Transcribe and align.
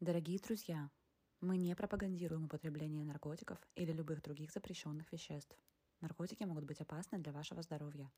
Дорогие 0.00 0.38
друзья, 0.38 0.90
мы 1.40 1.56
не 1.56 1.74
пропагандируем 1.76 2.44
употребление 2.44 3.04
наркотиков 3.04 3.58
или 3.76 3.92
любых 3.92 4.22
других 4.22 4.50
запрещенных 4.50 5.10
веществ. 5.12 5.56
Наркотики 6.00 6.42
могут 6.44 6.64
быть 6.64 6.80
опасны 6.80 7.18
для 7.18 7.32
вашего 7.32 7.62
здоровья. 7.62 8.10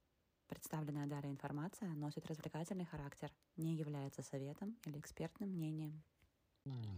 Представленная 0.49 1.07
далее 1.07 1.31
информация 1.31 1.91
носит 1.91 2.27
развлекательный 2.27 2.87
характер, 2.87 3.31
не 3.57 3.77
является 3.77 4.23
советом 4.23 4.79
или 4.87 4.99
экспертным 4.99 5.51
мнением. 5.51 6.03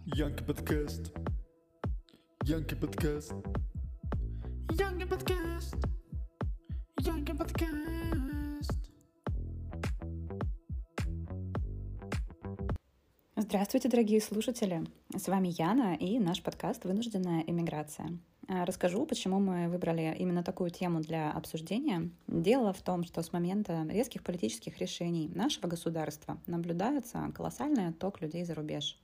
Янки 0.06 0.44
подкаст. 0.44 1.12
Янки 2.44 2.74
подкаст. 2.74 3.32
Янки 4.70 5.04
подкаст. 5.04 5.74
Янки 7.00 7.32
подкаст. 7.36 8.37
Здравствуйте, 13.50 13.88
дорогие 13.88 14.20
слушатели! 14.20 14.84
С 15.16 15.26
вами 15.26 15.48
Яна 15.48 15.94
и 15.94 16.18
наш 16.18 16.42
подкаст 16.42 16.84
«Вынужденная 16.84 17.44
иммиграция». 17.46 18.18
А, 18.46 18.66
Расскажу, 18.66 19.06
почему 19.06 19.40
мы 19.40 19.70
выбрали 19.70 20.14
именно 20.18 20.42
такую 20.42 20.68
тему 20.68 21.00
для 21.00 21.32
обсуждения. 21.32 22.10
Дело 22.26 22.74
в 22.74 22.82
том, 22.82 23.04
что 23.04 23.22
с 23.22 23.32
момента 23.32 23.86
резких 23.88 24.22
политических 24.22 24.76
решений 24.76 25.30
нашего 25.34 25.66
государства 25.66 26.36
наблюдается 26.46 27.32
колоссальный 27.34 27.88
отток 27.88 28.20
людей 28.20 28.44
за 28.44 28.54
рубеж. 28.54 29.00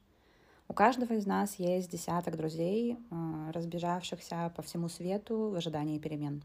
У 0.69 0.74
каждого 0.74 1.14
из 1.14 1.24
нас 1.24 1.55
есть 1.58 1.91
десяток 1.91 2.36
друзей, 2.36 2.98
а, 3.11 3.50
разбежавшихся 3.50 4.52
по 4.55 4.61
всему 4.61 4.91
свету 4.91 5.48
в 5.48 5.55
ожидании 5.55 5.98
перемен. 5.98 6.42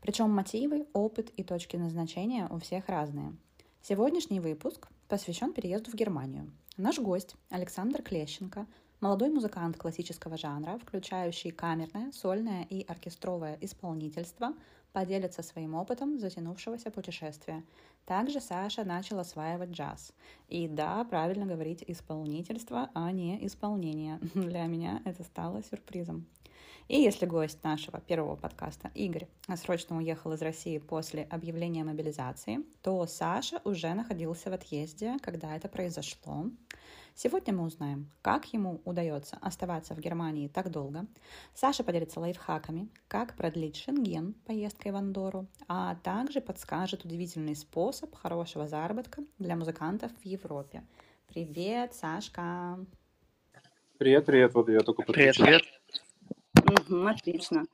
Причем 0.00 0.30
мотивы, 0.30 0.86
опыт 0.94 1.28
и 1.36 1.42
точки 1.42 1.76
назначения 1.76 2.48
у 2.48 2.58
всех 2.58 2.88
разные. 2.88 3.36
Сегодняшний 3.82 4.40
выпуск 4.40 4.88
посвящен 5.08 5.52
переезду 5.52 5.90
в 5.90 5.94
Германию. 5.94 6.50
Наш 6.76 6.98
гость 6.98 7.36
Александр 7.50 8.02
Клещенко– 8.02 8.66
молодой 9.04 9.28
музыкант 9.28 9.76
классического 9.76 10.38
жанра, 10.38 10.78
включающий 10.78 11.50
камерное, 11.50 12.10
сольное 12.12 12.66
и 12.70 12.82
оркестровое 12.86 13.58
исполнительство, 13.60 14.54
поделится 14.94 15.42
своим 15.42 15.74
опытом 15.74 16.18
затянувшегося 16.18 16.90
путешествия. 16.90 17.62
Также 18.06 18.40
Саша 18.40 18.82
начал 18.82 19.18
осваивать 19.18 19.72
джаз. 19.72 20.14
И 20.48 20.68
да, 20.68 21.04
правильно 21.04 21.44
говорить 21.44 21.84
исполнительство, 21.86 22.88
а 22.94 23.12
не 23.12 23.46
исполнение. 23.46 24.20
Для 24.34 24.64
меня 24.64 25.02
это 25.04 25.22
стало 25.22 25.62
сюрпризом. 25.62 26.26
И 26.86 27.00
если 27.00 27.24
гость 27.24 27.64
нашего 27.64 27.98
первого 27.98 28.36
подкаста, 28.36 28.90
Игорь, 28.94 29.26
срочно 29.56 29.96
уехал 29.96 30.34
из 30.34 30.42
России 30.42 30.76
после 30.76 31.22
объявления 31.22 31.82
мобилизации, 31.82 32.60
то 32.82 33.06
Саша 33.06 33.62
уже 33.64 33.94
находился 33.94 34.50
в 34.50 34.52
отъезде, 34.52 35.16
когда 35.22 35.56
это 35.56 35.68
произошло. 35.68 36.44
Сегодня 37.14 37.54
мы 37.54 37.64
узнаем, 37.64 38.10
как 38.20 38.52
ему 38.52 38.82
удается 38.84 39.38
оставаться 39.40 39.94
в 39.94 40.00
Германии 40.00 40.48
так 40.48 40.70
долго. 40.70 41.06
Саша 41.54 41.84
поделится 41.84 42.20
лайфхаками, 42.20 42.88
как 43.08 43.34
продлить 43.34 43.76
шенген 43.76 44.34
поездкой 44.44 44.92
в 44.92 44.96
Андору, 44.96 45.46
а 45.68 45.94
также 46.02 46.42
подскажет 46.42 47.04
удивительный 47.06 47.56
способ 47.56 48.14
хорошего 48.14 48.68
заработка 48.68 49.22
для 49.38 49.56
музыкантов 49.56 50.12
в 50.22 50.26
Европе. 50.26 50.82
Привет, 51.28 51.94
Сашка! 51.94 52.78
Привет, 53.96 54.26
привет, 54.26 54.52
вот 54.52 54.68
я 54.68 54.80
только 54.80 55.02
Привет, 55.02 55.36
подключил. 55.36 55.44
привет. 55.46 56.02
Мгм, 56.74 57.08
отлично. 57.08 57.64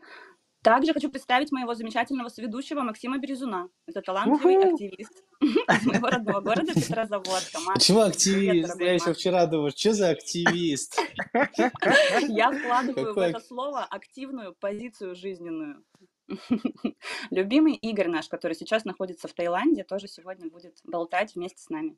Также 0.62 0.93
хочу 0.93 1.11
представить 1.11 1.53
моего 1.53 1.75
замечательного 1.75 2.29
соведущего 2.29 2.83
Максима 2.83 3.17
Березуна. 3.19 3.70
Это 3.87 4.03
талантливый 4.03 4.59
Уху. 4.59 4.75
активист 4.75 5.25
из 5.41 5.87
моего 5.87 6.09
родного 6.09 6.41
города 6.41 6.75
Петрозаводска. 6.75 7.61
Привет, 7.78 8.67
активист? 8.67 8.81
Я 8.81 8.93
еще 8.93 9.15
вчера 9.15 9.47
думал, 9.47 9.71
что 9.71 9.95
за 9.95 10.11
активист? 10.11 11.01
Я 12.28 12.53
вкладываю 12.53 13.15
в 13.15 13.19
это 13.19 13.41
слово 13.41 13.84
активную 13.84 14.55
позицию 14.55 15.15
жизненную. 15.15 15.83
Любимый 17.31 17.75
Игорь 17.75 18.09
наш, 18.09 18.28
который 18.28 18.55
сейчас 18.55 18.84
находится 18.84 19.28
в 19.28 19.32
Таиланде, 19.32 19.82
тоже 19.82 20.09
сегодня 20.09 20.50
будет 20.50 20.78
болтать 20.84 21.34
вместе 21.34 21.62
с 21.62 21.71
нами. 21.71 21.97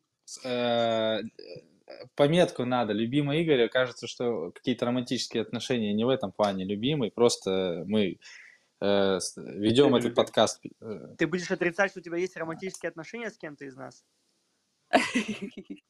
Пометку 2.15 2.65
надо. 2.65 2.93
Любимый 2.93 3.43
Игоря. 3.43 3.69
Кажется, 3.69 4.06
что 4.06 4.50
какие-то 4.53 4.87
романтические 4.87 5.43
отношения 5.43 5.93
не 5.93 6.04
в 6.04 6.09
этом 6.09 6.32
плане 6.32 6.65
любимый. 6.65 7.10
Просто 7.10 7.84
мы 7.87 8.19
э, 8.81 9.19
ведем 9.37 9.94
этот 9.94 10.15
подкаст. 10.15 10.60
э, 10.81 11.15
Ты 11.19 11.26
будешь 11.26 11.50
отрицать, 11.50 11.91
что 11.91 12.00
у 12.00 12.03
тебя 12.03 12.16
есть 12.19 12.37
романтические 12.37 12.88
отношения 12.91 13.31
с 13.31 13.37
кем-то 13.38 13.65
из 13.65 13.76
нас? 13.76 14.04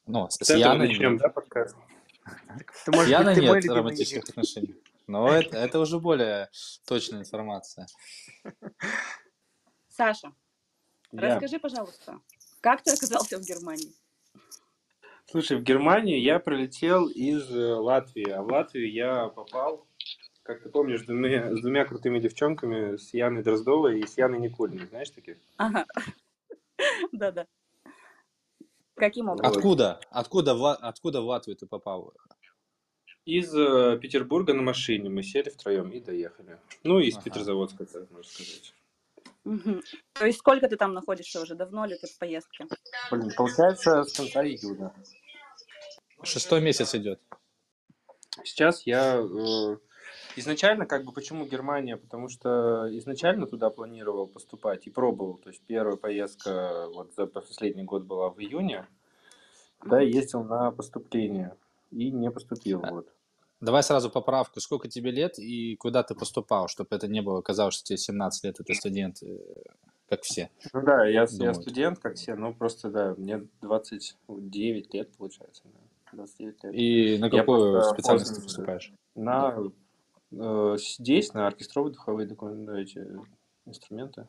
Ну, 0.07 0.29
с 0.31 0.37
С 0.45 0.51
Яной 0.51 0.89
начнем, 0.89 1.17
да, 1.17 1.29
подкаст? 1.29 1.77
Ты, 2.85 2.91
может 2.93 3.09
С 3.09 3.11
Яной 3.11 3.35
ты 3.35 3.41
нет 3.41 3.65
романтических 3.67 4.19
Игорь. 4.19 4.31
отношений. 4.31 4.75
Но 5.09 5.29
это, 5.29 5.57
это 5.59 5.79
уже 5.81 5.99
более 5.99 6.49
точная 6.87 7.21
информация. 7.21 7.87
Саша, 9.89 10.33
Я. 11.13 11.21
расскажи, 11.21 11.59
пожалуйста, 11.59 12.21
как 12.61 12.83
ты 12.83 12.93
оказался 12.93 13.39
в 13.39 13.43
Германии? 13.43 13.93
Слушай, 15.33 15.57
в 15.57 15.63
Германию 15.63 16.21
я 16.21 16.39
прилетел 16.39 17.09
из 17.09 17.51
э, 17.51 17.75
Латвии, 17.75 18.29
а 18.29 18.43
в 18.43 18.49
Латвию 18.49 18.93
я 18.93 19.29
попал, 19.29 19.87
как 20.43 20.63
ты 20.63 20.69
помнишь, 20.69 21.01
с 21.01 21.05
двумя, 21.07 21.57
с 21.57 21.61
двумя 21.63 21.87
крутыми 21.87 22.19
девчонками, 22.19 22.99
с 22.99 23.15
Яной 23.15 23.43
Дроздовой 23.43 24.01
и 24.01 24.07
с 24.07 24.19
Яной 24.19 24.41
Никулиной, 24.41 24.89
знаешь 24.89 25.09
таких? 25.09 25.39
Ага. 25.57 25.87
Да-да. 27.13 27.47
Каким 28.95 29.31
образом? 29.31 29.51
Откуда? 29.51 30.01
Откуда 30.11 30.55
в, 30.55 30.61
Ла- 30.61 30.75
откуда 30.75 31.23
в 31.23 31.25
Латвию 31.25 31.57
ты 31.57 31.67
попал? 31.67 32.13
Из 33.25 33.55
э, 33.55 33.99
Петербурга 34.03 34.53
на 34.53 34.61
машине 34.61 35.09
мы 35.09 35.23
сели 35.23 35.49
втроем 35.49 35.89
и 35.93 36.01
доехали. 36.01 36.59
Ну, 36.85 36.99
из 36.99 37.15
Ага. 37.15 37.25
Петрозаводска, 37.25 37.87
так 37.87 38.11
можно 38.11 38.31
сказать. 38.31 38.75
Мгм. 39.45 39.83
То 40.13 40.27
есть 40.27 40.41
сколько 40.41 40.69
ты 40.69 40.77
там 40.77 40.93
находишься 40.93 41.41
уже? 41.41 41.55
Давно 41.55 41.87
ли 41.87 41.97
ты 41.97 42.07
в 42.07 42.19
поездке? 42.19 42.67
Блин, 43.11 43.31
получается, 43.35 44.05
с 44.05 44.13
конца 44.13 44.45
июля. 44.45 44.93
Шестой 46.25 46.61
месяц 46.61 46.95
идет. 46.95 47.21
Сейчас 48.45 48.87
я 48.87 49.17
э, 49.17 49.77
изначально, 50.37 50.87
как 50.87 51.05
бы, 51.05 51.13
почему 51.13 51.45
Германия? 51.47 51.97
Потому 51.97 52.29
что 52.29 52.89
изначально 52.97 53.47
туда 53.47 53.71
планировал 53.71 54.27
поступать 54.27 54.87
и 54.87 54.91
пробовал. 54.91 55.39
То 55.39 55.51
есть 55.51 55.63
первая 55.67 55.97
поездка 55.97 56.87
вот 56.95 57.13
за 57.15 57.27
последний 57.27 57.85
год 57.85 58.05
была 58.05 58.31
в 58.31 58.39
июне. 58.41 58.87
Да, 59.85 60.01
ездил 60.01 60.45
на 60.45 60.71
поступление 60.71 61.57
и 61.91 62.11
не 62.11 62.31
поступил. 62.31 62.81
Вот. 62.81 63.09
Давай 63.61 63.83
сразу 63.83 64.11
поправку. 64.11 64.61
Сколько 64.61 64.89
тебе 64.89 65.11
лет 65.11 65.39
и 65.39 65.77
куда 65.77 66.03
ты 66.03 66.15
поступал, 66.15 66.69
чтобы 66.69 66.89
это 66.97 67.09
не 67.09 67.21
было 67.21 67.43
казалось, 67.43 67.75
что 67.75 67.85
тебе 67.85 67.99
17 67.99 68.45
лет, 68.45 68.61
и 68.61 68.65
ты 68.65 68.75
студент, 68.75 69.23
э, 69.23 69.39
как 70.09 70.23
все. 70.23 70.51
Ну 70.73 70.83
да, 70.83 71.07
я, 71.07 71.27
я 71.31 71.55
студент, 71.55 71.99
как 71.99 72.17
все, 72.17 72.35
ну 72.35 72.55
просто 72.55 72.91
да, 72.91 73.15
мне 73.17 73.47
29 73.61 74.95
лет 74.95 75.17
получается. 75.17 75.63
Да. 75.65 75.81
29 76.13 76.65
лет. 76.65 76.75
И 76.75 77.19
на 77.19 77.27
Я 77.27 77.31
какую 77.31 77.73
просто 77.73 77.95
специальность 77.95 78.29
ты 78.29 78.35
поздно- 78.35 78.45
поступаешь? 78.49 78.93
На 79.15 79.57
э, 80.33 80.77
здесь 80.79 81.33
на 81.35 81.47
оркестровые 81.47 81.93
духовые 81.93 82.27
документы, 82.27 82.81
эти 82.81 83.07
инструменты. 83.67 84.27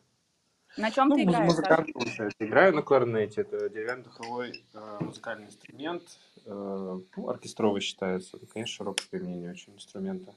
На 0.75 0.89
чем 0.89 1.09
Ну, 1.09 1.15
ты 1.15 1.23
играешь? 1.23 1.45
Музыкант, 1.45 1.93
получается. 1.93 2.35
Играю 2.39 2.73
на 2.75 2.81
кларнете. 2.81 3.41
Это 3.41 3.69
деревянный 3.69 4.03
духовой 4.03 4.63
э, 4.73 4.97
музыкальный 5.01 5.45
инструмент. 5.45 6.01
Э, 6.45 6.99
ну, 7.15 7.29
оркестровый 7.29 7.81
считается. 7.81 8.37
Ну, 8.41 8.47
конечно, 8.51 8.73
широкое 8.73 9.05
применение 9.09 9.51
очень 9.51 9.73
инструмента. 9.75 10.33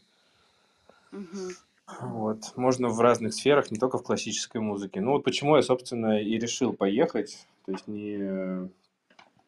Мгм. 1.11 1.51
Вот. 2.01 2.53
Можно 2.57 2.89
в 2.89 3.01
разных 3.01 3.33
сферах, 3.33 3.71
не 3.71 3.79
только 3.79 3.97
в 3.99 4.03
классической 4.03 4.61
музыке. 4.61 5.01
Ну, 5.01 5.13
вот 5.13 5.25
почему 5.25 5.57
я, 5.57 5.63
собственно, 5.63 6.21
и 6.21 6.37
решил 6.39 6.73
поехать. 6.75 7.47
То 7.65 7.73
есть 7.73 7.87
не... 7.89 8.69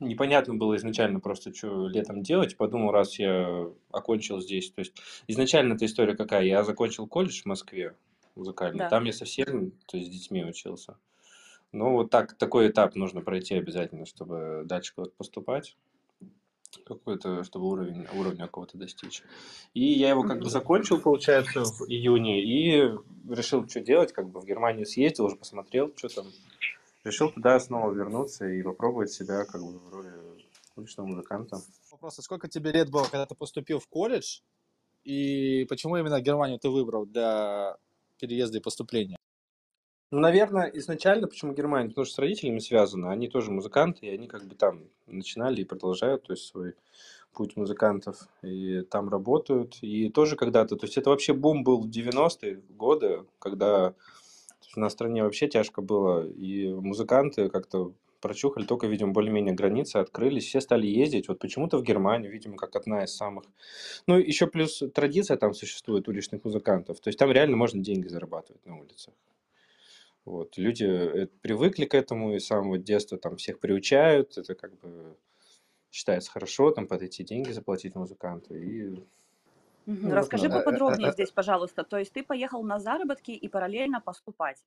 Непонятно 0.00 0.54
было 0.54 0.76
изначально 0.76 1.18
просто, 1.18 1.52
что 1.52 1.88
летом 1.88 2.22
делать. 2.22 2.56
Подумал, 2.56 2.92
раз 2.92 3.18
я 3.18 3.66
окончил 3.90 4.40
здесь. 4.40 4.70
То 4.70 4.80
есть 4.80 4.94
изначально 5.26 5.74
эта 5.74 5.86
история 5.86 6.16
какая? 6.16 6.44
Я 6.44 6.62
закончил 6.62 7.08
колледж 7.08 7.42
в 7.42 7.46
Москве 7.46 7.96
музыкальный. 8.36 8.78
Да. 8.78 8.88
Там 8.88 9.04
я 9.04 9.12
совсем, 9.12 9.72
то 9.86 9.96
есть 9.96 10.08
с 10.08 10.12
детьми 10.12 10.44
учился. 10.44 10.96
Ну, 11.72 11.92
вот 11.92 12.10
так, 12.10 12.34
такой 12.34 12.68
этап 12.68 12.94
нужно 12.94 13.20
пройти 13.20 13.54
обязательно, 13.54 14.06
чтобы 14.06 14.62
дальше 14.64 14.94
куда-то 14.94 15.14
поступать. 15.16 15.76
Какой-то, 16.84 17.44
чтобы 17.44 17.66
уровень, 17.66 18.06
уровня 18.14 18.46
какого-то 18.46 18.78
достичь. 18.78 19.22
И 19.74 19.84
я 19.84 20.10
его 20.10 20.22
как 20.22 20.40
бы 20.40 20.50
закончил, 20.50 21.00
получается, 21.00 21.64
в 21.64 21.88
июне. 21.88 22.42
И 22.42 22.94
решил, 23.28 23.66
что 23.68 23.80
делать. 23.80 24.12
Как 24.12 24.28
бы 24.28 24.40
в 24.40 24.46
Германию 24.46 24.86
съездил, 24.86 25.26
уже 25.26 25.36
посмотрел, 25.36 25.92
что 25.96 26.08
там. 26.08 26.26
Решил 27.08 27.30
туда 27.30 27.58
снова 27.58 27.90
вернуться 27.90 28.46
и 28.46 28.62
попробовать 28.62 29.10
себя 29.10 29.46
как 29.46 29.62
бы 29.62 29.78
в 29.78 29.88
роли 29.88 30.12
уличного 30.76 31.06
музыканта. 31.06 31.56
Вопрос, 31.90 32.18
а 32.18 32.22
сколько 32.22 32.48
тебе 32.48 32.70
лет 32.70 32.90
было, 32.90 33.04
когда 33.04 33.24
ты 33.24 33.34
поступил 33.34 33.78
в 33.78 33.88
колледж? 33.88 34.40
И 35.04 35.64
почему 35.70 35.96
именно 35.96 36.20
Германию 36.20 36.58
ты 36.58 36.68
выбрал 36.68 37.06
для 37.06 37.78
переезда 38.20 38.58
и 38.58 38.60
поступления? 38.60 39.16
Ну, 40.10 40.18
наверное, 40.20 40.66
изначально, 40.74 41.28
почему 41.28 41.54
Германия? 41.54 41.88
Потому 41.88 42.04
что 42.04 42.16
с 42.16 42.18
родителями 42.18 42.58
связано. 42.58 43.10
Они 43.10 43.28
тоже 43.28 43.50
музыканты, 43.50 44.04
и 44.04 44.10
они 44.10 44.28
как 44.28 44.44
бы 44.44 44.54
там 44.54 44.84
начинали 45.06 45.62
и 45.62 45.64
продолжают 45.64 46.24
то 46.24 46.34
есть, 46.34 46.44
свой 46.44 46.74
путь 47.32 47.56
музыкантов, 47.56 48.28
и 48.42 48.82
там 48.82 49.08
работают. 49.08 49.78
И 49.80 50.10
тоже 50.10 50.36
когда-то, 50.36 50.76
то 50.76 50.84
есть 50.84 50.98
это 50.98 51.08
вообще 51.08 51.32
бум 51.32 51.64
был 51.64 51.80
в 51.80 51.88
90-е 51.88 52.56
годы, 52.68 53.24
когда 53.38 53.94
в 54.74 54.88
стране 54.90 55.22
вообще 55.22 55.48
тяжко 55.48 55.82
было, 55.82 56.26
и 56.26 56.72
музыканты 56.72 57.48
как-то 57.48 57.92
прочухали, 58.20 58.64
только, 58.66 58.86
видимо, 58.86 59.12
более-менее 59.12 59.54
границы 59.54 59.96
открылись, 59.96 60.46
все 60.46 60.60
стали 60.60 60.86
ездить. 60.86 61.28
Вот 61.28 61.38
почему-то 61.38 61.78
в 61.78 61.82
Германию, 61.82 62.32
видимо, 62.32 62.56
как 62.56 62.76
одна 62.76 63.04
из 63.04 63.14
самых... 63.14 63.44
Ну, 64.06 64.18
еще 64.18 64.46
плюс 64.46 64.82
традиция 64.94 65.36
там 65.36 65.54
существует 65.54 66.08
уличных 66.08 66.44
музыкантов. 66.44 67.00
То 67.00 67.08
есть 67.08 67.18
там 67.18 67.30
реально 67.30 67.56
можно 67.56 67.82
деньги 67.82 68.08
зарабатывать 68.08 68.64
на 68.66 68.78
улицах. 68.78 69.14
Вот. 70.24 70.58
Люди 70.58 70.84
э, 70.84 71.26
привыкли 71.40 71.86
к 71.86 71.94
этому 71.94 72.34
и 72.34 72.38
с 72.38 72.46
самого 72.46 72.76
детства 72.78 73.18
там 73.18 73.36
всех 73.36 73.60
приучают. 73.60 74.36
Это 74.36 74.54
как 74.54 74.78
бы 74.80 75.16
считается 75.90 76.30
хорошо, 76.30 76.70
там 76.70 76.86
под 76.86 77.02
эти 77.02 77.22
деньги 77.22 77.50
заплатить 77.50 77.94
музыканту. 77.94 78.54
И 78.54 78.94
Ну, 79.90 80.08
вот 80.08 80.12
Расскажи 80.12 80.48
надо. 80.48 80.60
поподробнее 80.60 81.12
здесь, 81.12 81.30
пожалуйста. 81.30 81.82
То 81.82 81.96
есть 81.96 82.12
ты 82.12 82.22
поехал 82.22 82.62
на 82.62 82.78
заработки 82.78 83.30
и 83.30 83.48
параллельно 83.48 84.02
поступать. 84.02 84.62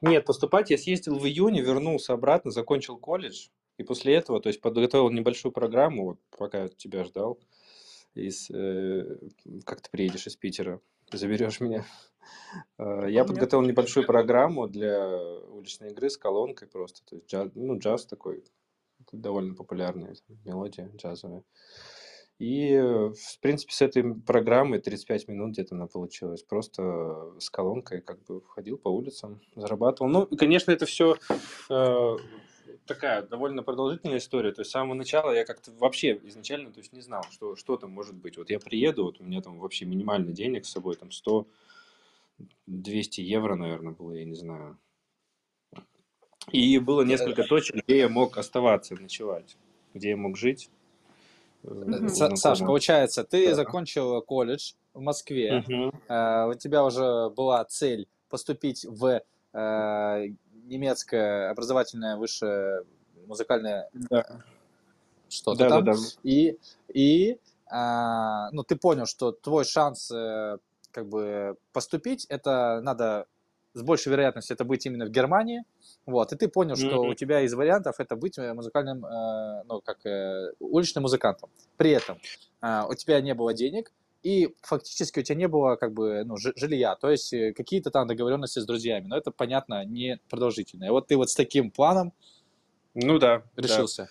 Нет, 0.00 0.24
поступать 0.26 0.70
я 0.70 0.78
съездил 0.78 1.18
в 1.18 1.26
июне, 1.26 1.60
вернулся 1.60 2.12
обратно, 2.12 2.52
закончил 2.52 2.98
колледж. 2.98 3.48
И 3.78 3.82
после 3.82 4.14
этого, 4.14 4.40
то 4.40 4.48
есть 4.48 4.60
подготовил 4.60 5.10
небольшую 5.10 5.50
программу, 5.50 6.04
вот 6.04 6.18
пока 6.36 6.68
тебя 6.68 7.02
ждал, 7.02 7.40
из, 8.14 8.48
э, 8.50 9.18
как 9.64 9.80
ты 9.80 9.90
приедешь 9.90 10.28
из 10.28 10.36
Питера, 10.36 10.80
заберешь 11.12 11.58
меня. 11.58 11.84
Э, 12.78 13.06
Я 13.08 13.24
подготовил 13.24 13.66
небольшую 13.66 14.06
программу 14.06 14.68
для 14.68 15.18
уличной 15.48 15.90
игры 15.90 16.10
с 16.10 16.16
колонкой 16.16 16.68
просто. 16.68 17.04
То 17.04 17.16
есть 17.16 17.28
джаз, 17.28 17.50
ну, 17.56 17.76
джаз 17.76 18.06
такой, 18.06 18.44
довольно 19.10 19.56
популярная 19.56 20.14
мелодия 20.44 20.90
джазовая. 20.94 21.42
И, 22.38 22.72
э, 22.72 23.08
в 23.10 23.40
принципе, 23.40 23.72
с 23.72 23.82
этой 23.82 24.14
программой 24.14 24.80
35 24.80 25.28
минут 25.28 25.52
где-то 25.52 25.74
она 25.74 25.86
получилась. 25.86 26.42
Просто 26.42 27.32
с 27.38 27.50
колонкой 27.50 28.00
как 28.00 28.22
бы 28.24 28.42
ходил 28.46 28.78
по 28.78 28.88
улицам, 28.88 29.40
зарабатывал. 29.56 30.08
Ну, 30.10 30.22
и, 30.24 30.36
конечно, 30.36 30.70
это 30.70 30.86
все 30.86 31.16
такая 32.88 33.22
довольно 33.22 33.62
продолжительная 33.62 34.18
история. 34.18 34.50
То 34.50 34.62
есть 34.62 34.70
с 34.70 34.72
самого 34.72 34.94
начала 34.94 35.30
я 35.30 35.44
как-то 35.44 35.70
вообще 35.78 36.18
изначально 36.24 36.72
то 36.72 36.80
есть, 36.80 36.92
не 36.92 37.00
знал, 37.00 37.24
что, 37.30 37.54
что 37.54 37.76
там 37.76 37.92
может 37.92 38.16
быть. 38.16 38.36
Вот 38.36 38.50
я 38.50 38.58
приеду, 38.58 39.04
вот 39.04 39.20
у 39.20 39.24
меня 39.24 39.40
там 39.40 39.60
вообще 39.60 39.84
минимально 39.84 40.32
денег 40.32 40.64
с 40.64 40.70
собой, 40.70 40.96
там 40.96 41.12
100, 41.12 41.46
200 42.66 43.20
евро, 43.20 43.54
наверное, 43.54 43.92
было, 43.92 44.12
я 44.12 44.24
не 44.24 44.34
знаю. 44.34 44.78
И 46.50 46.78
было 46.78 47.02
несколько 47.02 47.44
точек, 47.44 47.84
где 47.84 47.98
я 47.98 48.08
мог 48.08 48.38
оставаться, 48.38 48.94
ночевать, 48.94 49.56
где 49.92 50.10
я 50.10 50.16
мог 50.16 50.36
жить. 50.36 50.70
Э, 51.62 51.68
Мгм. 51.68 52.06
у 52.06 52.08
Са- 52.08 52.36
Саш, 52.36 52.58
получается, 52.60 53.24
ты 53.24 53.48
Да. 53.50 53.54
закончил 53.54 54.22
колледж 54.22 54.72
в 54.94 55.00
Москве, 55.00 55.64
э, 56.08 56.46
у 56.48 56.54
тебя 56.54 56.84
уже 56.84 57.30
была 57.30 57.64
цель 57.64 58.08
поступить 58.28 58.84
в 58.84 59.22
э, 59.54 60.28
немецкое 60.64 61.50
образовательное 61.50 62.16
высшее 62.16 62.84
музыкальное 63.26 63.88
Да. 63.92 64.42
что-то 65.28 65.58
Да, 65.58 65.68
там, 65.68 65.84
да, 65.84 65.92
да. 65.94 65.98
и, 66.22 66.58
и 66.92 67.38
а, 67.70 68.50
ну, 68.52 68.62
ты 68.62 68.76
понял, 68.76 69.06
что 69.06 69.32
твой 69.32 69.64
шанс 69.64 70.10
э, 70.10 70.58
как 70.90 71.08
бы 71.08 71.56
поступить, 71.72 72.24
это 72.26 72.80
надо 72.82 73.26
с 73.78 73.82
большей 73.82 74.10
вероятностью 74.10 74.54
это 74.54 74.64
быть 74.64 74.84
именно 74.86 75.06
в 75.06 75.10
Германии, 75.10 75.64
вот, 76.06 76.32
и 76.32 76.36
ты 76.36 76.48
понял, 76.48 76.76
что 76.76 77.02
Мгм. 77.02 77.08
у 77.10 77.14
тебя 77.14 77.40
из 77.42 77.54
вариантов 77.54 77.96
это 77.98 78.16
быть 78.16 78.38
э, 78.38 78.52
музыкальным, 78.52 79.04
э, 79.06 79.62
ну, 79.64 79.80
как 79.80 80.04
э, 80.04 80.52
уличным 80.60 81.02
музыкантом. 81.02 81.50
При 81.76 81.90
этом 81.90 82.18
а, 82.60 82.86
у 82.88 82.94
тебя 82.94 83.20
не 83.20 83.34
было 83.34 83.54
денег, 83.54 83.92
и 84.22 84.54
фактически 84.62 85.20
у 85.20 85.22
тебя 85.22 85.36
не 85.36 85.48
было 85.48 85.76
как 85.76 85.92
бы 85.92 86.24
ну, 86.24 86.36
жи- 86.36 86.52
жилья, 86.56 86.96
то 86.96 87.10
есть 87.10 87.32
э, 87.32 87.52
какие-то 87.52 87.90
там 87.90 88.06
договоренности 88.08 88.58
с 88.58 88.66
друзьями, 88.66 89.06
но 89.06 89.16
это, 89.16 89.30
понятно, 89.30 89.84
не 89.84 90.18
продолжительно. 90.28 90.84
И 90.84 90.90
вот 90.90 91.06
ты 91.06 91.16
вот 91.16 91.30
с 91.30 91.34
таким 91.34 91.70
планом 91.70 92.12
Ну 92.94 93.18
да, 93.18 93.42
да. 93.56 93.62
решился. 93.62 94.08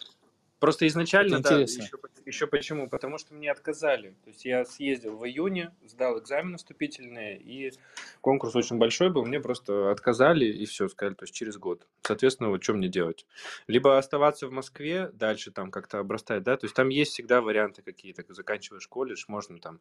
Просто 0.59 0.87
изначально, 0.87 1.35
Это 1.35 1.49
да, 1.49 1.59
еще, 1.59 1.97
еще 2.27 2.45
почему? 2.45 2.89
Потому 2.89 3.17
что 3.17 3.33
мне 3.33 3.49
отказали. 3.49 4.09
То 4.23 4.29
есть 4.29 4.45
я 4.45 4.65
съездил 4.65 5.17
в 5.17 5.25
июне, 5.25 5.73
сдал 5.85 6.19
экзамены 6.19 6.57
вступительные, 6.57 7.39
и 7.39 7.71
конкурс 8.21 8.55
очень 8.55 8.77
большой 8.77 9.09
был, 9.09 9.25
мне 9.25 9.39
просто 9.39 9.91
отказали, 9.91 10.45
и 10.45 10.65
все, 10.65 10.89
сказали, 10.89 11.15
то 11.15 11.23
есть 11.23 11.33
через 11.33 11.57
год. 11.57 11.87
Соответственно, 12.01 12.49
вот 12.49 12.63
что 12.63 12.73
мне 12.73 12.89
делать? 12.89 13.25
Либо 13.67 13.97
оставаться 13.97 14.47
в 14.47 14.51
Москве, 14.51 15.09
дальше 15.13 15.51
там 15.51 15.71
как-то 15.71 15.99
обрастать, 15.99 16.43
да, 16.43 16.57
то 16.57 16.65
есть 16.65 16.75
там 16.75 16.89
есть 16.89 17.13
всегда 17.13 17.41
варианты 17.41 17.81
какие-то, 17.81 18.23
заканчиваешь 18.33 18.87
колледж, 18.87 19.23
можно 19.27 19.57
там 19.59 19.79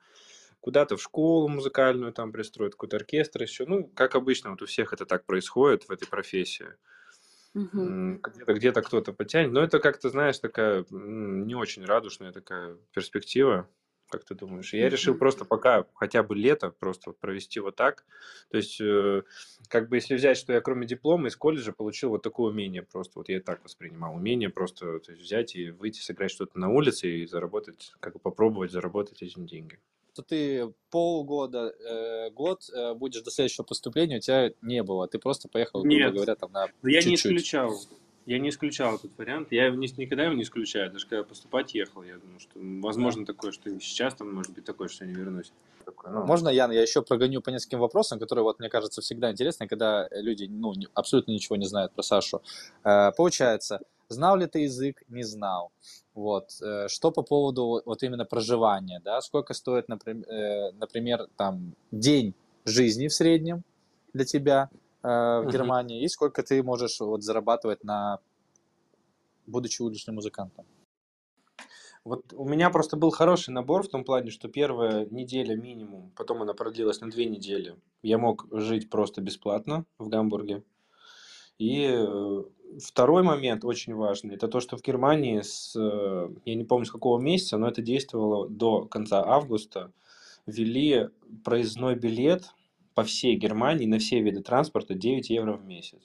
куда-то 0.60 0.96
в 0.96 1.02
школу 1.02 1.48
музыкальную 1.48 2.12
там 2.12 2.32
пристроить, 2.32 2.72
какой-то 2.72 2.96
оркестр 2.96 3.42
еще, 3.42 3.66
ну, 3.66 3.90
как 3.94 4.14
обычно, 4.14 4.50
вот 4.50 4.62
у 4.62 4.66
всех 4.66 4.92
это 4.92 5.04
так 5.04 5.24
происходит 5.24 5.84
в 5.84 5.90
этой 5.90 6.08
профессии. 6.08 6.68
Где-то, 7.56 8.54
где-то 8.54 8.82
кто-то 8.82 9.12
потянет. 9.12 9.52
Но 9.52 9.62
это 9.62 9.78
как-то, 9.78 10.10
знаешь, 10.10 10.38
такая 10.38 10.84
не 10.90 11.54
очень 11.54 11.84
радужная 11.84 12.32
такая 12.32 12.76
перспектива. 12.92 13.68
Как 14.08 14.24
ты 14.24 14.34
думаешь? 14.34 14.72
Я 14.72 14.88
решил 14.88 15.16
просто 15.16 15.44
пока 15.44 15.84
хотя 15.94 16.22
бы 16.22 16.36
лето 16.36 16.70
просто 16.70 17.10
провести 17.12 17.58
вот 17.58 17.74
так. 17.74 18.04
То 18.50 18.56
есть, 18.56 18.80
э, 18.80 19.22
как 19.68 19.88
бы 19.88 19.96
если 19.96 20.14
взять, 20.14 20.36
что 20.36 20.52
я 20.52 20.60
кроме 20.60 20.86
диплома 20.86 21.26
из 21.26 21.36
колледжа 21.36 21.72
получил 21.72 22.10
вот 22.10 22.22
такое 22.22 22.52
умение 22.52 22.82
просто. 22.82 23.18
Вот 23.18 23.28
я 23.28 23.40
так 23.40 23.64
воспринимал. 23.64 24.14
Умение 24.14 24.48
просто 24.48 25.00
то 25.00 25.10
есть, 25.10 25.24
взять 25.24 25.56
и 25.56 25.70
выйти, 25.70 26.00
сыграть 26.00 26.30
что-то 26.30 26.58
на 26.58 26.68
улице 26.68 27.08
и 27.08 27.26
заработать, 27.26 27.94
как 27.98 28.12
бы 28.12 28.20
попробовать 28.20 28.70
заработать 28.70 29.22
эти 29.22 29.40
деньги. 29.40 29.80
Что 30.16 30.22
ты 30.22 30.72
полгода, 30.90 31.74
э, 31.78 32.30
год 32.30 32.62
э, 32.74 32.94
будешь 32.94 33.20
до 33.20 33.30
следующего 33.30 33.64
поступления, 33.64 34.16
у 34.16 34.20
тебя 34.20 34.50
не 34.62 34.82
было. 34.82 35.06
Ты 35.06 35.18
просто 35.18 35.46
поехал, 35.48 35.82
грубо 35.82 35.94
Нет. 35.94 36.14
говоря, 36.14 36.34
там 36.36 36.50
на 36.52 36.68
Но 36.82 36.88
я 36.88 36.98
не 37.00 37.02
чуть-чуть. 37.16 37.32
исключал. 37.32 37.74
Я 38.24 38.38
не 38.38 38.48
исключал 38.48 38.96
этот 38.96 39.16
вариант. 39.18 39.48
Я 39.52 39.66
его 39.66 39.76
не- 39.76 39.92
никогда 39.98 40.24
его 40.24 40.32
не 40.34 40.42
исключаю. 40.42 40.90
Даже 40.90 41.06
когда 41.06 41.22
поступать 41.22 41.74
ехал, 41.74 42.02
я 42.02 42.16
думаю, 42.16 42.40
что 42.40 42.52
возможно 42.82 43.26
такое, 43.26 43.52
что 43.52 43.68
и 43.70 43.78
сейчас 43.78 44.14
там 44.14 44.32
может 44.34 44.52
быть 44.54 44.64
такое, 44.64 44.88
что 44.88 45.04
я 45.04 45.10
не 45.10 45.16
вернусь. 45.16 45.52
Такое, 45.84 46.10
ну, 46.12 46.24
Можно, 46.24 46.48
Ян, 46.48 46.72
я 46.72 46.80
еще 46.82 47.02
прогоню 47.02 47.40
по 47.42 47.50
нескольким 47.50 47.78
вопросам, 47.80 48.18
которые, 48.18 48.42
вот, 48.42 48.58
мне 48.58 48.68
кажется, 48.70 49.00
всегда 49.02 49.30
интересны, 49.30 49.68
когда 49.68 50.08
люди 50.12 50.46
ну, 50.50 50.72
не- 50.74 50.88
абсолютно 50.94 51.30
ничего 51.32 51.56
не 51.56 51.66
знают 51.66 51.92
про 51.92 52.02
Сашу. 52.02 52.40
Э, 52.84 53.12
Получается, 53.16 53.80
знал 54.08 54.36
ли 54.36 54.46
ты 54.46 54.60
язык? 54.60 55.02
Не 55.08 55.22
знал. 55.22 55.72
Вот. 56.14 56.50
Э, 56.62 56.88
Что 56.88 57.10
по 57.10 57.22
поводу 57.22 57.82
вот 57.84 58.02
именно 58.02 58.24
проживания, 58.24 59.00
да? 59.04 59.20
Сколько 59.20 59.54
стоит, 59.54 59.88
наприм- 59.88 60.24
э, 60.24 60.72
например, 60.72 61.28
там, 61.36 61.74
день 61.90 62.34
жизни 62.64 63.08
в 63.08 63.12
среднем 63.14 63.62
для 64.12 64.24
тебя 64.24 64.70
э, 65.02 65.08
в. 65.08 65.50
Германии, 65.52 66.02
и 66.02 66.08
сколько 66.08 66.42
ты 66.42 66.62
можешь 66.62 67.00
вот 67.00 67.22
зарабатывать 67.22 67.84
на 67.84 68.18
будучи 69.46 69.82
уличным 69.82 70.16
музыкантом? 70.16 70.66
Вот 72.04 72.32
у 72.32 72.48
меня 72.48 72.70
просто 72.70 72.96
был 72.96 73.10
хороший 73.10 73.50
набор 73.50 73.82
в 73.82 73.88
том 73.88 74.04
плане, 74.04 74.30
что 74.30 74.48
первая 74.48 75.06
неделя 75.06 75.56
минимум, 75.56 76.12
потом 76.14 76.42
она 76.42 76.54
продлилась 76.54 77.00
на 77.00 77.10
две 77.10 77.26
недели. 77.26 77.76
Я 78.02 78.18
мог 78.18 78.46
жить 78.52 78.88
просто 78.90 79.20
бесплатно 79.20 79.84
в 79.98 80.08
Гамбурге. 80.08 80.62
И 81.58 81.88
второй 82.82 83.22
момент 83.22 83.64
очень 83.64 83.94
важный, 83.94 84.34
это 84.34 84.48
то, 84.48 84.60
что 84.60 84.76
в 84.76 84.82
Германии 84.82 85.40
с, 85.40 85.74
э, 85.76 86.28
я 86.44 86.54
не 86.54 86.64
помню 86.64 86.86
с 86.86 86.90
какого 86.90 87.20
месяца, 87.20 87.58
но 87.58 87.68
это 87.68 87.82
действовало 87.82 88.48
до 88.48 88.84
конца 88.86 89.24
августа, 89.24 89.92
ввели 90.46 91.08
проездной 91.44 91.94
билет 91.96 92.44
по 92.94 93.02
всей 93.02 93.36
Германии 93.36 93.86
на 93.86 93.98
все 93.98 94.20
виды 94.20 94.42
транспорта 94.42 94.94
9 94.94 95.30
евро 95.30 95.54
в 95.54 95.64
месяц. 95.64 96.00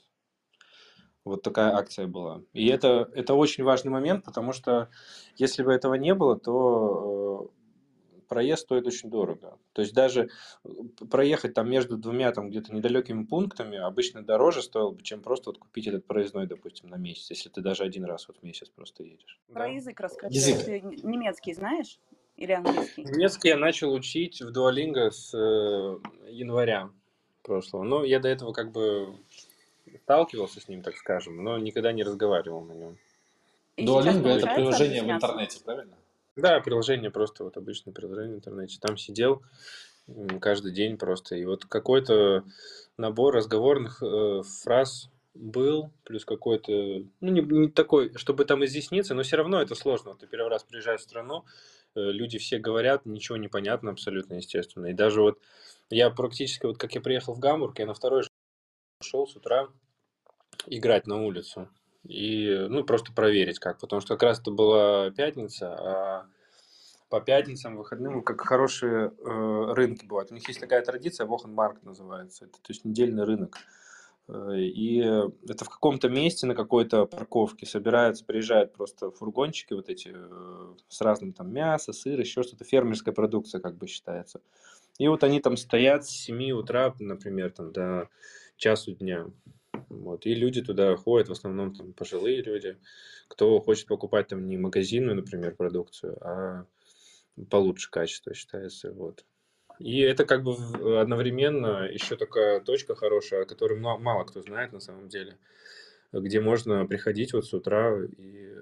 Вот 1.24 1.44
такая 1.44 1.75
акция 1.75 2.08
была. 2.08 2.41
И 2.53 2.68
это, 2.68 3.10
это 3.13 3.36
очень 3.36 3.63
важный 3.63 3.91
момент, 3.91 4.25
потому 4.25 4.53
что 4.53 4.89
если 5.38 5.62
бы 5.62 5.72
этого 5.72 5.94
не 5.94 6.15
было, 6.15 6.39
то 6.39 7.51
э, 7.53 7.61
проезд 8.31 8.61
стоит 8.61 8.88
очень 8.88 9.09
дорого. 9.09 9.57
То 9.73 9.81
есть 9.81 9.93
даже 9.93 10.29
э, 10.63 10.69
проехать 11.09 11.53
там 11.53 11.69
между 11.69 11.97
двумя 11.97 12.31
там 12.31 12.50
где-то 12.50 12.73
недалекими 12.73 13.25
пунктами 13.25 13.77
обычно 13.77 14.23
дороже 14.23 14.61
стоило 14.61 14.91
бы, 14.91 15.03
чем 15.03 15.21
просто 15.21 15.50
вот 15.50 15.57
купить 15.57 15.88
этот 15.88 16.05
проездной, 16.05 16.47
допустим, 16.47 16.88
на 16.88 16.95
месяц, 16.95 17.29
если 17.29 17.50
ты 17.50 17.59
даже 17.59 17.83
один 17.83 18.05
раз 18.05 18.29
вот 18.29 18.38
в 18.38 18.43
месяц 18.43 18.69
просто 18.69 19.03
едешь. 19.03 19.38
Про 19.51 19.65
Да. 19.65 19.73
язык 19.73 20.00
расскажи. 20.00 20.33
Язык. 20.33 20.63
Ты 20.63 20.79
немецкий 21.03 21.53
знаешь 21.53 22.00
или 22.38 22.53
английский? 22.53 23.03
Немецкий 23.03 23.50
я 23.50 23.57
начал 23.57 23.91
учить 23.91 24.41
в 24.41 24.57
Duolingo 24.57 25.11
с 25.11 25.33
э, 25.33 26.00
января 26.29 26.89
прошлого. 27.43 27.83
Но 27.83 28.05
я 28.05 28.21
до 28.21 28.29
этого 28.29 28.53
как 28.53 28.71
бы 28.71 29.13
сталкивался 30.03 30.61
с 30.61 30.69
ним, 30.69 30.83
так 30.83 30.95
скажем, 30.95 31.43
но 31.43 31.57
никогда 31.57 31.91
не 31.91 32.03
разговаривал 32.03 32.61
на 32.61 32.71
нем. 32.71 32.97
Duolingo 33.75 34.29
это 34.29 34.47
приложение 34.55 35.03
в 35.03 35.09
интернете, 35.09 35.59
правильно? 35.65 35.97
Да, 36.35 36.59
приложение 36.61 37.11
просто, 37.11 37.43
вот 37.43 37.57
обычное 37.57 37.93
приложение 37.93 38.35
в 38.35 38.38
интернете. 38.38 38.77
Там 38.79 38.97
сидел 38.97 39.43
каждый 40.39 40.71
день 40.71 40.97
просто. 40.97 41.35
И 41.35 41.45
вот 41.45 41.65
какой-то 41.65 42.43
набор 42.97 43.35
разговорных 43.35 44.01
э, 44.01 44.41
фраз 44.63 45.09
был, 45.33 45.91
плюс 46.03 46.25
какой-то, 46.25 46.71
ну, 47.21 47.31
не, 47.31 47.41
не 47.41 47.69
такой, 47.69 48.13
чтобы 48.15 48.45
там 48.45 48.63
изъясниться, 48.65 49.13
но 49.13 49.23
все 49.23 49.38
равно 49.38 49.61
это 49.61 49.75
сложно. 49.75 50.11
Вот 50.11 50.19
ты 50.19 50.27
первый 50.27 50.50
раз 50.50 50.63
приезжаешь 50.63 51.01
в 51.01 51.05
страну, 51.05 51.45
э, 51.95 52.00
люди 52.01 52.38
все 52.38 52.59
говорят, 52.59 53.05
ничего 53.05 53.38
не 53.38 53.47
понятно 53.47 53.91
абсолютно, 53.91 54.35
естественно. 54.35 54.88
И 54.88 54.93
даже 54.93 55.21
вот 55.21 55.39
я 55.89 56.09
практически, 56.09 56.65
вот 56.65 56.77
как 56.77 56.93
я 56.95 57.01
приехал 57.01 57.33
в 57.33 57.39
Гамбург, 57.39 57.79
я 57.79 57.85
на 57.85 57.93
второй 57.93 58.23
же 58.23 58.29
шел 59.01 59.27
с 59.27 59.35
утра 59.35 59.69
играть 60.67 61.07
на 61.07 61.23
улицу. 61.23 61.69
И, 62.03 62.65
ну, 62.70 62.84
просто 62.84 63.13
проверить 63.13 63.60
как, 63.60 63.79
потому 63.79 64.01
что 64.01 64.15
как 64.15 64.24
раз 64.24 64.39
это 64.39 64.51
была 64.51 65.12
пятница, 65.12 65.75
а 65.75 66.25
по 67.10 67.20
пятницам, 67.20 67.75
выходным, 67.75 68.24
как 68.24 68.41
хорошие 68.41 69.12
э, 69.12 69.74
рынки 69.74 70.05
бывают. 70.05 70.31
У 70.31 70.34
них 70.34 70.48
есть 70.48 70.62
такая 70.62 70.81
традиция, 70.81 71.27
Вохенмарк 71.27 71.84
называется, 71.84 72.46
это 72.46 72.53
то 72.53 72.70
есть 72.70 72.86
недельный 72.86 73.25
рынок. 73.25 73.58
Э, 74.29 74.58
и 74.58 75.00
это 75.00 75.65
в 75.65 75.70
каком-то 75.70 76.08
месте 76.08 76.48
на 76.48 76.55
какой-то 76.55 77.05
парковке 77.05 77.65
собираются, 77.65 78.24
приезжают 78.24 78.74
просто 78.74 79.12
фургончики 79.12 79.74
вот 79.74 79.89
эти 79.89 80.13
э, 80.15 80.75
с 80.88 81.01
разным 81.01 81.34
там 81.34 81.51
мясо, 81.51 81.91
сыр, 81.91 82.17
еще 82.17 82.43
что-то, 82.43 82.63
фермерская 82.63 83.13
продукция 83.13 83.60
как 83.60 83.75
бы 83.75 83.88
считается. 83.88 84.41
И 84.98 85.08
вот 85.08 85.24
они 85.24 85.41
там 85.41 85.58
стоят 85.58 86.05
с 86.05 86.10
7 86.10 86.51
утра, 86.51 86.96
например, 87.00 87.51
там 87.51 87.74
до 87.74 88.10
часу 88.55 88.93
дня. 88.93 89.27
Вот. 89.89 90.25
И 90.25 90.33
люди 90.33 90.61
туда 90.61 90.95
ходят, 90.95 91.29
в 91.29 91.31
основном 91.31 91.73
там 91.75 91.93
пожилые 91.93 92.41
люди, 92.41 92.77
кто 93.27 93.59
хочет 93.59 93.88
покупать 93.88 94.27
там 94.27 94.47
не 94.47 94.57
магазинную, 94.57 95.15
например, 95.15 95.55
продукцию, 95.55 96.17
а 96.21 96.65
получше 97.50 97.89
качество 97.89 98.33
считается. 98.33 98.91
Вот. 98.91 99.25
И 99.79 100.00
это 100.00 100.25
как 100.25 100.43
бы 100.43 100.53
одновременно 101.00 101.88
еще 101.91 102.15
такая 102.15 102.59
точка 102.59 102.95
хорошая, 102.95 103.43
о 103.43 103.45
которой 103.45 103.79
мало 103.79 104.23
кто 104.25 104.41
знает 104.41 104.73
на 104.73 104.79
самом 104.79 105.09
деле, 105.09 105.38
где 106.11 106.39
можно 106.39 106.85
приходить 106.85 107.33
вот 107.33 107.45
с 107.45 107.53
утра 107.53 107.97
и 108.03 108.53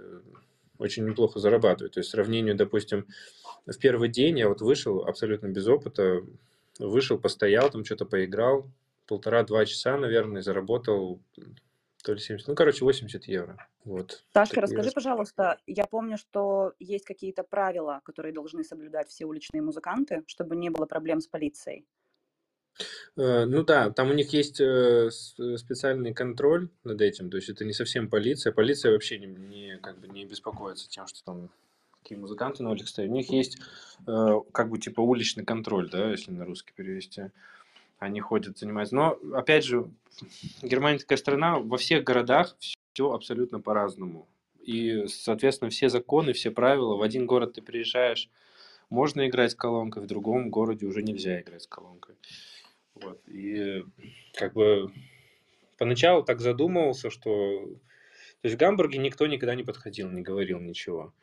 очень 0.78 1.06
неплохо 1.06 1.40
зарабатывать. 1.40 1.94
То 1.94 2.00
есть, 2.00 2.10
сравнению, 2.10 2.56
допустим, 2.56 3.06
в 3.66 3.78
первый 3.78 4.08
день 4.08 4.40
я 4.40 4.48
вот 4.48 4.62
вышел 4.62 5.06
абсолютно 5.06 5.48
без 5.48 5.68
опыта, 5.68 6.24
вышел, 6.80 7.20
постоял, 7.20 7.70
там 7.70 7.84
что-то 7.84 8.06
поиграл, 8.06 8.70
полтора-два 9.10 9.66
часа, 9.66 9.98
наверное, 9.98 10.44
заработал 10.44 11.20
то 12.04 12.14
ли 12.14 12.20
70, 12.20 12.48
ну, 12.48 12.56
короче, 12.56 12.86
80 12.86 13.26
евро. 13.26 13.58
Вот. 13.84 14.24
Сашка, 14.34 14.62
расскажи, 14.62 14.92
пожалуйста, 14.92 15.58
я 15.66 15.86
помню, 15.86 16.18
что 16.18 16.74
есть 16.80 17.06
какие-то 17.06 17.44
правила, 17.44 18.02
которые 18.06 18.34
должны 18.34 18.64
соблюдать 18.64 19.10
все 19.10 19.26
уличные 19.26 19.62
музыканты, 19.62 20.24
чтобы 20.28 20.56
не 20.56 20.70
было 20.70 20.86
проблем 20.86 21.22
с 21.22 21.28
полицией. 21.28 21.86
Э, 23.18 23.46
ну 23.46 23.64
да, 23.64 23.90
там 23.90 24.12
у 24.12 24.14
них 24.14 24.32
есть 24.32 24.62
э, 24.62 25.10
специальный 25.10 26.14
контроль 26.14 26.70
над 26.84 27.02
этим, 27.02 27.30
то 27.30 27.38
есть 27.38 27.50
это 27.50 27.66
не 27.66 27.74
совсем 27.74 28.10
полиция. 28.10 28.54
Полиция 28.54 28.92
вообще 28.92 29.18
не, 29.20 29.26
не, 29.26 29.78
как 29.78 30.00
бы 30.00 30.08
не 30.08 30.26
беспокоится 30.26 30.88
тем, 30.88 31.08
что 31.08 31.24
там 31.26 31.50
какие 32.02 32.18
музыканты 32.18 32.64
на 32.64 32.70
улице 32.70 32.88
стоят. 32.88 33.12
У 33.12 33.16
них 33.16 33.30
есть 33.32 33.58
э, 34.08 34.36
как 34.54 34.70
бы 34.70 34.78
типа 34.78 35.02
уличный 35.02 35.44
контроль, 35.44 35.90
да, 35.90 36.12
если 36.12 36.32
на 36.32 36.46
русский 36.46 36.74
перевести 36.74 37.32
они 38.00 38.22
ходят, 38.22 38.58
занимаются. 38.58 38.96
Но, 38.96 39.20
опять 39.34 39.66
же, 39.66 39.92
Германия 40.62 41.00
такая 41.00 41.18
страна, 41.18 41.60
во 41.60 41.78
всех 41.78 42.04
городах 42.04 42.56
все 42.60 43.12
абсолютно 43.12 43.60
по-разному. 43.60 44.28
И, 44.62 45.06
соответственно, 45.08 45.70
все 45.70 45.90
законы, 45.90 46.34
все 46.34 46.52
правила, 46.52 46.96
в 46.96 47.02
один 47.02 47.26
город 47.26 47.54
ты 47.54 47.62
приезжаешь, 47.62 48.30
можно 48.90 49.28
играть 49.28 49.52
с 49.52 49.56
колонкой, 49.56 50.04
в 50.04 50.08
другом 50.08 50.50
городе 50.50 50.86
уже 50.86 51.04
нельзя 51.04 51.42
играть 51.42 51.64
с 51.64 51.68
колонкой. 51.68 52.16
Вот. 52.96 53.22
И 53.28 53.84
как 54.34 54.54
бы 54.54 54.92
поначалу 55.78 56.24
так 56.24 56.40
задумывался, 56.40 57.10
что... 57.10 57.66
То 58.42 58.46
есть 58.46 58.56
в 58.56 58.60
Гамбурге 58.60 59.00
никто 59.00 59.28
никогда 59.28 59.56
не 59.56 59.64
подходил, 59.64 60.10
не 60.10 60.22
говорил 60.22 60.60
ничего. 60.60 61.14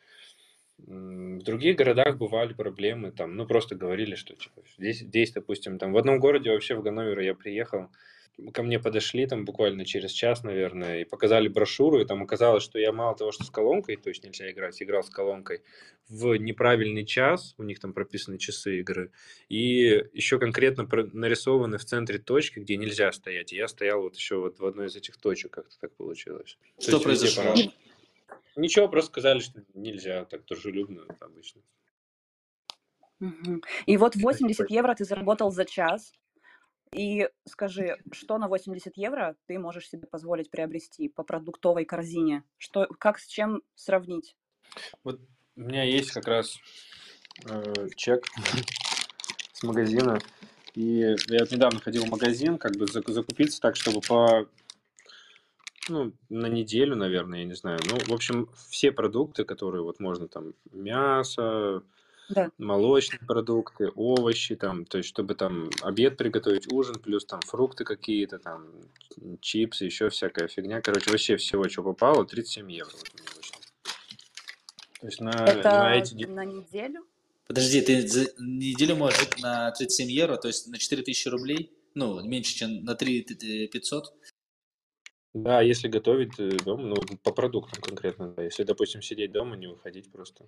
В 0.77 1.43
других 1.43 1.75
городах 1.75 2.17
бывали 2.17 2.53
проблемы, 2.53 3.11
там, 3.11 3.35
ну, 3.35 3.47
просто 3.47 3.75
говорили, 3.75 4.15
что, 4.15 4.35
типа, 4.35 4.61
здесь, 4.77 4.99
здесь, 4.99 5.31
допустим, 5.31 5.79
там, 5.79 5.91
в 5.91 5.97
одном 5.97 6.19
городе 6.19 6.51
вообще 6.51 6.75
в 6.75 6.83
Ганновер 6.83 7.19
я 7.19 7.33
приехал, 7.33 7.89
ко 8.53 8.61
мне 8.61 8.79
подошли 8.79 9.25
там 9.25 9.45
буквально 9.45 9.85
через 9.85 10.11
час, 10.11 10.43
наверное, 10.43 11.01
и 11.01 11.05
показали 11.05 11.47
брошюру, 11.47 11.99
и 11.99 12.05
там 12.05 12.21
оказалось, 12.21 12.63
что 12.63 12.77
я 12.77 12.91
мало 12.91 13.15
того, 13.15 13.31
что 13.31 13.43
с 13.43 13.49
колонкой, 13.49 13.97
то 13.97 14.09
есть 14.09 14.23
нельзя 14.23 14.51
играть, 14.51 14.81
играл 14.81 15.03
с 15.03 15.09
колонкой 15.09 15.61
в 16.07 16.35
неправильный 16.35 17.05
час, 17.05 17.55
у 17.57 17.63
них 17.63 17.79
там 17.79 17.93
прописаны 17.93 18.37
часы 18.37 18.79
игры, 18.79 19.11
и 19.49 20.05
еще 20.13 20.37
конкретно 20.39 20.87
нарисованы 21.13 21.77
в 21.79 21.85
центре 21.85 22.19
точки, 22.19 22.59
где 22.59 22.77
нельзя 22.77 23.11
стоять, 23.11 23.51
и 23.51 23.55
я 23.55 23.67
стоял 23.67 24.01
вот 24.01 24.15
еще 24.15 24.37
вот 24.37 24.59
в 24.59 24.65
одной 24.65 24.87
из 24.87 24.95
этих 24.95 25.17
точек, 25.17 25.51
как-то 25.51 25.75
так 25.79 25.95
получилось. 25.95 26.57
Что 26.79 26.99
произошло? 26.99 27.55
Ничего, 28.57 28.89
просто 28.89 29.11
сказали, 29.11 29.39
что 29.39 29.63
нельзя 29.75 30.25
так 30.25 30.43
дружелюбно 30.45 31.05
обычно. 31.19 31.61
И 33.85 33.97
вот 33.97 34.15
80 34.15 34.69
евро 34.71 34.95
ты 34.95 35.05
заработал 35.05 35.51
за 35.51 35.63
час. 35.63 36.11
И 36.91 37.29
скажи, 37.45 37.97
что 38.11 38.37
на 38.39 38.47
80 38.47 38.97
евро 38.97 39.35
ты 39.45 39.59
можешь 39.59 39.87
себе 39.87 40.07
позволить 40.07 40.49
приобрести 40.49 41.07
по 41.07 41.23
продуктовой 41.23 41.85
корзине? 41.85 42.43
Что, 42.57 42.87
как 42.97 43.19
с 43.19 43.27
чем 43.27 43.61
сравнить? 43.75 44.35
Вот 45.03 45.19
у 45.55 45.61
меня 45.61 45.83
есть 45.83 46.11
как 46.11 46.27
раз 46.27 46.57
э, 47.47 47.89
чек 47.95 48.25
с 49.53 49.61
магазина. 49.61 50.19
И 50.73 51.15
я 51.27 51.39
вот 51.41 51.51
недавно 51.51 51.79
ходил 51.79 52.05
в 52.05 52.09
магазин, 52.09 52.57
как 52.57 52.75
бы 52.75 52.87
закупиться 52.87 53.61
так, 53.61 53.75
чтобы 53.75 54.01
по 54.01 54.47
ну, 55.89 56.13
на 56.29 56.47
неделю, 56.47 56.95
наверное, 56.95 57.39
я 57.39 57.45
не 57.45 57.55
знаю. 57.55 57.79
Ну, 57.85 57.97
в 57.99 58.13
общем, 58.13 58.49
все 58.69 58.91
продукты, 58.91 59.43
которые 59.45 59.83
вот 59.83 59.99
можно 59.99 60.27
там, 60.27 60.53
мясо, 60.71 61.83
Да. 62.29 62.49
молочные 62.57 63.19
продукты, 63.25 63.89
овощи, 63.95 64.55
там, 64.55 64.85
то 64.85 64.97
есть, 64.97 65.09
чтобы 65.09 65.35
там 65.35 65.69
обед 65.81 66.17
приготовить, 66.17 66.71
ужин, 66.71 66.95
плюс 66.99 67.25
там 67.25 67.39
фрукты 67.41 67.83
какие-то, 67.85 68.37
там, 68.39 68.67
чипсы, 69.41 69.85
еще 69.85 70.09
всякая 70.09 70.47
фигня. 70.47 70.81
Короче, 70.81 71.09
вообще 71.11 71.37
всего, 71.37 71.67
что 71.69 71.83
попало, 71.83 72.25
37 72.25 72.71
евро 72.71 72.91
вот 72.91 73.09
у 73.13 73.17
меня 73.17 73.31
вышло. 73.35 73.57
То 74.99 75.05
есть 75.07 75.21
на, 75.21 75.31
на 75.31 75.45
Это 75.51 75.89
эти... 75.91 76.13
де- 76.15 76.27
на 76.27 76.43
неделю? 76.45 77.05
Подожди, 77.47 77.79
ты 77.81 78.05
за 78.05 78.27
неделю 78.39 78.97
можешь 78.97 79.19
жить 79.19 79.41
на 79.41 79.71
37 79.71 80.09
евро, 80.11 80.35
то 80.37 80.47
есть 80.49 80.67
на 80.67 80.77
4000 80.77 81.27
рублей? 81.29 81.71
Ну, 81.93 82.21
меньше, 82.27 82.53
чем 82.55 82.83
на 82.83 82.93
3 82.95 83.67
500? 83.71 84.13
Да, 85.33 85.61
если 85.61 85.87
готовить 85.87 86.39
э, 86.39 86.49
дома, 86.63 86.83
ну, 86.83 86.95
по 87.23 87.31
продуктам 87.31 87.81
конкретно, 87.81 88.33
да. 88.33 88.43
Если, 88.43 88.63
допустим, 88.63 89.01
сидеть 89.01 89.31
дома, 89.31 89.55
не 89.55 89.67
выходить 89.67 90.11
просто, 90.11 90.47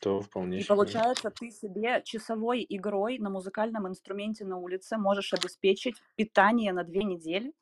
то 0.00 0.20
вполне 0.20 0.58
И 0.58 0.60
себе. 0.60 0.76
получается, 0.76 1.30
ты 1.30 1.50
себе 1.50 2.02
часовой 2.04 2.64
игрой 2.68 3.18
на 3.18 3.30
музыкальном 3.30 3.88
инструменте 3.88 4.44
на 4.44 4.56
улице 4.58 4.96
можешь 4.96 5.32
обеспечить 5.34 5.96
питание 6.16 6.72
на 6.72 6.84
две 6.84 7.04
недели? 7.04 7.52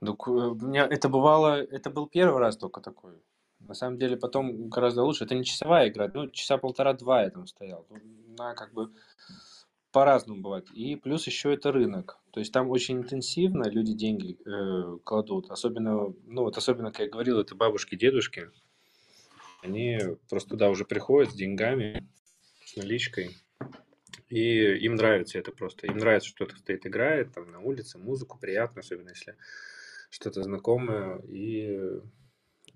Ну, 0.00 0.16
к- 0.16 0.28
э, 0.28 0.30
у 0.30 0.54
меня 0.54 0.86
это 0.86 1.08
бывало, 1.08 1.56
это 1.62 1.90
был 1.90 2.06
первый 2.06 2.38
раз 2.40 2.56
только 2.56 2.80
такой. 2.80 3.22
На 3.60 3.74
самом 3.74 3.98
деле 3.98 4.16
потом 4.16 4.68
гораздо 4.68 5.02
лучше. 5.02 5.24
Это 5.24 5.34
не 5.34 5.44
часовая 5.44 5.88
игра, 5.88 6.10
ну, 6.12 6.28
часа 6.28 6.58
полтора-два 6.58 7.22
я 7.22 7.30
там 7.30 7.46
стоял. 7.46 7.86
Ну, 7.88 7.98
На 8.36 8.54
как 8.54 8.72
бы 8.74 8.92
по-разному 9.94 10.42
бывает. 10.42 10.68
И 10.72 10.96
плюс 10.96 11.24
еще 11.28 11.54
это 11.54 11.70
рынок. 11.70 12.18
То 12.32 12.40
есть 12.40 12.52
там 12.52 12.68
очень 12.68 12.96
интенсивно 12.98 13.68
люди 13.68 13.92
деньги 13.92 14.36
э, 14.44 14.98
кладут. 15.04 15.52
Особенно, 15.52 16.12
ну 16.26 16.42
вот 16.42 16.58
особенно, 16.58 16.90
как 16.90 17.06
я 17.06 17.08
говорил, 17.08 17.38
это 17.38 17.54
бабушки, 17.54 17.94
дедушки. 17.94 18.50
Они 19.62 20.00
просто 20.28 20.50
туда 20.50 20.68
уже 20.68 20.84
приходят 20.84 21.30
с 21.30 21.36
деньгами, 21.36 22.08
с 22.64 22.74
наличкой. 22.74 23.36
И 24.28 24.62
им 24.84 24.96
нравится 24.96 25.38
это 25.38 25.52
просто. 25.52 25.86
Им 25.86 25.98
нравится, 25.98 26.28
что 26.28 26.44
кто-то 26.44 26.58
стоит, 26.58 26.84
играет 26.86 27.32
там 27.32 27.52
на 27.52 27.60
улице, 27.60 27.96
музыку 27.98 28.36
приятно, 28.36 28.80
особенно 28.80 29.10
если 29.10 29.36
что-то 30.10 30.42
знакомое. 30.42 31.20
И 31.28 31.78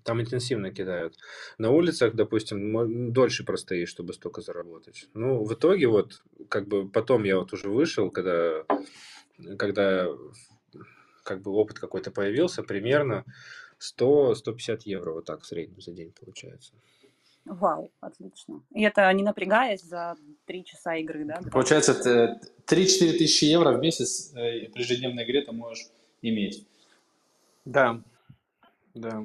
там 0.09 0.21
интенсивно 0.21 0.71
кидают. 0.71 1.15
На 1.59 1.69
улицах, 1.69 2.15
допустим, 2.15 3.13
дольше 3.13 3.43
простоишь, 3.43 3.89
чтобы 3.89 4.13
столько 4.13 4.41
заработать. 4.41 5.07
Ну, 5.13 5.43
в 5.43 5.53
итоге 5.53 5.85
вот, 5.85 6.23
как 6.49 6.67
бы 6.67 6.89
потом 6.89 7.25
я 7.25 7.37
вот 7.37 7.53
уже 7.53 7.69
вышел, 7.69 8.09
когда, 8.09 8.65
когда 9.59 10.07
как 11.23 11.43
бы 11.43 11.51
опыт 11.51 11.77
какой-то 11.77 12.09
появился, 12.09 12.63
примерно 12.63 13.23
100-150 13.99 14.79
евро 14.85 15.11
вот 15.11 15.25
так 15.25 15.43
в 15.43 15.45
среднем 15.45 15.79
за 15.79 15.91
день 15.91 16.11
получается. 16.19 16.73
Вау, 17.45 17.91
отлично. 17.99 18.63
И 18.73 18.81
это 18.81 19.13
не 19.13 19.21
напрягаясь 19.21 19.83
за 19.83 20.15
три 20.47 20.65
часа 20.65 20.95
игры, 20.95 21.23
да? 21.23 21.39
Получается, 21.51 21.91
это 21.91 22.41
3-4 22.65 23.11
тысячи 23.19 23.45
евро 23.45 23.73
в 23.73 23.79
месяц 23.79 24.33
э, 24.33 24.69
при 24.73 24.81
ежедневной 24.81 25.23
игре 25.23 25.43
ты 25.43 25.51
можешь 25.51 25.85
иметь. 26.23 26.65
Да, 27.65 28.01
да. 28.95 29.23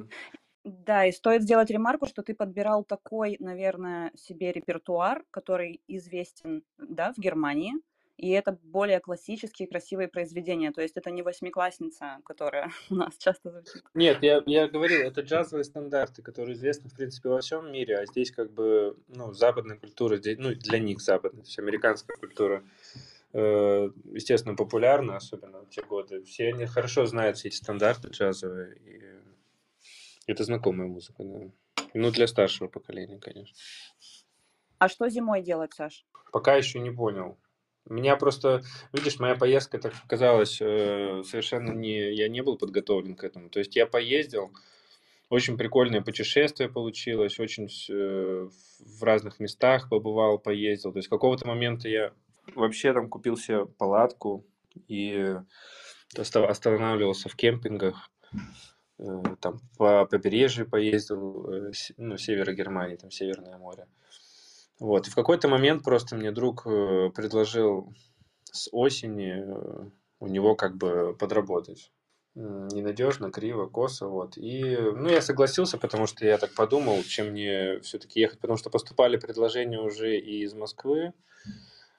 Да, 0.65 1.05
и 1.05 1.11
стоит 1.11 1.43
сделать 1.43 1.69
ремарку, 1.69 2.07
что 2.07 2.23
ты 2.23 2.33
подбирал 2.33 2.83
такой, 2.83 3.37
наверное, 3.39 4.11
себе 4.15 4.51
репертуар, 4.51 5.23
который 5.29 5.79
известен, 5.87 6.63
да, 6.79 7.13
в 7.13 7.19
Германии, 7.19 7.73
и 8.17 8.31
это 8.31 8.57
более 8.63 8.99
классические 8.99 9.67
красивые 9.67 10.07
произведения. 10.07 10.71
То 10.71 10.81
есть 10.81 10.97
это 10.97 11.11
не 11.11 11.21
восьмиклассница, 11.21 12.17
которая 12.25 12.71
у 12.89 12.95
нас 12.95 13.15
часто 13.17 13.51
звучит. 13.51 13.83
Нет, 13.93 14.23
я, 14.23 14.41
я 14.47 14.67
говорил, 14.67 15.01
это 15.01 15.21
джазовые 15.21 15.65
стандарты, 15.65 16.23
которые 16.23 16.55
известны, 16.55 16.89
в 16.89 16.95
принципе, 16.95 17.29
во 17.29 17.41
всем 17.41 17.71
мире, 17.71 17.99
а 17.99 18.07
здесь 18.07 18.31
как 18.31 18.51
бы, 18.51 18.97
ну, 19.07 19.33
западная 19.33 19.77
культура, 19.77 20.19
ну, 20.37 20.55
для 20.55 20.79
них 20.79 20.99
западная, 20.99 21.43
то 21.43 21.47
есть 21.47 21.59
американская 21.59 22.17
культура, 22.17 22.63
э, 23.33 23.89
естественно, 24.13 24.55
популярна, 24.55 25.17
особенно 25.17 25.59
в 25.59 25.69
те 25.69 25.83
годы. 25.83 26.23
Все 26.23 26.47
они 26.47 26.65
хорошо 26.65 27.05
знают 27.05 27.37
все 27.37 27.49
эти 27.49 27.57
стандарты 27.57 28.07
джазовые, 28.07 28.77
и 28.77 29.05
это 30.27 30.43
знакомая 30.43 30.87
музыка, 30.87 31.23
да. 31.23 31.51
Ну, 31.93 32.11
для 32.11 32.27
старшего 32.27 32.67
поколения, 32.67 33.17
конечно. 33.19 33.55
А 34.79 34.89
что 34.89 35.09
зимой 35.09 35.41
делать, 35.41 35.73
Саш? 35.73 36.05
Пока 36.31 36.55
еще 36.55 36.79
не 36.79 36.91
понял. 36.91 37.37
Меня 37.87 38.17
просто, 38.17 38.63
видишь, 38.91 39.19
моя 39.19 39.35
поездка 39.35 39.77
так 39.77 39.93
казалось 40.07 40.59
э, 40.59 41.21
совершенно 41.23 41.71
не, 41.71 42.13
я 42.13 42.27
не 42.27 42.41
был 42.41 42.57
подготовлен 42.57 43.15
к 43.15 43.23
этому. 43.23 43.49
То 43.49 43.59
есть 43.59 43.75
я 43.75 43.85
поездил, 43.85 44.51
очень 45.29 45.57
прикольное 45.57 46.01
путешествие 46.01 46.67
получилось, 46.67 47.39
очень 47.39 47.69
э, 47.89 48.49
в 48.79 49.03
разных 49.03 49.39
местах 49.39 49.89
побывал, 49.89 50.39
поездил. 50.39 50.91
То 50.91 50.97
есть 50.97 51.09
какого-то 51.09 51.47
момента 51.47 51.87
я 51.87 52.11
вообще 52.55 52.91
там 52.91 53.07
купил 53.07 53.37
себе 53.37 53.65
палатку 53.65 54.45
и 54.87 55.35
оста- 56.17 56.47
останавливался 56.47 57.29
в 57.29 57.35
кемпингах, 57.35 58.09
там 58.97 59.59
по 59.77 60.05
побережью 60.05 60.69
поездил, 60.69 61.49
э, 61.49 61.71
ну, 61.97 62.17
севера 62.17 62.53
Германии, 62.53 62.95
там 62.95 63.11
Северное 63.11 63.57
море. 63.57 63.87
Вот, 64.79 65.07
и 65.07 65.11
в 65.11 65.15
какой-то 65.15 65.47
момент 65.47 65.83
просто 65.83 66.15
мне 66.15 66.31
друг 66.31 66.65
э, 66.65 67.09
предложил 67.13 67.93
с 68.51 68.69
осени 68.71 69.43
э, 69.45 69.89
у 70.19 70.27
него 70.27 70.55
как 70.55 70.77
бы 70.77 71.15
подработать. 71.17 71.91
Ненадежно, 72.35 73.31
криво, 73.31 73.67
косо, 73.67 74.07
вот. 74.07 74.37
И, 74.37 74.75
ну, 74.75 75.07
я 75.07 75.21
согласился, 75.21 75.77
потому 75.77 76.05
что 76.05 76.25
я 76.25 76.37
так 76.37 76.53
подумал, 76.53 77.01
чем 77.03 77.27
мне 77.27 77.79
все-таки 77.79 78.19
ехать, 78.19 78.39
потому 78.39 78.57
что 78.57 78.69
поступали 78.69 79.15
предложения 79.15 79.79
уже 79.79 80.17
и 80.17 80.43
из 80.43 80.53
Москвы, 80.53 81.13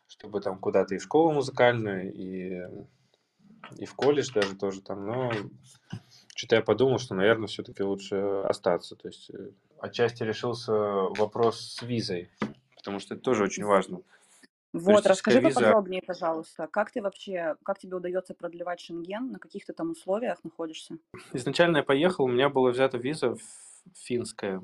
чтобы 0.06 0.42
там 0.42 0.58
куда-то 0.58 0.94
и 0.94 0.98
в 0.98 1.02
школу 1.02 1.32
музыкальную, 1.32 2.12
и, 2.12 2.60
и 3.78 3.86
в 3.86 3.94
колледж 3.94 4.30
даже 4.34 4.56
тоже 4.56 4.82
там, 4.82 5.06
но 5.06 5.32
что-то 6.36 6.56
я 6.56 6.62
подумал, 6.62 6.98
что, 6.98 7.14
наверное, 7.14 7.46
все-таки 7.46 7.82
лучше 7.82 8.16
остаться. 8.44 8.94
То 8.94 9.08
есть 9.08 9.30
э, 9.30 9.50
отчасти 9.78 10.22
решился 10.22 10.72
вопрос 10.72 11.58
с 11.60 11.82
визой, 11.82 12.30
потому 12.76 13.00
что 13.00 13.14
это 13.14 13.22
тоже 13.22 13.44
очень 13.44 13.64
важно. 13.64 14.02
Вот, 14.74 15.04
Туристическая 15.04 15.12
расскажи 15.12 15.40
виза. 15.40 15.60
поподробнее, 15.60 16.02
пожалуйста, 16.02 16.68
как 16.70 16.90
ты 16.90 17.00
вообще, 17.00 17.56
как 17.62 17.78
тебе 17.78 17.96
удается 17.96 18.34
продлевать 18.34 18.80
Шенген, 18.80 19.32
на 19.32 19.38
каких 19.38 19.64
ты 19.64 19.72
там 19.72 19.92
условиях 19.92 20.44
находишься? 20.44 20.98
Изначально 21.32 21.78
я 21.78 21.82
поехал, 21.82 22.24
у 22.24 22.28
меня 22.28 22.50
была 22.50 22.70
взята 22.70 22.98
виза 22.98 23.34
финская, 23.94 24.62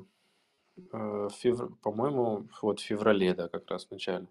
э, 0.77 0.81
в 0.91 1.31
февр- 1.43 1.73
по-моему, 1.81 2.47
вот 2.61 2.81
в 2.81 2.83
феврале, 2.83 3.33
да, 3.33 3.49
как 3.49 3.67
раз 3.71 3.87
в 3.87 3.91
начале. 3.91 4.27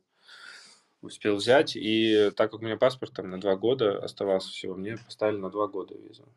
Успел 1.01 1.35
взять, 1.35 1.75
и 1.75 2.31
так 2.37 2.53
как 2.53 2.61
у 2.61 2.65
меня 2.65 2.77
паспорт 2.77 3.15
там 3.15 3.31
на 3.31 3.41
два 3.41 3.57
года 3.57 3.99
оставался 3.99 4.51
всего, 4.51 4.77
мне 4.77 4.97
поставили 4.97 5.39
на 5.39 5.51
два 5.51 5.67
года 5.67 5.97
визу. 5.97 6.29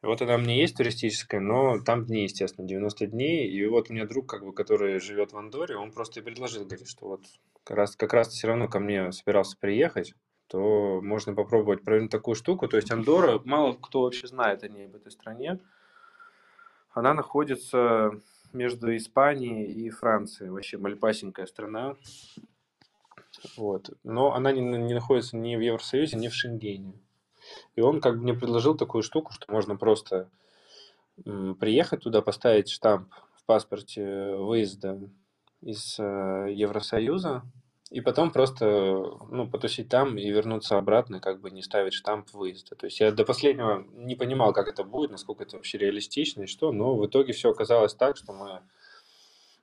Вот 0.00 0.22
она 0.22 0.36
у 0.36 0.38
меня 0.38 0.54
есть 0.54 0.76
туристическая, 0.76 1.40
но 1.40 1.80
там 1.80 2.06
дни, 2.06 2.22
естественно, 2.22 2.68
90 2.68 3.06
дней. 3.08 3.48
И 3.50 3.66
вот 3.66 3.90
у 3.90 3.92
меня 3.92 4.06
друг, 4.06 4.28
как 4.28 4.44
бы, 4.44 4.52
который 4.52 5.00
живет 5.00 5.32
в 5.32 5.38
Андоре, 5.38 5.76
он 5.76 5.90
просто 5.90 6.20
и 6.20 6.22
предложил, 6.22 6.64
говорит, 6.64 6.88
что 6.88 7.08
вот 7.08 7.24
как 7.64 7.76
раз, 7.76 7.96
как 7.96 8.12
раз 8.12 8.28
все 8.28 8.46
равно 8.46 8.68
ко 8.68 8.78
мне 8.78 9.10
собирался 9.10 9.56
приехать, 9.58 10.14
то 10.46 11.00
можно 11.02 11.34
попробовать 11.34 11.82
провернуть 11.82 12.12
такую 12.12 12.36
штуку. 12.36 12.68
То 12.68 12.76
есть 12.76 12.90
Андора, 12.92 13.40
мало 13.44 13.74
кто 13.74 14.02
вообще 14.02 14.28
знает 14.28 14.62
о 14.62 14.68
ней, 14.68 14.86
об 14.86 14.94
этой 14.94 15.10
стране. 15.10 15.58
Она 16.92 17.12
находится 17.12 18.12
между 18.52 18.96
Испанией 18.96 19.66
и 19.66 19.90
Францией. 19.90 20.50
Вообще 20.50 20.78
мальпасенькая 20.78 21.46
страна. 21.46 21.96
Вот. 23.56 23.90
Но 24.04 24.32
она 24.34 24.52
не, 24.52 24.60
не 24.60 24.94
находится 24.94 25.36
ни 25.36 25.56
в 25.56 25.60
Евросоюзе, 25.60 26.16
ни 26.16 26.28
в 26.28 26.34
Шенгене. 26.34 26.94
И 27.76 27.80
он 27.80 28.00
как 28.00 28.16
бы 28.16 28.22
мне 28.22 28.34
предложил 28.34 28.76
такую 28.76 29.02
штуку, 29.02 29.32
что 29.32 29.50
можно 29.52 29.76
просто 29.76 30.28
приехать 31.24 32.02
туда, 32.02 32.22
поставить 32.22 32.68
штамп 32.68 33.12
в 33.34 33.44
паспорте 33.44 34.36
выезда 34.36 35.00
из 35.60 35.98
э, 35.98 36.52
Евросоюза, 36.52 37.42
и 37.90 38.00
потом 38.00 38.30
просто 38.30 38.66
ну, 39.30 39.48
потусить 39.50 39.88
там 39.88 40.18
и 40.18 40.30
вернуться 40.30 40.76
обратно, 40.76 41.20
как 41.20 41.40
бы 41.40 41.50
не 41.50 41.62
ставить 41.62 41.94
штамп 41.94 42.30
выезда. 42.32 42.76
То 42.76 42.86
есть 42.86 43.00
я 43.00 43.10
до 43.12 43.24
последнего 43.24 43.84
не 43.94 44.14
понимал, 44.14 44.52
как 44.52 44.68
это 44.68 44.84
будет, 44.84 45.10
насколько 45.10 45.42
это 45.42 45.56
вообще 45.56 45.78
реалистично 45.78 46.42
и 46.42 46.46
что, 46.46 46.70
но 46.70 46.94
в 46.96 47.06
итоге 47.06 47.32
все 47.32 47.50
оказалось 47.50 47.94
так, 47.94 48.16
что 48.16 48.32
мы... 48.32 48.60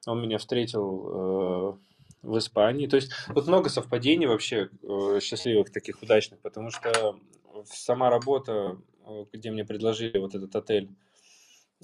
он 0.08 0.22
меня 0.22 0.40
встретил 0.40 1.08
э, 1.08 1.78
в 2.24 2.38
Испании. 2.40 2.88
То 2.88 2.96
есть 2.96 3.12
вот 3.28 3.48
много 3.48 3.70
совпадений 3.70 4.26
вообще 4.26 4.70
э, 4.82 5.20
счастливых, 5.22 5.72
таких 5.72 6.02
удачных, 6.02 6.40
потому 6.40 6.72
что 6.72 7.18
сама 7.66 8.10
работа, 8.10 8.78
э, 9.06 9.26
где 9.34 9.52
мне 9.52 9.66
предложили 9.66 10.18
вот 10.18 10.36
этот 10.36 10.56
отель, 10.56 10.90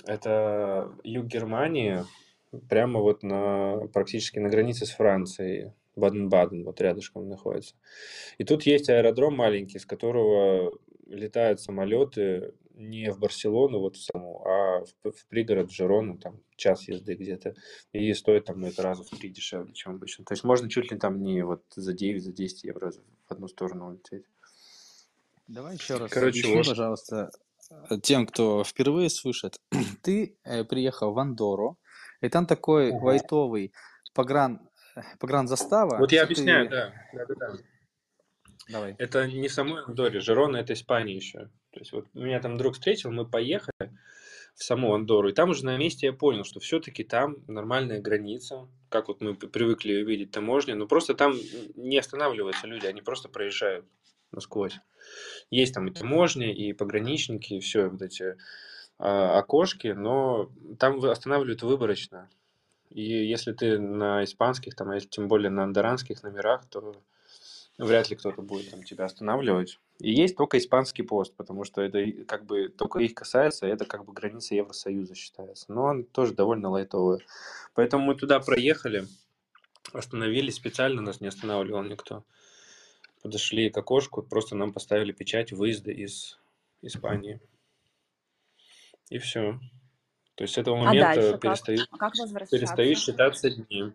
это 0.05 0.91
юг 1.03 1.25
Германии, 1.25 2.03
прямо 2.69 2.99
вот 2.99 3.23
на 3.23 3.87
практически 3.93 4.39
на 4.39 4.49
границе 4.49 4.85
с 4.85 4.91
Францией, 4.91 5.73
Баден-Баден, 5.95 6.63
вот 6.63 6.79
рядышком 6.81 7.27
находится. 7.27 7.75
И 8.37 8.43
тут 8.43 8.63
есть 8.63 8.89
аэродром 8.89 9.35
маленький, 9.35 9.79
с 9.79 9.85
которого 9.85 10.77
летают 11.07 11.59
самолеты 11.59 12.53
не 12.73 13.11
в 13.11 13.19
Барселону, 13.19 13.79
вот 13.79 13.95
в 13.95 14.03
саму, 14.03 14.43
а 14.45 14.83
в, 15.03 15.11
в 15.11 15.25
пригород 15.27 15.69
в 15.69 15.75
Жирону, 15.75 16.17
там 16.17 16.41
час 16.55 16.87
езды 16.87 17.15
где-то, 17.15 17.53
и 17.91 18.13
стоит 18.13 18.45
там 18.45 18.61
ну, 18.61 18.67
это 18.67 18.81
раза 18.81 19.03
в 19.03 19.09
три 19.09 19.29
дешевле, 19.29 19.73
чем 19.73 19.95
обычно. 19.95 20.25
То 20.25 20.33
есть 20.33 20.43
можно 20.43 20.69
чуть 20.69 20.91
ли 20.91 20.97
там 20.97 21.21
не 21.21 21.43
вот 21.43 21.63
за 21.75 21.93
9, 21.93 22.23
за 22.23 22.31
10 22.31 22.63
евро 22.63 22.91
в 22.91 23.31
одну 23.31 23.47
сторону 23.47 23.89
улететь. 23.89 24.25
Давай 25.51 25.75
еще 25.75 25.97
раз 25.97 26.09
Короче, 26.09 26.39
объясни, 26.39 26.55
вот. 26.55 26.67
пожалуйста, 26.67 27.29
э, 27.89 27.97
тем, 28.01 28.25
кто 28.25 28.63
впервые 28.63 29.09
слышит. 29.09 29.59
Ты 30.01 30.37
э, 30.45 30.63
приехал 30.63 31.11
в 31.11 31.19
Андору, 31.19 31.77
и 32.21 32.29
там 32.29 32.45
такой 32.45 32.93
Ага. 32.93 33.03
лайтовый 33.03 33.73
погран, 34.13 34.61
э, 34.95 35.01
погранзастава, 35.19 35.97
Вот 35.97 36.13
я 36.13 36.23
объясняю, 36.23 36.69
ты... 36.69 36.71
да. 36.71 36.93
да, 37.13 37.25
да, 37.25 37.35
да. 37.35 37.57
Давай. 38.69 38.95
Это 38.97 39.27
не 39.27 39.49
в 39.49 39.53
самой 39.53 39.83
Андоре, 39.83 40.21
Жирона 40.21 40.55
это 40.55 40.71
Испания 40.71 41.17
еще. 41.17 41.49
То 41.71 41.79
есть 41.79 41.91
вот 41.91 42.05
меня 42.13 42.39
там 42.39 42.55
друг 42.55 42.75
встретил, 42.75 43.11
мы 43.11 43.29
поехали 43.29 43.91
в 44.55 44.63
саму 44.63 44.93
Андору, 44.93 45.27
и 45.27 45.33
там 45.33 45.49
уже 45.49 45.65
на 45.65 45.75
месте 45.75 46.07
я 46.07 46.13
понял, 46.13 46.45
что 46.45 46.61
все-таки 46.61 47.03
там 47.03 47.35
нормальная 47.47 47.99
граница, 47.99 48.69
как 48.87 49.09
вот 49.09 49.19
мы 49.19 49.35
привыкли 49.35 49.95
видеть 49.95 50.31
таможни, 50.31 50.71
но 50.71 50.87
просто 50.87 51.13
там 51.13 51.33
не 51.75 51.97
останавливаются 51.97 52.67
люди, 52.67 52.85
они 52.85 53.01
просто 53.01 53.27
проезжают 53.27 53.85
насквозь. 54.31 54.79
Есть 55.49 55.73
там 55.73 55.87
и 55.87 55.93
таможня, 55.93 56.53
и 56.53 56.73
пограничники, 56.73 57.53
и 57.53 57.59
все 57.59 57.87
вот 57.87 58.01
эти 58.01 58.37
а, 58.99 59.39
окошки, 59.39 59.87
но 59.87 60.49
там 60.79 61.03
останавливают 61.03 61.63
выборочно. 61.63 62.29
И 62.89 63.01
если 63.01 63.53
ты 63.53 63.79
на 63.79 64.23
испанских, 64.23 64.75
там, 64.75 64.91
а 64.91 64.95
если 64.95 65.07
тем 65.07 65.27
более 65.27 65.49
на 65.49 65.63
андоранских 65.63 66.23
номерах, 66.23 66.65
то 66.69 66.95
вряд 67.77 68.09
ли 68.09 68.15
кто-то 68.15 68.41
будет 68.41 68.69
там 68.69 68.83
тебя 68.83 69.05
останавливать. 69.05 69.79
И 69.99 70.11
есть 70.11 70.35
только 70.35 70.57
испанский 70.57 71.03
пост, 71.03 71.33
потому 71.35 71.63
что 71.63 71.81
это 71.81 72.05
как 72.25 72.45
бы 72.45 72.69
только 72.69 72.99
их 72.99 73.13
касается, 73.13 73.65
это 73.65 73.85
как 73.85 74.05
бы 74.05 74.13
граница 74.13 74.55
Евросоюза 74.55 75.15
считается. 75.15 75.65
Но 75.69 75.83
он 75.83 76.03
тоже 76.03 76.33
довольно 76.33 76.69
лайтовый. 76.69 77.25
Поэтому 77.73 78.05
мы 78.05 78.15
туда 78.15 78.39
проехали, 78.39 79.07
остановились 79.93 80.55
специально, 80.55 81.01
нас 81.01 81.21
не 81.21 81.27
останавливал 81.27 81.83
никто. 81.83 82.23
Подошли 83.21 83.69
к 83.69 83.77
окошку, 83.77 84.23
просто 84.23 84.55
нам 84.55 84.73
поставили 84.73 85.11
печать 85.11 85.51
выезда 85.51 85.91
из 85.91 86.39
Испании. 86.81 87.39
И 89.09 89.17
все. 89.19 89.59
То 90.35 90.43
есть 90.43 90.55
с 90.55 90.57
этого 90.57 90.79
А 90.79 90.85
момента 90.85 91.33
как? 91.33 91.41
перестают, 91.41 91.87
А 91.91 91.97
как 91.97 92.13
перестают 92.13 92.97
считаться 92.97 93.49
дни. 93.49 93.93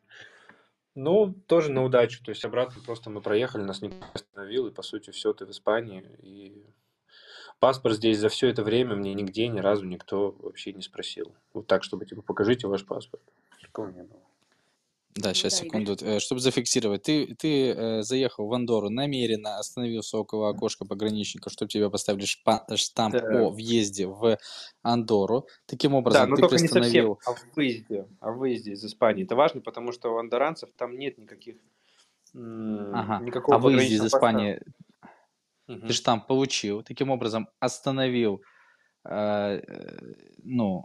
Ну, 0.94 1.34
тоже 1.46 1.72
на 1.72 1.84
удачу. 1.84 2.22
То 2.24 2.30
есть 2.30 2.44
обратно 2.44 2.80
просто 2.84 3.10
мы 3.10 3.20
проехали, 3.20 3.62
нас 3.62 3.82
никто 3.82 3.96
не 3.96 4.12
остановил, 4.14 4.66
и 4.66 4.72
по 4.72 4.82
сути 4.82 5.10
все, 5.10 5.32
ты 5.32 5.44
в 5.44 5.50
Испании. 5.50 6.04
И 6.22 6.64
паспорт 7.58 7.96
здесь 7.96 8.18
за 8.18 8.28
все 8.28 8.48
это 8.48 8.62
время 8.62 8.94
мне 8.94 9.12
нигде 9.14 9.48
ни 9.48 9.58
разу 9.58 9.84
никто 9.84 10.30
вообще 10.38 10.72
не 10.72 10.82
спросил. 10.82 11.34
Вот 11.52 11.66
так, 11.66 11.82
чтобы 11.82 12.06
типа 12.06 12.22
покажите 12.22 12.68
ваш 12.68 12.86
паспорт. 12.86 13.22
Такого 13.60 13.88
не 13.88 14.02
было. 14.02 14.22
Да, 15.16 15.28
Ну 15.30 15.34
сейчас, 15.34 15.58
да, 15.60 15.66
Игорь. 15.66 15.80
секунду. 15.86 16.04
Э, 16.04 16.20
Чтобы 16.20 16.40
зафиксировать, 16.40 17.02
ты, 17.04 17.34
ты 17.36 17.70
э, 17.70 18.02
заехал 18.02 18.46
в 18.48 18.52
Андору 18.52 18.90
намеренно, 18.90 19.58
остановился 19.58 20.18
около 20.18 20.50
окошка 20.50 20.84
пограничника, 20.84 21.48
чтобы 21.48 21.70
тебе 21.70 21.88
поставили 21.90 22.26
шпа- 22.26 22.76
штамп 22.76 23.14
Да. 23.14 23.42
о 23.46 23.50
въезде 23.50 24.06
в 24.06 24.38
Андору. 24.82 25.48
Таким 25.66 25.92
Да, 25.92 25.96
образом, 25.98 26.30
но 26.30 26.36
ты 26.36 26.42
только 26.42 26.54
не 26.56 26.68
совсем 26.68 26.82
приостановил... 26.82 27.20
о 27.24 27.34
выезде, 27.56 28.06
о 28.20 28.32
выезде 28.32 28.72
из 28.72 28.84
Испании. 28.84 29.24
Это 29.24 29.36
важно, 29.36 29.62
потому 29.62 29.92
что 29.92 30.10
у 30.14 30.18
андоранцев 30.18 30.68
там 30.76 30.98
нет 30.98 31.16
никаких 31.18 31.56
Ага. 32.34 33.20
никакого 33.24 33.56
А 33.56 33.58
выезде 33.60 33.94
из. 33.96 34.04
Испании 34.04 34.60
Мгм. 35.66 35.88
ты 35.88 35.92
штамп 35.94 36.26
получил, 36.26 36.82
таким 36.82 37.10
образом 37.10 37.48
остановил, 37.58 38.40
э, 39.04 39.10
э, 39.66 39.98
ну, 40.44 40.84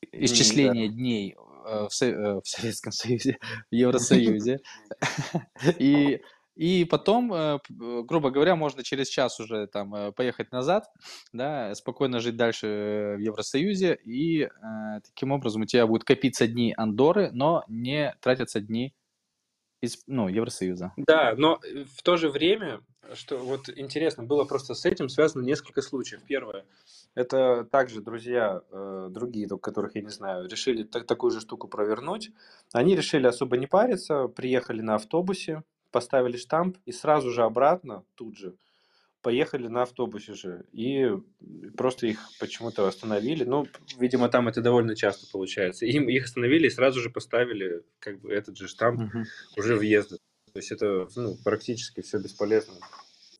да. 0.00 0.08
исчисление 0.24 0.88
дней 0.88 1.36
э, 1.36 1.40
в, 1.64 1.88
Со- 1.90 2.06
э, 2.06 2.40
в 2.40 2.46
Советском 2.46 2.92
Союзе, 2.92 3.38
в 3.70 3.74
Евросоюзе. 3.74 4.60
И, 5.78 6.20
и 6.58 6.84
потом, 6.84 7.32
э, 7.32 7.58
э, 7.70 8.02
грубо 8.02 8.30
говоря, 8.30 8.56
можно 8.56 8.82
через 8.82 9.08
час 9.08 9.38
уже 9.38 9.68
там 9.68 9.94
э, 9.94 10.10
поехать 10.12 10.50
назад, 10.50 10.86
да, 11.32 11.72
спокойно 11.76 12.18
жить 12.18 12.36
дальше 12.36 12.66
э, 12.66 13.16
в 13.16 13.20
Евросоюзе, 13.20 13.94
и 14.04 14.42
э, 14.42 14.48
таким 15.04 15.30
образом 15.30 15.62
у 15.62 15.66
тебя 15.66 15.86
будут 15.86 16.02
копиться 16.02 16.48
дни 16.48 16.74
Андоры, 16.76 17.30
но 17.32 17.62
не 17.68 18.12
тратятся 18.20 18.60
дни 18.60 18.92
из, 19.80 20.02
ну, 20.08 20.28
Евросоюза. 20.28 20.92
Да, 20.96 21.34
но 21.36 21.60
э, 21.62 21.84
в 21.84 22.02
то 22.02 22.16
же 22.16 22.28
время, 22.28 22.80
что 23.14 23.38
вот 23.38 23.68
интересно, 23.74 24.22
было 24.24 24.44
просто 24.44 24.74
с 24.74 24.84
этим 24.84 25.08
связано 25.08 25.42
несколько 25.42 25.82
случаев. 25.82 26.22
Первое, 26.26 26.64
это 27.14 27.64
также 27.64 28.00
друзья, 28.00 28.62
э, 28.70 29.08
другие, 29.10 29.48
которых 29.48 29.94
я 29.96 30.02
не 30.02 30.10
знаю, 30.10 30.48
решили 30.48 30.82
так- 30.84 31.06
такую 31.06 31.30
же 31.30 31.40
штуку 31.40 31.68
провернуть. 31.68 32.30
Они 32.72 32.94
решили 32.96 33.26
особо 33.26 33.56
не 33.56 33.66
париться, 33.66 34.28
приехали 34.28 34.80
на 34.82 34.96
автобусе, 34.96 35.62
поставили 35.90 36.36
штамп 36.36 36.76
и 36.86 36.92
сразу 36.92 37.30
же 37.30 37.42
обратно, 37.42 38.04
тут 38.14 38.36
же, 38.36 38.54
поехали 39.22 39.66
на 39.68 39.82
автобусе 39.82 40.34
же. 40.34 40.64
И 40.72 41.10
просто 41.76 42.06
их 42.06 42.20
почему-то 42.38 42.86
остановили. 42.86 43.44
Ну, 43.44 43.66
видимо, 43.98 44.28
там 44.28 44.48
это 44.48 44.60
довольно 44.60 44.94
часто 44.94 45.26
получается. 45.30 45.86
Им 45.86 46.08
их 46.08 46.24
остановили 46.24 46.66
и 46.66 46.70
сразу 46.70 47.00
же 47.00 47.10
поставили 47.10 47.82
как 47.98 48.20
бы 48.20 48.32
этот 48.32 48.56
же 48.56 48.68
штамп 48.68 49.00
Мгм. 49.00 49.24
уже 49.56 49.76
въезда. 49.76 50.18
То 50.52 50.58
есть 50.58 50.72
это 50.72 51.08
ну, 51.16 51.36
практически 51.44 52.00
все 52.00 52.18
бесполезно. 52.18 52.74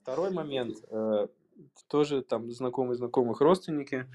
Второй 0.03 0.31
момент. 0.31 0.77
э, 0.91 1.27
тоже 1.89 2.23
там 2.23 2.51
знакомые 2.53 2.97
знакомых 2.97 3.41
родственники 3.41 4.07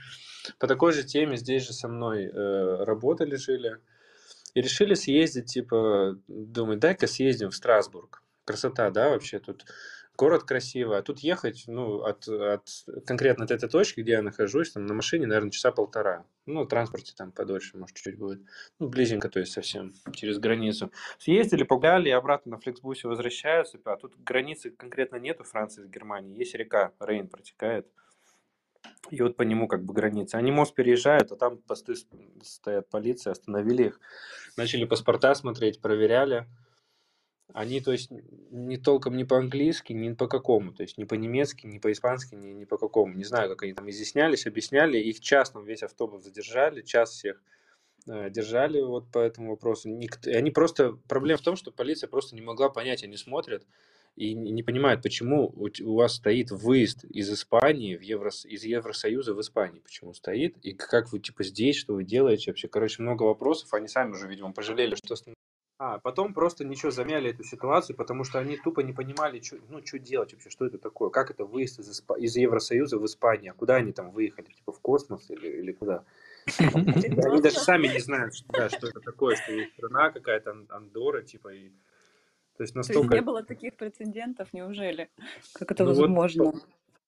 по 0.60 0.67
такой 0.67 0.93
же 0.93 1.03
теме 1.03 1.38
здесь 1.38 1.65
же 1.65 1.73
со 1.73 1.88
мной 1.88 2.25
э, 2.25 2.84
работали, 2.84 3.36
жили. 3.36 3.79
И 4.53 4.62
решили 4.62 4.93
съездить, 4.93 5.47
типа, 5.47 6.19
думаю, 6.27 6.77
дай-ка 6.77 7.08
съездим 7.08 7.49
в 7.49 7.56
Страсбург. 7.56 8.21
Красота, 8.45 8.91
да, 8.91 9.10
вообще 9.10 9.39
тут 9.39 9.65
город 10.17 10.43
красивый, 10.43 10.97
а 10.97 11.02
тут 11.02 11.19
ехать, 11.19 11.63
ну, 11.67 12.04
от, 12.04 12.28
от 12.28 12.67
конкретно 13.06 13.45
от 13.45 13.52
этой 13.52 13.69
точки, 13.69 14.02
где 14.02 14.13
я 14.13 14.21
нахожусь, 14.21 14.71
там 14.71 14.86
на 14.86 14.93
машине, 14.93 15.28
наверное, 15.28 15.52
часа 15.52 15.71
полтора. 15.71 16.26
Ну, 16.45 16.63
в 16.63 16.67
транспорте 16.67 17.13
там 17.15 17.32
подольше, 17.32 17.78
может, 17.78 17.95
чуть-чуть 17.95 18.17
будет. 18.17 18.41
Ну, 18.80 18.89
близенько, 18.89 19.30
то 19.30 19.39
есть 19.39 19.54
совсем 19.54 19.93
через 20.13 20.39
границу. 20.39 20.91
Съездили, 21.17 21.63
погуляли, 21.63 22.10
обратно 22.10 22.52
на 22.52 22.60
флексбусе 22.60 23.08
возвращаются, 23.08 23.80
а 23.86 23.97
тут 23.97 24.15
границы 24.17 24.69
конкретно 24.69 25.17
нету 25.17 25.43
Франции 25.43 25.84
с 25.84 25.88
Германией, 25.88 26.38
есть 26.38 26.56
река, 26.56 26.91
Рейн 26.99 27.28
протекает. 27.28 27.88
И 29.10 29.21
вот 29.21 29.36
по 29.36 29.41
нему 29.41 29.67
как 29.67 29.84
бы 29.84 29.93
граница. 29.93 30.38
Они 30.38 30.52
мост 30.52 30.73
переезжают, 30.73 31.32
а 31.32 31.36
там 31.36 31.58
посты 31.58 31.95
стоят 32.41 32.89
полиция, 32.89 33.32
остановили 33.32 33.88
их, 33.88 33.99
начали 34.58 34.86
паспорта 34.86 35.36
смотреть, 35.36 35.82
проверяли. 35.82 36.47
Они, 37.54 37.80
то 37.82 37.92
есть, 37.92 38.10
не 38.10 38.78
толком 38.78 39.16
ни 39.16 39.24
по-английски, 39.24 39.94
ни 39.94 40.13
по 40.13 40.28
какому, 40.28 40.74
то 40.74 40.82
есть, 40.82 40.98
ни 40.98 41.04
по-немецки, 41.04 41.68
ни 41.68 41.78
по-испански, 41.78 42.34
ни, 42.36 42.48
ни 42.48 42.66
по 42.66 42.78
какому. 42.78 43.13
Не 43.13 43.24
знаю, 43.24 43.50
как 43.50 43.63
они 43.63 43.74
там 43.74 43.89
изъяснялись, 43.89 44.48
объясняли. 44.48 44.98
Их 44.98 45.20
час 45.20 45.52
там 45.52 45.63
весь 45.63 45.84
автобус 45.84 46.24
задержали, 46.24 46.82
час 46.82 47.12
всех 47.12 47.42
э, 48.08 48.32
держали 48.32 48.82
вот 48.82 49.12
по 49.12 49.20
этому 49.20 49.52
вопросу. 49.52 49.88
Никто, 49.89 50.32
и 50.32 50.34
они 50.34 50.50
просто... 50.50 50.94
Проблема 51.08 51.38
в 51.38 51.44
том, 51.44 51.56
что 51.56 51.72
полиция 51.72 52.08
просто 52.08 52.36
не 52.36 52.42
могла 52.42 52.70
понять, 52.70 53.04
они 53.04 53.18
смотрят 53.18 53.66
и 54.16 54.34
не 54.34 54.52
не 54.52 54.63
понимают, 54.63 55.02
почему 55.02 55.52
у, 55.56 55.96
вас 55.96 56.16
стоит 56.16 56.52
выезд 56.52 57.04
из 57.06 57.32
Испании, 57.32 57.96
в 57.96 58.02
Еврос, 58.02 58.46
из 58.46 58.63
Евросоюза 58.63 59.34
в 59.34 59.42
Испании, 59.42 59.80
почему 59.80 60.13
стоит, 60.13 60.58
и 60.62 60.74
как 60.74 61.12
вы, 61.12 61.20
типа, 61.20 61.44
здесь, 61.44 61.78
что 61.78 61.96
вы 61.96 62.04
делаете 62.04 62.52
вообще. 62.52 62.68
Короче, 62.68 63.02
много 63.02 63.24
вопросов, 63.24 63.74
они 63.74 63.88
сами 63.88 64.12
уже, 64.12 64.28
видимо, 64.28 64.54
пожалели, 64.54 64.96
что... 64.96 65.16
А, 65.80 66.00
потом 66.00 66.34
просто 66.34 66.64
ничего 66.66 66.92
замяли 66.92 67.32
эту 67.32 67.44
ситуацию, 67.44 67.96
потому 67.96 68.24
что 68.24 68.40
они 68.40 68.58
тупо 68.58 68.82
не 68.82 68.94
понимали, 68.94 69.40
чё- 69.40 69.60
ну, 69.70 69.86
что 69.86 70.00
делать 70.00 70.32
вообще, 70.34 70.50
что 70.50 70.66
это 70.66 70.78
такое, 70.78 71.10
как 71.10 71.32
это 71.32 71.46
выезд 71.46 71.80
из, 71.80 71.90
Испа- 71.90 72.18
из 72.20 72.36
Евросоюза 72.36 73.00
в 73.00 73.06
Испанию, 73.06 73.52
а 73.54 73.56
куда 73.56 73.76
они 73.76 73.92
там 73.92 74.12
выехали, 74.12 74.46
типа, 74.46 74.72
в 74.72 74.80
космос 74.80 75.30
или, 75.30 75.48
или 75.48 75.72
куда? 75.72 76.06
Они 77.26 77.42
даже 77.42 77.58
сами 77.60 77.88
не 77.88 78.00
знают, 78.00 78.36
что, 78.36 78.48
да, 78.54 78.70
что 78.70 78.88
это 78.88 79.00
такое, 79.00 79.36
что 79.36 79.52
есть 79.54 79.74
страна 79.74 80.12
какая-то, 80.12 80.52
Ан- 80.52 80.68
Андорра, 80.70 81.22
типа, 81.22 81.54
и... 81.54 81.70
То 81.70 81.74
есть 81.74 81.78
То 82.56 82.64
есть 82.64 82.76
настолько... 82.76 83.16
не 83.16 83.22
было 83.22 83.44
таких 83.44 83.76
прецедентов, 83.76 84.54
неужели? 84.54 85.10
Как 85.54 85.72
это 85.72 85.86
Ну 85.86 85.94
вот, 85.94 86.02
возможно? 86.02 86.54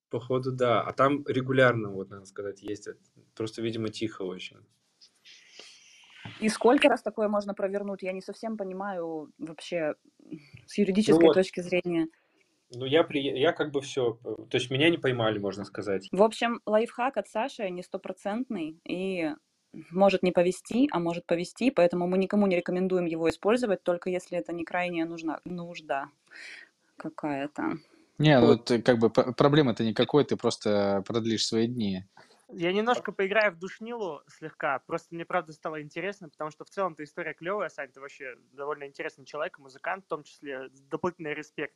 походу, 0.09 0.51
да. 0.51 0.81
А 0.81 0.93
там 0.93 1.23
регулярно, 1.27 1.89
вот, 1.89 2.09
надо 2.09 2.25
сказать, 2.25 2.63
ездят. 2.63 2.97
Просто, 3.35 3.61
видимо, 3.61 3.89
тихо 3.89 4.23
очень. 4.23 4.57
И 6.39 6.49
сколько 6.49 6.89
раз 6.89 7.01
такое 7.01 7.27
можно 7.27 7.53
провернуть? 7.53 8.03
Я 8.03 8.11
не 8.11 8.21
совсем 8.21 8.57
понимаю 8.57 9.31
вообще 9.37 9.95
с 10.65 10.77
Ну 10.77 10.83
юридической 10.83 11.23
вот, 11.27 11.33
точки 11.33 11.61
зрения. 11.61 12.07
ну 12.73 12.85
я, 12.85 13.03
при... 13.03 13.21
я 13.21 13.53
как 13.53 13.71
бы 13.71 13.81
все... 13.81 14.19
То 14.49 14.57
есть 14.57 14.69
меня 14.69 14.89
не 14.89 14.97
поймали, 14.97 15.39
можно 15.39 15.63
сказать. 15.65 16.09
В 16.11 16.21
общем, 16.21 16.61
лайфхак 16.65 17.17
от 17.17 17.27
Саши 17.29 17.69
не 17.69 17.83
стопроцентный 17.83 18.79
и 18.83 19.31
может 19.91 20.23
не 20.23 20.31
повести, 20.31 20.87
а 20.91 20.99
может 20.99 21.25
повести, 21.25 21.69
поэтому 21.71 22.07
мы 22.07 22.17
никому 22.17 22.47
не 22.47 22.55
рекомендуем 22.55 23.05
его 23.05 23.29
использовать, 23.29 23.83
только 23.83 24.09
если 24.09 24.37
это 24.37 24.53
не 24.53 24.63
крайняя 24.63 25.05
нужна, 25.05 25.39
нужда 25.45 26.09
какая-то. 26.97 27.77
Не, 28.17 28.39
ну 28.39 28.47
Вот. 28.47 28.65
ты 28.65 28.81
как 28.81 28.99
бы 28.99 29.09
п- 29.09 29.33
проблемы-то 29.33 29.83
никакой, 29.83 30.23
ты 30.23 30.37
просто 30.37 31.03
продлишь 31.05 31.45
свои 31.45 31.67
дни. 31.67 32.05
Я 32.47 32.71
немножко 32.73 33.11
поиграю 33.11 33.51
в 33.51 33.57
душнилу 33.57 34.21
слегка. 34.27 34.77
Просто 34.79 35.15
мне 35.15 35.25
правда 35.25 35.51
стало 35.51 35.81
интересно, 35.81 36.29
потому 36.29 36.51
что 36.51 36.63
в 36.63 36.69
целом-то 36.69 37.03
история 37.03 37.33
клевая, 37.33 37.69
Сань, 37.69 37.91
ты 37.91 37.99
вообще 37.99 38.35
довольно 38.51 38.85
интересный 38.85 39.25
человек, 39.25 39.57
музыкант 39.57 40.05
в 40.05 40.07
том 40.07 40.23
числе, 40.23 40.69
дополнительный 40.69 41.33
респект. 41.33 41.75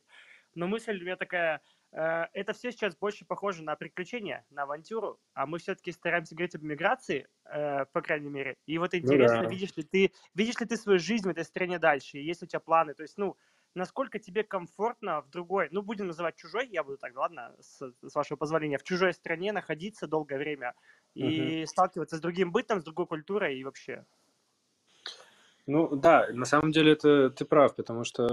Но 0.54 0.68
мысль 0.68 0.98
у 1.00 1.02
меня 1.04 1.16
такая, 1.16 1.62
э, 1.92 2.26
это 2.34 2.54
все 2.54 2.72
сейчас 2.72 2.96
больше 2.96 3.26
похоже 3.26 3.64
на 3.64 3.76
приключения, 3.76 4.46
на 4.50 4.64
авантюру, 4.64 5.20
а 5.34 5.46
мы 5.48 5.58
все-таки 5.60 5.92
стараемся 5.92 6.36
говорить 6.36 6.56
об 6.56 6.64
миграции, 6.64 7.28
э, 7.46 7.86
по 7.86 8.02
крайней 8.02 8.30
мере. 8.30 8.58
И 8.66 8.78
вот 8.78 8.94
Ну 9.02 9.16
интересно, 9.16 9.44
да. 9.44 9.46
видишь 9.46 9.76
ли 9.76 9.84
ты, 9.84 10.12
видишь 10.36 10.60
ли 10.60 10.66
ты 10.68 10.76
свою 10.78 11.00
жизнь 11.00 11.26
в 11.28 11.32
этой 11.32 11.46
стране 11.46 11.80
дальше, 11.80 12.18
есть 12.18 12.44
у 12.44 12.46
тебя 12.48 12.60
планы, 12.60 12.94
то 12.94 13.04
есть, 13.04 13.18
ну, 13.18 13.38
насколько 13.76 14.20
тебе 14.20 14.44
комфортно 14.44 15.22
в 15.22 15.30
другой, 15.30 15.70
ну, 15.72 15.82
будем 15.82 16.08
называть 16.08 16.36
чужой, 16.36 16.68
я 16.68 16.84
буду 16.84 16.98
так, 16.98 17.16
ладно, 17.16 17.56
с, 17.60 17.82
с 18.02 18.16
вашего 18.16 18.38
позволения, 18.38 18.78
в 18.78 18.84
чужой 18.84 19.14
стране 19.14 19.52
находиться 19.52 20.08
долгое 20.08 20.38
время 20.38 20.74
и 21.16 21.66
сталкиваться 21.66 22.18
с 22.18 22.22
другим 22.22 22.52
бытом, 22.52 22.82
с 22.82 22.84
другой 22.84 23.08
культурой 23.08 23.58
и 23.58 23.64
вообще. 23.64 24.06
Ну 25.68 25.96
да, 25.96 26.28
на 26.34 26.46
самом 26.46 26.72
деле 26.72 26.94
это 26.94 27.30
ты 27.30 27.46
прав, 27.46 27.76
потому 27.76 28.04
что 28.04 28.26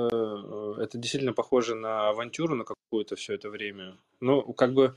э, 0.78 0.82
это 0.82 0.96
действительно 0.96 1.34
похоже 1.34 1.74
на 1.74 2.08
авантюру 2.08 2.54
на 2.54 2.64
какую-то 2.64 3.14
все 3.16 3.34
это 3.34 3.50
время. 3.50 3.98
Ну, 4.20 4.54
как 4.54 4.72
бы, 4.72 4.96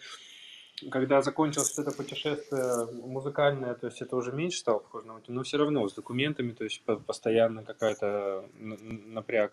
когда 0.89 1.21
закончилось 1.21 1.77
это 1.77 1.91
путешествие 1.91 2.85
музыкальное, 3.05 3.73
то 3.75 3.87
есть 3.87 4.01
это 4.01 4.15
уже 4.15 4.31
меньше 4.31 4.59
стало 4.59 4.79
похоже 4.79 5.05
на 5.07 5.11
авантюру, 5.13 5.35
но 5.35 5.43
все 5.43 5.57
равно 5.57 5.89
с 5.89 5.93
документами, 5.93 6.53
то 6.53 6.63
есть 6.63 6.81
по- 6.85 6.95
постоянно 6.95 7.65
какая-то 7.65 8.45
н- 8.57 9.13
напряг. 9.13 9.51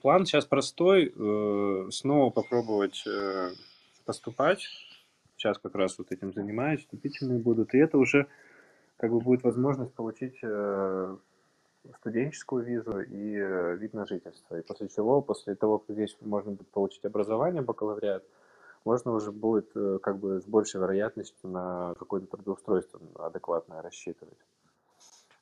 План 0.00 0.26
сейчас 0.26 0.44
простой, 0.44 1.12
э, 1.14 1.90
снова 1.90 2.30
попробовать 2.30 3.04
э, 3.06 3.50
поступать. 4.04 4.66
Сейчас 5.36 5.58
как 5.58 5.74
раз 5.74 5.98
вот 5.98 6.10
этим 6.12 6.32
занимаюсь, 6.32 6.80
вступительные 6.80 7.38
будут, 7.38 7.74
и 7.74 7.78
это 7.78 7.98
уже 7.98 8.26
как 8.96 9.10
бы 9.10 9.20
будет 9.20 9.42
возможность 9.42 9.94
получить 9.94 10.38
э, 10.42 11.16
студенческую 11.98 12.64
визу 12.64 13.00
и 13.00 13.76
вид 13.76 13.92
на 13.94 14.06
жительство. 14.06 14.58
И 14.58 14.62
после 14.62 14.88
чего, 14.88 15.20
после 15.20 15.54
того, 15.54 15.78
как 15.78 15.94
здесь 15.94 16.16
можно 16.20 16.52
будет 16.52 16.68
получить 16.68 17.04
образование, 17.04 17.62
бакалавриат, 17.62 18.24
можно 18.84 19.12
уже 19.12 19.32
будет 19.32 19.70
как 20.02 20.18
бы 20.18 20.40
с 20.40 20.44
большей 20.44 20.80
вероятностью 20.80 21.50
на 21.50 21.94
какое-то 21.98 22.26
трудоустройство 22.28 23.00
адекватное 23.18 23.82
рассчитывать. 23.82 24.38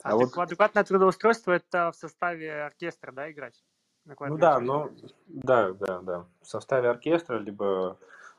А 0.03 0.17
вот, 0.17 0.31
Адеква- 0.31 0.45
Адекватное 0.45 0.85
трудоустройство 0.85 1.53
это 1.53 1.93
в 1.93 1.97
составе 1.97 2.63
оркестра, 2.63 3.13
да, 3.13 3.31
играть? 3.31 3.63
На 4.05 4.17
ну 4.29 4.37
да, 4.37 4.59
но 4.59 4.91
да, 5.29 5.73
да, 5.73 6.01
да, 6.01 6.27
в 6.41 6.47
составе 6.47 6.89
оркестра, 6.89 7.39
либо 7.39 7.99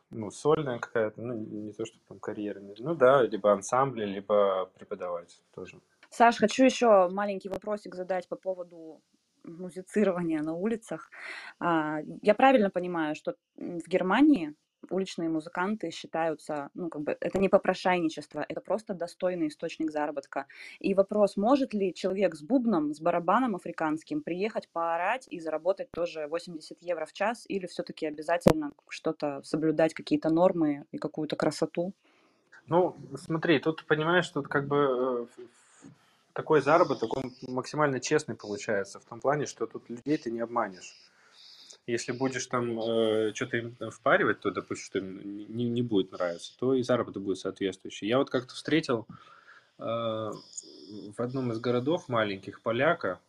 ну, 0.10 0.30
сольная 0.30 0.80
какая-то, 0.80 1.22
ну, 1.22 1.34
не 1.36 1.72
то, 1.72 1.86
что 1.86 1.98
там 2.08 2.20
карьерная, 2.20 2.76
ну 2.80 2.96
да, 2.96 3.22
либо 3.24 3.52
ансамбли, 3.52 4.06
либо 4.06 4.70
преподавать 4.78 5.42
тоже. 5.56 5.80
Саш, 6.10 6.38
хочу 6.38 6.66
еще 6.66 7.10
маленький 7.10 7.50
вопросик 7.50 7.96
задать 7.96 8.28
по 8.28 8.36
поводу 8.36 9.02
музицирования 9.44 10.42
на 10.42 10.54
улицах. 10.54 11.10
А, 11.60 12.00
Я 12.22 12.36
правильно 12.36 12.70
понимаю, 12.70 13.16
что 13.16 13.36
в 13.56 13.88
Германии 13.88 14.54
уличные 14.90 15.30
музыканты 15.30 15.92
считаются, 15.92 16.70
ну, 16.74 16.90
как 16.90 17.02
бы, 17.02 17.18
это 17.20 17.40
не 17.40 17.50
попрошайничество, 17.50 18.46
это 18.48 18.62
просто 18.62 18.94
достойный 18.94 19.48
источник 19.48 19.92
заработка. 19.92 20.46
И 20.80 20.94
вопрос, 20.94 21.38
может 21.38 21.74
ли 21.74 21.94
человек 21.94 22.36
с 22.36 22.42
бубном, 22.42 22.94
с 22.94 23.00
барабаном 23.00 23.56
африканским 23.56 24.22
приехать 24.22 24.70
поорать 24.70 25.28
и 25.30 25.40
заработать 25.40 25.92
тоже 25.92 26.28
80 26.28 26.82
евро 26.82 27.06
в 27.06 27.14
час, 27.14 27.46
или 27.48 27.68
все-таки 27.68 28.06
обязательно 28.06 28.72
что-то 28.88 29.42
соблюдать, 29.44 29.94
какие-то 29.94 30.30
нормы 30.30 30.86
и 30.92 30.98
какую-то 30.98 31.36
красоту? 31.36 31.94
Ну, 32.68 32.96
смотри, 33.18 33.60
тут 33.60 33.86
понимаешь, 33.86 34.30
тут 34.30 34.48
как 34.48 34.68
бы 34.68 35.28
э, 35.38 35.44
такой 36.34 36.62
заработок, 36.62 37.16
он 37.18 37.34
максимально 37.48 38.00
честный 38.00 38.36
получается, 38.36 39.00
в 39.00 39.06
том 39.06 39.20
плане, 39.20 39.46
что 39.46 39.66
тут 39.66 39.90
людей 39.90 40.18
ты 40.18 40.32
не 40.32 40.40
обманешь. 40.40 40.96
Если 41.86 42.14
будешь 42.14 42.46
там 42.48 42.80
э, 42.80 43.34
что-то 43.34 43.58
им 43.58 43.76
впаривать, 43.92 44.40
то, 44.40 44.52
допустим, 44.52 44.86
что 44.86 45.00
им 45.00 45.48
не, 45.56 45.68
не 45.68 45.82
будет 45.82 46.12
нравиться, 46.12 46.54
то 46.58 46.74
и 46.74 46.84
заработок 46.84 47.24
будет 47.24 47.40
соответствующий. 47.40 48.08
Я 48.08 48.20
вот 48.20 48.30
как-то 48.30 48.54
встретил 48.54 49.06
э, 49.80 49.84
в 49.84 51.16
одном 51.18 51.52
из 51.52 51.60
городов 51.60 52.08
маленьких 52.08 52.62
поляка, 52.62 53.20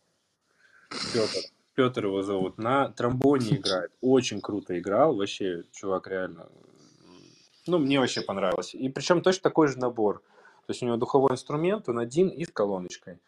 Петр, 1.13 1.39
Петр 1.73 2.05
его 2.05 2.21
зовут, 2.21 2.57
на 2.57 2.89
тромбоне 2.89 3.57
играет. 3.57 3.91
Очень 3.99 4.39
круто 4.39 4.77
играл, 4.79 5.15
вообще, 5.15 5.63
чувак 5.71 6.07
реально 6.07 6.47
ну, 7.67 7.79
мне 7.79 7.99
вообще 7.99 8.21
понравилось. 8.21 8.75
И 8.75 8.89
причем 8.89 9.21
точно 9.21 9.41
такой 9.43 9.67
же 9.67 9.79
набор. 9.79 10.21
То 10.65 10.71
есть 10.71 10.81
у 10.81 10.85
него 10.85 10.97
духовой 10.97 11.31
инструмент, 11.31 11.89
он 11.89 11.99
один 11.99 12.29
и 12.29 12.45
с 12.45 12.51
колоночкой. 12.51 13.19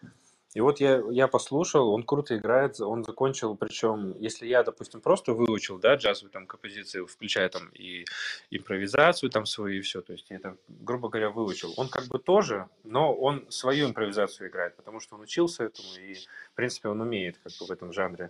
И 0.58 0.60
вот 0.60 0.80
я, 0.80 1.04
я 1.12 1.28
послушал, 1.28 1.94
он 1.94 2.02
круто 2.02 2.36
играет, 2.36 2.82
он 2.82 3.04
закончил, 3.04 3.56
причем, 3.56 4.16
если 4.20 4.48
я, 4.48 4.64
допустим, 4.64 5.02
просто 5.02 5.34
выучил, 5.34 5.78
да, 5.78 5.94
джазовую 5.94 6.32
там 6.32 6.48
композицию, 6.48 7.06
включая 7.06 7.48
там 7.50 7.70
и 7.76 8.06
импровизацию 8.50 9.30
там 9.30 9.46
свою 9.46 9.78
и 9.78 9.82
все, 9.82 10.02
то 10.02 10.14
есть 10.14 10.26
я 10.32 10.38
это, 10.38 10.58
грубо 10.68 11.10
говоря, 11.10 11.30
выучил. 11.30 11.76
Он 11.78 11.90
как 11.90 12.08
бы 12.08 12.18
тоже, 12.18 12.68
но 12.84 13.14
он 13.14 13.46
свою 13.50 13.88
импровизацию 13.90 14.50
играет, 14.50 14.76
потому 14.76 15.00
что 15.00 15.14
он 15.14 15.22
учился 15.22 15.66
этому 15.66 15.90
и, 15.96 16.16
в 16.16 16.56
принципе, 16.56 16.90
он 16.90 17.02
умеет 17.02 17.38
как 17.44 17.54
бы 17.60 17.68
в 17.68 17.70
этом 17.70 17.94
жанре 17.94 18.30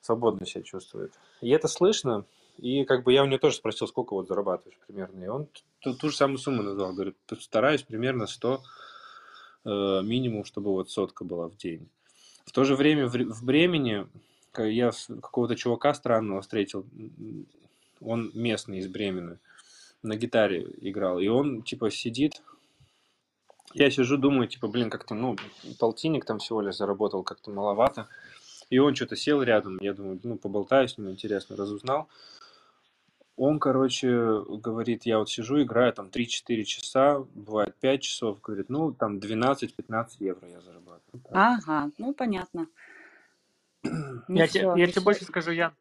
свободно 0.00 0.46
себя 0.46 0.62
чувствует. 0.62 1.12
И 1.42 1.50
это 1.50 1.68
слышно, 1.68 2.24
и 2.56 2.86
как 2.86 3.04
бы 3.04 3.12
я 3.12 3.22
у 3.22 3.26
него 3.26 3.38
тоже 3.38 3.56
спросил, 3.56 3.86
сколько 3.86 4.14
вот 4.14 4.28
зарабатываешь 4.28 4.78
примерно. 4.86 5.22
И 5.22 5.28
он 5.28 5.46
ту, 5.80 5.92
ту 5.92 6.08
же 6.08 6.16
самую 6.16 6.38
сумму 6.38 6.62
назвал. 6.62 6.94
Говорит, 6.94 7.16
стараюсь 7.38 7.82
примерно 7.82 8.26
100 8.26 8.54
э, 8.54 8.58
минимум, 9.66 10.44
чтобы 10.44 10.72
вот 10.72 10.90
сотка 10.90 11.24
была 11.24 11.48
в 11.48 11.56
день. 11.56 11.88
В 12.44 12.52
то 12.52 12.64
же 12.64 12.76
время 12.76 13.08
в, 13.08 13.44
Бремени 13.44 14.06
я 14.56 14.92
какого-то 15.20 15.56
чувака 15.56 15.92
странного 15.94 16.40
встретил. 16.40 16.86
Он 18.00 18.30
местный 18.34 18.78
из 18.78 18.88
Бремена. 18.88 19.38
На 20.02 20.16
гитаре 20.16 20.66
играл. 20.80 21.18
И 21.18 21.28
он 21.28 21.62
типа 21.62 21.90
сидит. 21.90 22.42
Я 23.74 23.90
сижу, 23.90 24.16
думаю, 24.16 24.48
типа, 24.48 24.68
блин, 24.68 24.88
как-то, 24.88 25.14
ну, 25.14 25.36
полтинник 25.78 26.24
там 26.24 26.38
всего 26.38 26.62
лишь 26.62 26.76
заработал, 26.76 27.22
как-то 27.22 27.50
маловато. 27.50 28.08
И 28.70 28.78
он 28.78 28.94
что-то 28.94 29.16
сел 29.16 29.42
рядом, 29.42 29.78
я 29.80 29.92
думаю, 29.92 30.18
ну, 30.22 30.38
поболтаю 30.38 30.88
с 30.88 30.96
ним, 30.96 31.10
интересно, 31.10 31.56
разузнал. 31.56 32.08
Он, 33.36 33.58
короче, 33.58 34.08
говорит, 34.48 35.04
я 35.04 35.18
вот 35.18 35.28
сижу, 35.28 35.62
играю 35.62 35.92
там 35.92 36.06
3-4 36.06 36.62
часа, 36.64 37.18
бывает 37.34 37.76
5 37.80 38.02
часов, 38.02 38.40
говорит, 38.40 38.70
ну, 38.70 38.92
там 38.92 39.18
12-15 39.18 40.06
евро 40.20 40.48
я 40.48 40.60
зарабатываю. 40.60 41.22
Ага, 41.32 41.90
ну, 41.98 42.14
понятно. 42.14 42.66
Я, 44.28 44.48
те, 44.48 44.60
я 44.74 44.86
тебе 44.88 45.00
больше 45.02 45.24
скажу, 45.24 45.52
Ян. 45.52 45.72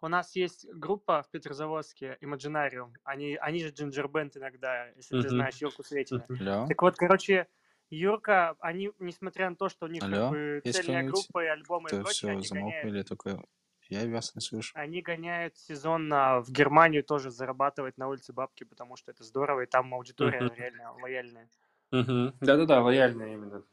У 0.00 0.08
нас 0.08 0.34
есть 0.34 0.66
группа 0.72 1.22
в 1.22 1.28
Петрозаводске, 1.30 2.16
Imaginarium. 2.22 2.92
Они, 3.04 3.36
они 3.36 3.62
же 3.62 3.68
джинджербенд 3.68 4.34
иногда, 4.38 4.88
если 4.96 5.20
ты 5.20 5.28
знаешь 5.28 5.56
Юрку 5.56 5.82
Светина. 5.82 6.24
Так 6.66 6.80
вот, 6.80 6.96
короче, 6.96 7.48
Юрка, 7.90 8.56
они, 8.60 8.92
несмотря 8.98 9.50
на 9.50 9.56
то, 9.56 9.68
что 9.68 9.86
у 9.86 9.88
них 9.88 10.02
Алло, 10.02 10.14
как 10.14 10.30
бы 10.30 10.62
цельная 10.64 11.02
группа 11.02 11.44
и 11.44 11.48
альбомы 11.48 11.88
и 11.90 11.94
прочее, 11.96 12.12
все 12.12 12.28
они 12.30 12.46
замолкли 12.46 12.70
гоняют, 12.70 12.94
или 12.94 13.02
только 13.02 13.44
я 13.90 14.08
вас 14.08 14.34
не 14.34 14.40
слышу. 14.40 14.72
они 14.74 15.02
гоняют 15.02 15.56
сезонно 15.58 16.40
в 16.40 16.50
Германию 16.50 17.02
тоже 17.04 17.30
зарабатывать 17.30 17.98
на 17.98 18.08
улице 18.08 18.32
бабки, 18.32 18.64
потому 18.64 18.96
что 18.96 19.10
это 19.10 19.24
здорово, 19.24 19.62
и 19.62 19.66
там 19.66 19.92
аудитория 19.94 20.50
реально 20.56 20.92
лояльная. 21.00 21.48
Да-да-да, 21.90 22.82
лояльно 22.82 23.24
именно. 23.24 23.64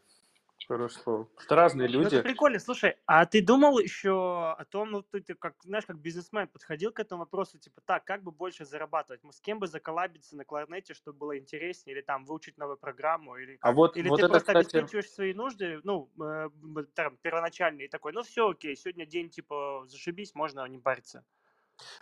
Хорошее 0.67 1.01
слово. 1.03 1.27
Что 1.39 1.55
разные 1.55 1.87
Ну, 1.99 2.07
это 2.09 2.19
люди. 2.19 2.21
прикольно. 2.21 2.59
Слушай, 2.59 2.97
а 3.07 3.25
ты 3.25 3.41
думал 3.41 3.79
еще 3.79 4.51
о 4.51 4.65
том, 4.65 4.91
ну, 4.91 5.01
ты, 5.01 5.21
ты 5.21 5.33
как, 5.33 5.55
знаешь, 5.63 5.85
как 5.85 5.97
бизнесмен 5.99 6.47
подходил 6.47 6.91
к 6.91 6.99
этому 6.99 7.21
вопросу, 7.21 7.57
типа, 7.57 7.81
так, 7.85 8.05
как 8.05 8.23
бы 8.23 8.31
больше 8.31 8.65
зарабатывать? 8.65 9.21
С 9.33 9.41
кем 9.41 9.59
бы 9.59 9.67
заколабиться 9.67 10.35
на 10.37 10.45
кларнете, 10.45 10.93
чтобы 10.93 11.17
было 11.17 11.37
интереснее, 11.39 11.95
или 11.95 12.01
там 12.03 12.25
выучить 12.25 12.57
новую 12.57 12.77
программу, 12.77 13.35
или, 13.37 13.59
А 13.59 13.71
вот, 13.71 13.95
или 13.95 14.09
вот 14.09 14.21
ты 14.21 14.23
это, 14.23 14.25
просто 14.25 14.51
кстати, 14.51 14.87
обеспечиваешь 14.91 15.09
свои 15.09 15.33
нужды, 15.33 15.79
ну, 15.83 16.11
э, 16.21 16.49
там, 16.93 17.17
первоначальные, 17.17 17.89
такой, 17.89 18.13
ну, 18.13 18.21
все, 18.23 18.49
окей, 18.49 18.75
сегодня 18.75 19.05
день, 19.07 19.29
типа, 19.31 19.85
зашибись, 19.87 20.35
можно 20.35 20.65
не 20.67 20.77
париться. 20.77 21.25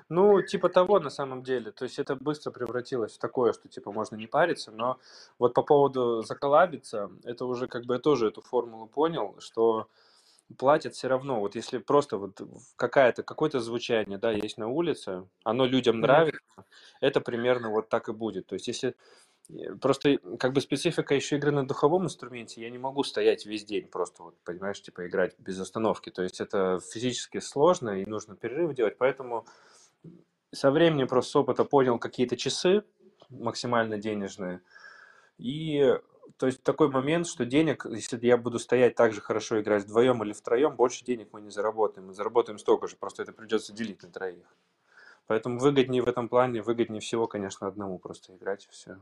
Ну, 0.09 0.41
типа 0.41 0.69
того, 0.69 0.99
на 0.99 1.09
самом 1.09 1.43
деле. 1.43 1.71
То 1.71 1.83
есть 1.85 1.99
это 1.99 2.15
быстро 2.15 2.51
превратилось 2.51 3.15
в 3.15 3.19
такое, 3.19 3.53
что 3.53 3.67
типа 3.67 3.91
можно 3.91 4.15
не 4.15 4.27
париться, 4.27 4.71
но 4.71 4.97
вот 5.39 5.53
по 5.53 5.63
поводу 5.63 6.21
заколабиться, 6.21 7.11
это 7.23 7.45
уже 7.45 7.67
как 7.67 7.85
бы 7.85 7.95
я 7.95 7.99
тоже 7.99 8.27
эту 8.27 8.41
формулу 8.41 8.87
понял, 8.87 9.35
что 9.39 9.87
платят 10.57 10.93
все 10.93 11.07
равно. 11.07 11.39
Вот 11.39 11.55
если 11.55 11.79
просто 11.79 12.17
вот 12.17 12.39
какая-то, 12.75 13.23
какое-то 13.23 13.59
звучание, 13.59 14.17
да, 14.17 14.31
есть 14.31 14.57
на 14.57 14.67
улице, 14.67 15.27
оно 15.43 15.65
людям 15.65 15.99
нравится, 15.99 16.39
это 17.01 17.19
примерно 17.21 17.69
вот 17.69 17.89
так 17.89 18.09
и 18.09 18.13
будет. 18.13 18.47
То 18.47 18.55
есть 18.55 18.67
если 18.67 18.95
просто 19.79 20.17
как 20.39 20.53
бы 20.53 20.61
специфика 20.61 21.15
еще 21.15 21.37
игры 21.37 21.51
на 21.51 21.67
духовом 21.67 22.05
инструменте, 22.05 22.61
я 22.61 22.69
не 22.69 22.77
могу 22.77 23.03
стоять 23.03 23.45
весь 23.45 23.65
день 23.65 23.87
просто 23.87 24.23
вот, 24.23 24.37
понимаешь, 24.43 24.81
типа 24.81 25.07
играть 25.07 25.35
без 25.39 25.59
остановки. 25.59 26.09
То 26.09 26.23
есть 26.23 26.41
это 26.41 26.79
физически 26.79 27.39
сложно 27.39 28.01
и 28.01 28.05
нужно 28.05 28.35
перерыв 28.35 28.73
делать, 28.73 28.97
поэтому 28.97 29.45
со 30.51 30.71
временем 30.71 31.07
просто 31.07 31.31
с 31.31 31.35
опыта 31.35 31.63
понял 31.65 31.99
какие-то 31.99 32.37
часы 32.37 32.83
максимально 33.29 33.97
денежные. 33.97 34.61
И 35.37 35.97
то 36.37 36.47
есть 36.47 36.63
такой 36.63 36.89
момент, 36.89 37.27
что 37.27 37.45
денег, 37.45 37.85
если 37.85 38.19
я 38.25 38.37
буду 38.37 38.59
стоять 38.59 38.95
так 38.95 39.13
же 39.13 39.21
хорошо 39.21 39.61
играть 39.61 39.83
вдвоем 39.83 40.23
или 40.23 40.33
втроем, 40.33 40.75
больше 40.75 41.05
денег 41.05 41.29
мы 41.31 41.41
не 41.41 41.49
заработаем. 41.49 42.07
Мы 42.07 42.13
заработаем 42.13 42.57
столько 42.57 42.87
же, 42.87 42.95
просто 42.95 43.23
это 43.23 43.31
придется 43.31 43.73
делить 43.73 44.01
на 44.03 44.09
троих. 44.09 44.45
Поэтому 45.27 45.59
выгоднее 45.59 46.03
в 46.03 46.07
этом 46.07 46.29
плане, 46.29 46.61
выгоднее 46.61 47.01
всего, 47.01 47.27
конечно, 47.27 47.67
одному 47.67 47.99
просто 47.99 48.35
играть 48.35 48.65
и 48.65 48.69
все. 48.69 48.99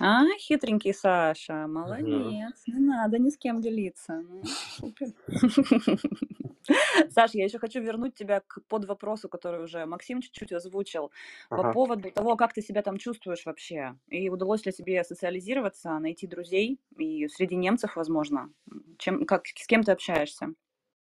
А, 0.00 0.24
хитренький 0.38 0.92
Саша, 0.92 1.66
молодец. 1.68 2.62
Не 2.66 2.80
надо 2.80 3.18
ни 3.18 3.30
с 3.30 3.36
кем 3.36 3.60
делиться. 3.60 4.22
Ну, 4.28 4.42
супер. 4.44 5.08
Саш, 7.10 7.34
я 7.34 7.44
еще 7.44 7.58
хочу 7.58 7.80
вернуть 7.80 8.14
тебя 8.14 8.40
к 8.40 8.60
подвопросу, 8.68 9.28
который 9.28 9.62
уже 9.62 9.86
Максим 9.86 10.20
чуть-чуть 10.20 10.52
озвучил, 10.52 11.12
по 11.50 11.58
Ага. 11.58 11.72
поводу 11.72 12.10
того, 12.10 12.36
как 12.36 12.54
ты 12.54 12.62
себя 12.62 12.82
там 12.82 12.96
чувствуешь 12.98 13.44
вообще. 13.44 13.96
И 14.08 14.28
удалось 14.30 14.66
ли 14.66 14.72
тебе 14.72 15.04
социализироваться, 15.04 15.98
найти 15.98 16.26
друзей, 16.26 16.80
и 16.96 17.28
среди 17.28 17.54
немцев, 17.54 17.96
возможно. 17.96 18.50
Чем, 18.98 19.26
как, 19.26 19.46
с 19.46 19.66
кем 19.66 19.84
ты 19.84 19.92
общаешься? 19.92 20.54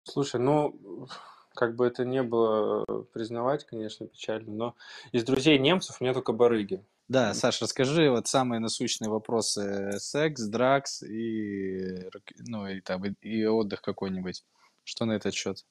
Слушай, 0.03 0.39
ну, 0.39 1.07
как 1.53 1.75
бы 1.75 1.85
это 1.85 2.05
не 2.05 2.23
было 2.23 2.85
э, 2.87 3.03
признавать, 3.13 3.65
конечно, 3.65 4.07
печально, 4.07 4.51
но 4.51 4.75
из 5.11 5.23
друзей 5.23 5.59
немцев 5.59 5.97
у 5.99 6.03
меня 6.03 6.13
только 6.13 6.31
барыги. 6.31 6.83
Да, 7.09 7.33
Саш, 7.33 7.59
расскажи 7.59 8.11
вот 8.11 8.27
самые 8.27 8.59
насущные 8.59 9.09
вопросы. 9.09 9.93
Секс, 9.97 10.43
дракс 10.43 11.01
и, 11.01 12.07
ну, 12.37 12.67
и, 12.67 12.81
там, 12.81 13.03
и, 13.03 13.45
отдых 13.45 13.81
какой-нибудь. 13.81 14.43
Что 14.83 15.05
на 15.05 15.13
этот 15.13 15.33
счет? 15.33 15.65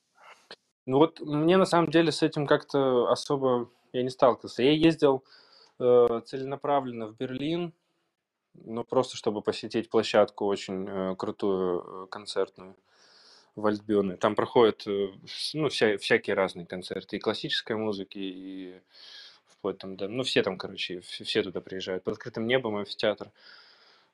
Ну 0.84 0.98
вот 0.98 1.20
мне 1.20 1.56
на 1.56 1.64
самом 1.64 1.92
деле 1.92 2.10
с 2.10 2.24
этим 2.24 2.44
как-то 2.44 3.08
особо 3.08 3.70
я 3.92 4.02
не 4.02 4.10
сталкивался. 4.10 4.64
Я 4.64 4.72
ездил 4.72 5.22
э, 5.78 6.22
целенаправленно 6.26 7.06
в 7.06 7.16
Берлин, 7.16 7.72
ну 8.54 8.82
просто 8.82 9.16
чтобы 9.16 9.40
посетить 9.40 9.90
площадку 9.90 10.44
очень 10.46 10.88
э, 10.88 11.14
крутую 11.16 12.04
э, 12.04 12.06
концертную 12.10 12.74
в 13.54 13.64
Альтбюне. 13.64 14.16
Там 14.16 14.34
проходят 14.34 14.86
э, 14.88 15.10
ну, 15.54 15.68
вся, 15.68 15.98
всякие 15.98 16.34
разные 16.34 16.66
концерты, 16.66 17.16
и 17.16 17.20
классической 17.20 17.76
музыки, 17.76 18.18
и 18.18 18.80
вплоть 19.58 19.78
там, 19.78 19.96
да, 19.96 20.08
ну 20.08 20.22
все 20.22 20.42
там, 20.42 20.56
короче, 20.56 21.00
все, 21.00 21.42
туда 21.42 21.60
приезжают. 21.60 22.04
Под 22.04 22.14
открытым 22.14 22.46
небом 22.46 22.76
амфитеатр. 22.76 23.30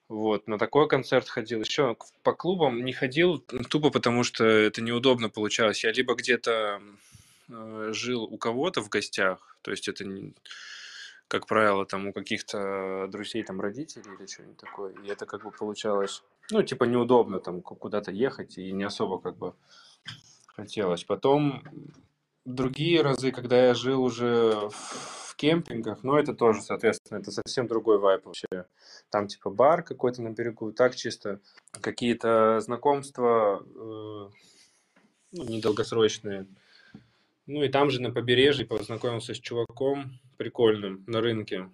Вот, 0.08 0.48
на 0.48 0.58
такой 0.58 0.88
концерт 0.88 1.28
ходил. 1.28 1.60
Еще 1.60 1.96
по 2.22 2.32
клубам 2.34 2.84
не 2.84 2.92
ходил, 2.92 3.38
тупо 3.38 3.90
потому 3.90 4.22
что 4.22 4.44
это 4.44 4.82
неудобно 4.82 5.28
получалось. 5.30 5.84
Я 5.84 5.92
либо 5.92 6.14
где-то 6.14 6.82
э, 7.48 7.90
жил 7.92 8.24
у 8.24 8.36
кого-то 8.36 8.82
в 8.82 8.88
гостях, 8.88 9.56
то 9.62 9.70
есть 9.70 9.88
это, 9.88 10.04
не- 10.04 10.34
как 11.28 11.46
правило, 11.46 11.86
там 11.86 12.06
у 12.08 12.12
каких-то 12.12 13.06
друзей, 13.08 13.42
там 13.42 13.60
родителей 13.60 14.14
или 14.18 14.26
что-нибудь 14.26 14.58
такое. 14.58 14.94
И 15.02 15.08
это 15.08 15.24
как 15.24 15.42
бы 15.42 15.50
получалось, 15.50 16.22
ну, 16.50 16.62
типа 16.62 16.84
неудобно 16.84 17.40
там 17.40 17.62
ку- 17.62 17.76
куда-то 17.76 18.10
ехать, 18.10 18.58
и 18.58 18.72
не 18.72 18.84
особо 18.84 19.18
как 19.18 19.36
бы 19.36 19.54
хотелось. 20.46 21.04
Потом 21.04 21.62
другие 22.44 23.00
разы, 23.00 23.32
когда 23.32 23.66
я 23.66 23.74
жил 23.74 24.02
уже 24.02 24.68
в 24.70 25.23
в 25.34 25.36
кемпингах, 25.36 26.04
но 26.04 26.18
это 26.18 26.32
тоже, 26.32 26.62
соответственно, 26.62 27.18
это 27.18 27.32
совсем 27.32 27.66
другой 27.66 27.98
вайп 27.98 28.24
вообще. 28.24 28.46
Там 29.10 29.26
типа 29.26 29.50
бар 29.50 29.82
какой-то 29.82 30.22
на 30.22 30.30
берегу, 30.30 30.72
так 30.72 30.94
чисто 30.94 31.40
какие-то 31.80 32.60
знакомства 32.60 33.60
э, 33.64 34.30
ну, 35.32 35.44
недолгосрочные. 35.44 36.46
Ну 37.46 37.62
и 37.64 37.68
там 37.68 37.90
же 37.90 38.00
на 38.00 38.12
побережье 38.12 38.64
познакомился 38.64 39.34
с 39.34 39.40
чуваком 39.40 40.20
прикольным 40.36 41.02
на 41.08 41.20
рынке, 41.20 41.68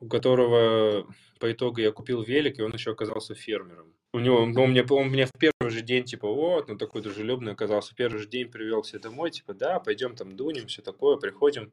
у 0.00 0.08
которого 0.08 1.06
по 1.38 1.52
итогу 1.52 1.80
я 1.80 1.92
купил 1.92 2.22
велик, 2.22 2.58
и 2.58 2.62
он 2.62 2.72
еще 2.72 2.92
оказался 2.92 3.34
фермером. 3.34 3.92
У 4.14 4.20
него, 4.20 4.38
он, 4.38 4.52
мне, 4.52 4.82
он 4.88 5.08
мне 5.08 5.26
в 5.26 5.32
первый 5.38 5.70
же 5.70 5.82
день, 5.82 6.04
типа, 6.04 6.26
вот, 6.26 6.68
ну 6.68 6.78
такой 6.78 7.02
дружелюбный 7.02 7.52
оказался. 7.52 7.92
В 7.92 7.94
первый 7.94 8.18
же 8.18 8.26
день 8.26 8.50
привел 8.50 8.80
все 8.80 8.98
домой, 8.98 9.30
типа, 9.30 9.52
да, 9.52 9.78
пойдем 9.80 10.16
там 10.16 10.34
дунем, 10.34 10.66
все 10.66 10.80
такое, 10.80 11.18
приходим. 11.18 11.72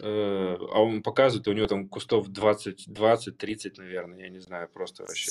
Э, 0.00 0.56
а 0.58 0.82
он 0.82 1.02
показывает, 1.02 1.46
у 1.46 1.52
него 1.52 1.66
там 1.66 1.88
кустов 1.88 2.28
20, 2.28 2.92
20, 2.92 3.38
30, 3.38 3.78
наверное, 3.78 4.18
я 4.20 4.28
не 4.28 4.40
знаю, 4.40 4.68
просто 4.68 5.04
вообще 5.04 5.30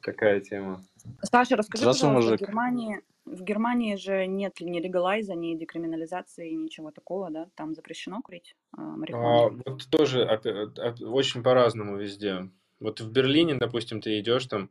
какая 0.00 0.40
тема. 0.40 0.84
Саша, 1.22 1.56
расскажи, 1.56 1.82
Здравствуй, 1.82 2.08
пожалуйста, 2.08 2.28
в 2.28 2.30
мужик. 2.32 2.40
Германии, 2.48 3.00
в 3.24 3.42
Германии 3.42 3.96
же 3.96 4.26
нет 4.26 4.60
ни 4.60 4.78
легалайза, 4.78 5.34
ни 5.34 5.54
декриминализации, 5.56 6.50
ничего 6.50 6.90
такого, 6.90 7.30
да? 7.30 7.48
Там 7.54 7.74
запрещено 7.74 8.20
курить 8.20 8.54
а, 8.76 8.82
А, 8.82 8.96
марихуану? 8.96 9.62
вот 9.64 9.88
тоже 9.90 10.24
опя- 10.24 10.70
оп- 10.78 11.00
очень 11.00 11.42
по-разному 11.42 11.96
везде. 11.96 12.50
Вот 12.80 13.00
в 13.00 13.10
Берлине, 13.10 13.54
допустим, 13.54 14.00
ты 14.00 14.20
идешь 14.20 14.46
там 14.46 14.70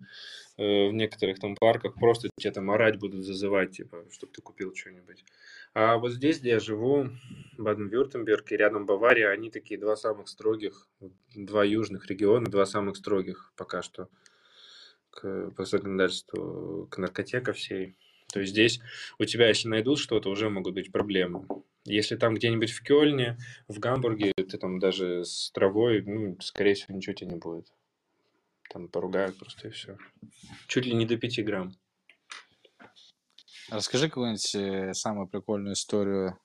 э, 0.57 0.87
в 0.87 0.93
некоторых 0.93 1.39
там 1.39 1.55
парках, 1.55 1.95
просто 1.95 2.29
тебя 2.37 2.53
там 2.53 2.71
орать 2.71 2.99
будут 2.99 3.25
зазывать, 3.25 3.71
типа, 3.71 4.05
чтобы 4.11 4.31
ты 4.33 4.41
купил 4.41 4.73
что-нибудь. 4.73 5.25
А 5.73 5.97
вот 5.97 6.11
здесь, 6.13 6.39
где 6.39 6.51
я 6.51 6.59
живу, 6.59 7.09
Баден-Вюртемберг 7.57 8.51
и 8.51 8.57
рядом 8.57 8.85
Бавария, 8.85 9.29
они 9.29 9.51
такие 9.51 9.79
два 9.79 9.95
самых 9.95 10.29
строгих, 10.29 10.87
два 11.35 11.63
южных 11.63 12.07
региона, 12.07 12.49
два 12.49 12.65
самых 12.65 12.95
строгих 12.97 13.51
пока 13.57 13.81
что 13.81 14.07
к, 15.11 15.51
по 15.51 15.65
законодательству 15.65 16.87
к 16.89 16.97
наркоте 16.97 17.41
ко 17.41 17.53
всей. 17.53 17.95
То 18.31 18.39
есть 18.39 18.51
здесь 18.51 18.79
у 19.19 19.25
тебя, 19.25 19.47
если 19.49 19.67
найдут 19.67 19.99
что-то, 19.99 20.29
уже 20.29 20.49
могут 20.49 20.73
быть 20.73 20.91
проблемы. 20.91 21.45
Если 21.85 22.17
там 22.17 22.35
где-нибудь 22.35 22.71
в 22.71 22.83
Кёльне, 22.83 23.37
в 23.67 23.79
Гамбурге, 23.79 24.33
ты 24.35 24.57
там 24.57 24.79
даже 24.79 25.23
с 25.23 25.51
травой, 25.51 26.01
ну, 26.01 26.37
скорее 26.41 26.73
всего, 26.73 26.95
ничего 26.95 27.13
тебе 27.13 27.31
не 27.31 27.37
будет. 27.37 27.71
Там 28.77 28.89
поругают 28.89 29.35
просто 29.39 29.69
и 29.69 29.71
все. 29.71 29.97
Чуть 30.67 30.85
ли 30.85 30.93
не 30.93 31.07
до 31.07 31.17
5 31.17 31.43
грамм. 31.43 31.73
Расскажи 33.71 34.07
какую-нибудь 34.07 34.53
э, 34.53 34.93
самую 34.93 35.27
прикольную 35.27 35.73
историю, 35.73 36.37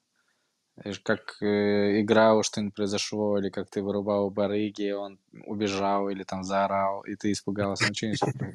э, 0.82 0.92
как 1.02 1.42
э, 1.42 2.00
игра 2.00 2.34
у 2.34 2.42
что-нибудь 2.42 2.74
произошло, 2.74 3.38
или 3.38 3.50
как 3.50 3.68
ты 3.68 3.82
вырубал 3.82 4.30
барыги, 4.30 4.92
он 4.92 5.18
убежал, 5.44 6.08
или 6.08 6.22
там 6.22 6.42
заорал, 6.42 7.02
и 7.02 7.16
ты 7.16 7.32
испугался, 7.32 7.88
ну 7.88 7.94
что-нибудь 7.94 8.20
такое. 8.20 8.52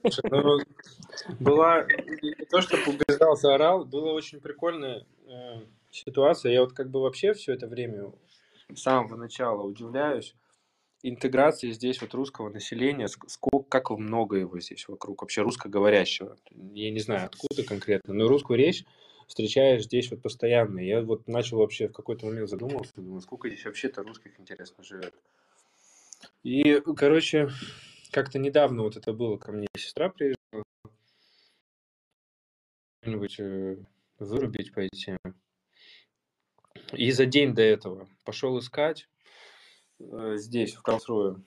Слушай, 0.00 0.30
ну, 0.30 0.58
была 1.40 1.84
не 2.22 2.46
то, 2.46 2.62
что 2.62 2.78
убеждался, 2.88 3.54
орал, 3.54 3.84
была 3.84 4.14
очень 4.14 4.40
прикольная 4.40 5.04
э, 5.26 5.60
ситуация. 5.90 6.52
Я 6.52 6.62
вот 6.62 6.72
как 6.72 6.88
бы 6.88 7.02
вообще 7.02 7.34
все 7.34 7.52
это 7.52 7.66
время 7.66 8.12
с 8.74 8.80
самого 8.80 9.16
начала 9.16 9.60
удивляюсь 9.62 10.34
интеграции 11.02 11.70
здесь 11.70 12.00
вот 12.00 12.14
русского 12.14 12.48
населения, 12.48 13.06
ск- 13.06 13.28
сколько, 13.28 13.68
как 13.68 13.90
много 13.90 14.36
его 14.36 14.58
здесь 14.60 14.86
вокруг, 14.88 15.22
вообще 15.22 15.42
русскоговорящего. 15.42 16.36
Я 16.50 16.90
не 16.90 17.00
знаю, 17.00 17.26
откуда 17.26 17.64
конкретно, 17.64 18.14
но 18.14 18.28
русскую 18.28 18.58
речь 18.58 18.84
встречаешь 19.26 19.84
здесь 19.84 20.10
вот 20.10 20.22
постоянно. 20.22 20.78
Я 20.78 21.02
вот 21.02 21.26
начал 21.26 21.58
вообще 21.58 21.88
в 21.88 21.92
какой-то 21.92 22.26
момент 22.26 22.48
задумался, 22.48 22.92
думаю, 22.96 23.20
сколько 23.20 23.48
здесь 23.48 23.64
вообще-то 23.64 24.02
русских 24.02 24.38
интересно 24.38 24.84
живет. 24.84 25.14
И, 26.44 26.80
короче, 26.96 27.48
как-то 28.10 28.38
недавно 28.38 28.82
вот 28.82 28.96
это 28.96 29.12
было, 29.12 29.36
ко 29.36 29.52
мне 29.52 29.66
сестра 29.76 30.08
приезжала, 30.08 30.64
что-нибудь 33.02 33.40
э, 33.40 33.76
вырубить 34.18 34.72
пойти. 34.72 35.16
И 36.92 37.10
за 37.10 37.26
день 37.26 37.54
до 37.54 37.62
этого 37.62 38.08
пошел 38.24 38.58
искать 38.58 39.08
здесь, 40.36 40.74
в 40.74 40.82
Карлсруhe. 40.82 41.40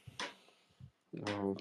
Э, 1.14 1.56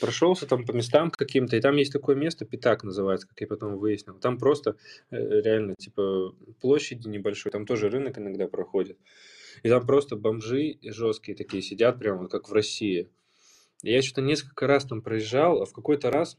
Прошелся 0.00 0.46
там 0.46 0.64
по 0.66 0.72
местам 0.72 1.10
каким-то, 1.10 1.56
и 1.56 1.60
там 1.60 1.76
есть 1.76 1.92
такое 1.92 2.16
место, 2.16 2.44
Пятак 2.44 2.84
называется, 2.84 3.26
как 3.26 3.40
я 3.40 3.46
потом 3.46 3.78
выяснил. 3.78 4.18
Там 4.18 4.38
просто 4.38 4.76
э, 5.10 5.16
реально, 5.16 5.74
типа, 5.74 6.34
площади 6.60 7.08
небольшой, 7.08 7.50
там 7.50 7.64
тоже 7.64 7.88
рынок 7.88 8.18
иногда 8.18 8.46
проходит. 8.46 8.98
И 9.62 9.70
там 9.70 9.86
просто 9.86 10.16
бомжи 10.16 10.78
жесткие 10.82 11.34
такие 11.34 11.62
сидят, 11.62 11.98
прям 11.98 12.18
вот 12.18 12.30
как 12.30 12.48
в 12.48 12.52
России. 12.52 13.08
Я 13.82 14.02
что-то 14.02 14.20
несколько 14.20 14.66
раз 14.66 14.84
там 14.84 15.00
проезжал, 15.00 15.62
а 15.62 15.66
в 15.66 15.72
какой-то 15.72 16.10
раз, 16.10 16.36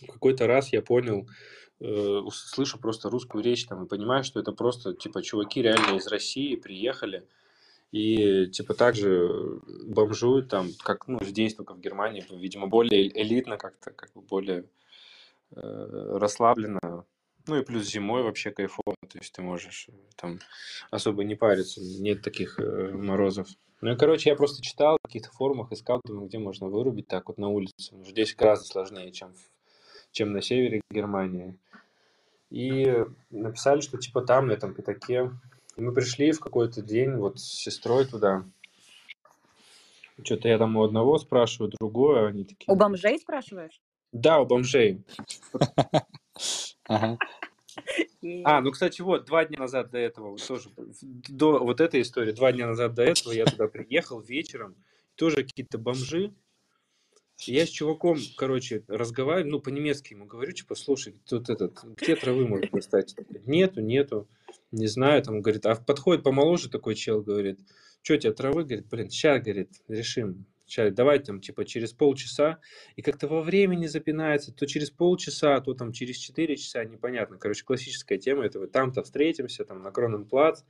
в 0.00 0.06
какой-то 0.06 0.46
раз 0.46 0.72
я 0.72 0.82
понял, 0.82 1.28
э, 1.80 2.20
слышу 2.32 2.78
просто 2.78 3.10
русскую 3.10 3.42
речь 3.42 3.66
там 3.66 3.84
и 3.84 3.88
понимаю, 3.88 4.22
что 4.22 4.38
это 4.38 4.52
просто, 4.52 4.94
типа, 4.94 5.20
чуваки 5.22 5.62
реально 5.62 5.96
из 5.96 6.06
России 6.06 6.54
приехали, 6.54 7.26
и 7.92 8.46
типа 8.48 8.74
также 8.74 9.60
бомжуют 9.86 10.48
там, 10.48 10.68
как 10.82 11.08
ну, 11.08 11.18
здесь, 11.22 11.54
только 11.54 11.74
в 11.74 11.80
Германии, 11.80 12.24
видимо, 12.30 12.66
более 12.66 13.08
элитно 13.20 13.56
как-то, 13.56 13.90
как 13.90 14.12
бы 14.12 14.20
более 14.20 14.64
э, 15.52 16.18
расслабленно. 16.18 17.04
Ну 17.46 17.56
и 17.56 17.64
плюс 17.64 17.90
зимой 17.90 18.22
вообще 18.22 18.50
кайфово, 18.50 18.94
то 19.08 19.18
есть 19.18 19.32
ты 19.32 19.40
можешь 19.40 19.88
э, 19.88 19.92
там 20.16 20.38
особо 20.90 21.24
не 21.24 21.34
париться, 21.34 21.80
нет 21.80 22.22
таких 22.22 22.60
э, 22.60 22.90
морозов. 22.92 23.48
Ну 23.80 23.92
и, 23.92 23.96
короче, 23.96 24.30
я 24.30 24.36
просто 24.36 24.60
читал 24.60 24.98
в 24.98 25.06
каких-то 25.06 25.30
форумах, 25.30 25.72
искал, 25.72 26.00
думаю, 26.04 26.28
где 26.28 26.38
можно 26.38 26.66
вырубить 26.66 27.06
так 27.06 27.28
вот 27.28 27.38
на 27.38 27.48
улице. 27.48 27.72
Что 27.78 28.04
Здесь 28.04 28.34
гораздо 28.34 28.66
сложнее, 28.66 29.12
чем, 29.12 29.34
чем 30.10 30.32
на 30.32 30.42
севере 30.42 30.82
Германии. 30.90 31.56
И 32.50 33.04
написали, 33.30 33.80
что 33.80 33.98
типа 33.98 34.22
там, 34.22 34.48
на 34.48 34.52
этом 34.52 34.74
пятаке. 34.74 35.30
И 35.78 35.80
мы 35.80 35.92
пришли 35.92 36.32
в 36.32 36.40
какой-то 36.40 36.82
день 36.82 37.14
вот 37.14 37.38
с 37.38 37.44
сестрой 37.44 38.04
туда. 38.04 38.44
Что-то 40.24 40.48
я 40.48 40.58
там 40.58 40.76
у 40.76 40.82
одного 40.82 41.18
спрашиваю, 41.18 41.70
другое, 41.78 42.26
они 42.26 42.42
такие... 42.44 42.64
У 42.66 42.74
бомжей 42.74 43.20
спрашиваешь? 43.20 43.80
Да, 44.10 44.40
у 44.40 44.46
бомжей. 44.46 45.04
А, 46.88 48.60
ну, 48.60 48.72
кстати, 48.72 49.02
вот, 49.02 49.26
два 49.26 49.44
дня 49.44 49.60
назад 49.60 49.90
до 49.90 49.98
этого, 49.98 50.30
вот 50.30 50.44
тоже, 50.44 50.68
до 51.28 51.60
вот 51.60 51.80
этой 51.80 52.00
истории, 52.02 52.32
два 52.32 52.50
дня 52.50 52.66
назад 52.66 52.94
до 52.94 53.04
этого 53.04 53.32
я 53.32 53.44
туда 53.44 53.68
приехал 53.68 54.20
вечером, 54.20 54.74
тоже 55.14 55.44
какие-то 55.44 55.78
бомжи, 55.78 56.34
я 57.42 57.64
с 57.64 57.68
чуваком, 57.68 58.18
короче, 58.36 58.82
разговариваю, 58.88 59.52
ну, 59.52 59.60
по-немецки 59.60 60.14
ему 60.14 60.26
говорю, 60.26 60.50
типа, 60.50 60.74
слушай, 60.74 61.14
тут 61.28 61.50
этот, 61.50 61.84
где 61.84 62.16
травы 62.16 62.48
можно 62.48 62.68
достать? 62.72 63.14
Нету, 63.46 63.80
нету, 63.80 64.26
не 64.70 64.86
знаю, 64.86 65.22
там, 65.22 65.40
говорит, 65.40 65.66
а 65.66 65.74
подходит 65.74 66.24
помоложе 66.24 66.68
такой 66.68 66.94
чел, 66.94 67.22
говорит, 67.22 67.60
что 68.02 68.16
тебе 68.16 68.32
травы, 68.32 68.64
говорит, 68.64 68.88
блин, 68.88 69.10
сейчас, 69.10 69.42
говорит, 69.42 69.70
решим, 69.88 70.46
сейчас, 70.66 70.92
давай 70.92 71.18
там, 71.18 71.40
типа, 71.40 71.64
через 71.64 71.92
полчаса, 71.92 72.58
и 72.96 73.02
как-то 73.02 73.28
во 73.28 73.42
времени 73.42 73.86
запинается, 73.86 74.52
то 74.52 74.66
через 74.66 74.90
полчаса, 74.90 75.60
то 75.60 75.74
там 75.74 75.92
через 75.92 76.16
4 76.18 76.56
часа, 76.56 76.84
непонятно. 76.84 77.38
Короче, 77.38 77.64
классическая 77.64 78.18
тема 78.18 78.44
этого. 78.44 78.66
Там-то 78.66 79.02
встретимся, 79.02 79.64
там 79.64 79.82
на 79.82 79.90
Кроненплац. 79.90 80.62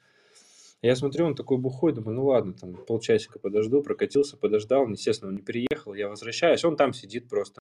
Я 0.80 0.94
смотрю, 0.94 1.26
он 1.26 1.34
такой 1.34 1.58
бухой, 1.58 1.92
думаю, 1.92 2.14
ну 2.14 2.26
ладно, 2.26 2.54
там 2.54 2.76
полчасика 2.86 3.40
подожду, 3.40 3.82
прокатился, 3.82 4.36
подождал, 4.36 4.86
естественно, 4.88 5.30
он 5.30 5.36
не 5.36 5.42
приехал, 5.42 5.92
я 5.94 6.08
возвращаюсь, 6.08 6.64
он 6.64 6.76
там 6.76 6.92
сидит 6.92 7.28
просто. 7.28 7.60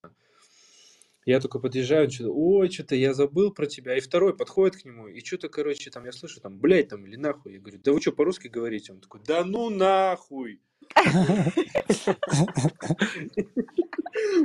Я 1.28 1.42
только 1.42 1.60
подъезжаю, 1.60 2.10
что-то, 2.10 2.32
ой, 2.32 2.72
что-то 2.72 2.96
я 2.96 3.14
забыл 3.14 3.52
про 3.52 3.66
тебя. 3.66 3.98
И 3.98 4.00
второй 4.00 4.34
подходит 4.34 4.78
к 4.82 4.86
нему, 4.86 5.10
и 5.10 5.20
что-то, 5.20 5.50
короче, 5.50 5.90
там, 5.92 6.06
я 6.06 6.14
слышу, 6.14 6.40
там, 6.40 6.58
блядь, 6.58 6.88
там, 6.88 7.06
или 7.06 7.18
нахуй. 7.18 7.56
Я 7.56 7.60
говорю, 7.60 7.80
да 7.84 7.92
вы 7.92 8.00
что, 8.00 8.14
по-русски 8.14 8.48
говорите? 8.48 8.94
Он 8.94 9.02
такой, 9.02 9.20
да 9.28 9.44
ну 9.44 9.70
нахуй. 9.70 10.62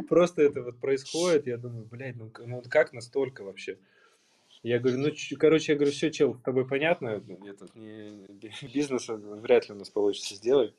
Просто 0.09 0.42
это 0.42 0.62
вот 0.62 0.81
происходит, 0.81 1.47
я 1.47 1.57
думаю, 1.57 1.87
блядь, 1.88 2.16
ну, 2.16 2.33
ну 2.47 2.61
как 2.68 2.92
настолько 2.92 3.45
вообще? 3.45 3.79
Я 4.64 4.81
говорю, 4.81 4.99
ну, 4.99 5.11
короче, 5.38 5.73
я 5.73 5.79
говорю, 5.79 5.92
все, 5.92 6.11
чел, 6.11 6.35
с 6.35 6.42
тобой 6.42 6.66
понятно, 6.66 7.23
этот, 7.47 7.77
не, 7.77 8.27
би- 8.29 8.53
бизнес 8.75 9.07
вряд 9.07 9.68
ли 9.68 9.77
у 9.77 9.79
нас 9.79 9.88
получится 9.88 10.35
сделать. 10.35 10.75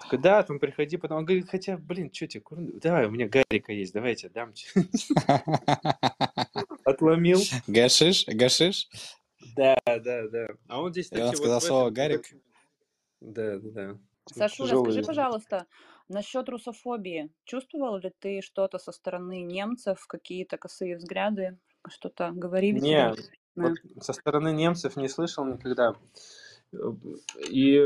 Такой, 0.00 0.18
да, 0.18 0.42
там 0.42 0.58
приходи 0.58 0.96
потом. 0.96 1.18
Он 1.18 1.24
говорит, 1.24 1.48
хотя, 1.50 1.76
блин, 1.76 2.12
что 2.12 2.26
тебе, 2.26 2.40
кур- 2.40 2.58
давай, 2.80 3.06
у 3.06 3.10
меня 3.10 3.28
Гарика 3.28 3.72
есть, 3.72 3.92
давайте, 3.92 4.28
дам 4.28 4.52
тебе. 4.52 4.84
Отломил. 6.84 7.40
Гашиш? 7.66 8.26
Гашиш? 8.26 8.88
Да, 9.56 9.76
да, 9.86 10.28
да. 10.28 10.48
А 10.68 10.80
он 10.80 10.92
здесь, 10.92 11.10
И 11.12 11.20
он 11.20 11.34
сказал 11.34 11.60
слово 11.60 11.90
«Гарик»? 11.90 12.26
Да, 13.20 13.58
да, 13.58 13.70
да. 13.70 13.98
Сашуля, 14.34 14.68
Тяжелый 14.68 14.84
скажи, 14.84 14.98
язык. 14.98 15.06
пожалуйста, 15.06 15.66
насчет 16.08 16.48
русофобии. 16.48 17.30
Чувствовал 17.44 17.98
ли 17.98 18.12
ты 18.18 18.40
что-то 18.42 18.78
со 18.78 18.92
стороны 18.92 19.42
немцев, 19.42 20.06
какие-то 20.06 20.58
косые 20.58 20.96
взгляды, 20.96 21.58
что-то 21.88 22.30
говорили 22.32 22.78
тебе? 22.78 22.88
Не, 22.90 23.14
понятно. 23.54 23.80
вот 23.94 24.04
со 24.04 24.12
стороны 24.12 24.52
немцев 24.52 24.96
не 24.96 25.08
слышал 25.08 25.44
никогда. 25.44 25.94
И 27.48 27.82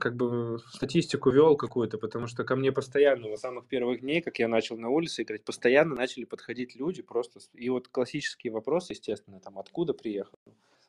как 0.00 0.16
бы 0.16 0.58
статистику 0.70 1.30
вел 1.30 1.56
какую-то, 1.56 1.98
потому 1.98 2.26
что 2.26 2.44
ко 2.44 2.56
мне 2.56 2.72
постоянно, 2.72 3.28
вот 3.28 3.38
с 3.38 3.42
самых 3.42 3.66
первых 3.66 4.00
дней, 4.00 4.22
как 4.22 4.38
я 4.38 4.48
начал 4.48 4.78
на 4.78 4.88
улице 4.88 5.22
играть, 5.22 5.44
постоянно 5.44 5.94
начали 5.94 6.24
подходить 6.24 6.74
люди 6.74 7.02
просто. 7.02 7.40
И 7.52 7.68
вот 7.68 7.88
классические 7.88 8.52
вопросы, 8.52 8.94
естественно, 8.94 9.38
там, 9.40 9.58
откуда 9.58 9.92
приехал, 9.92 10.38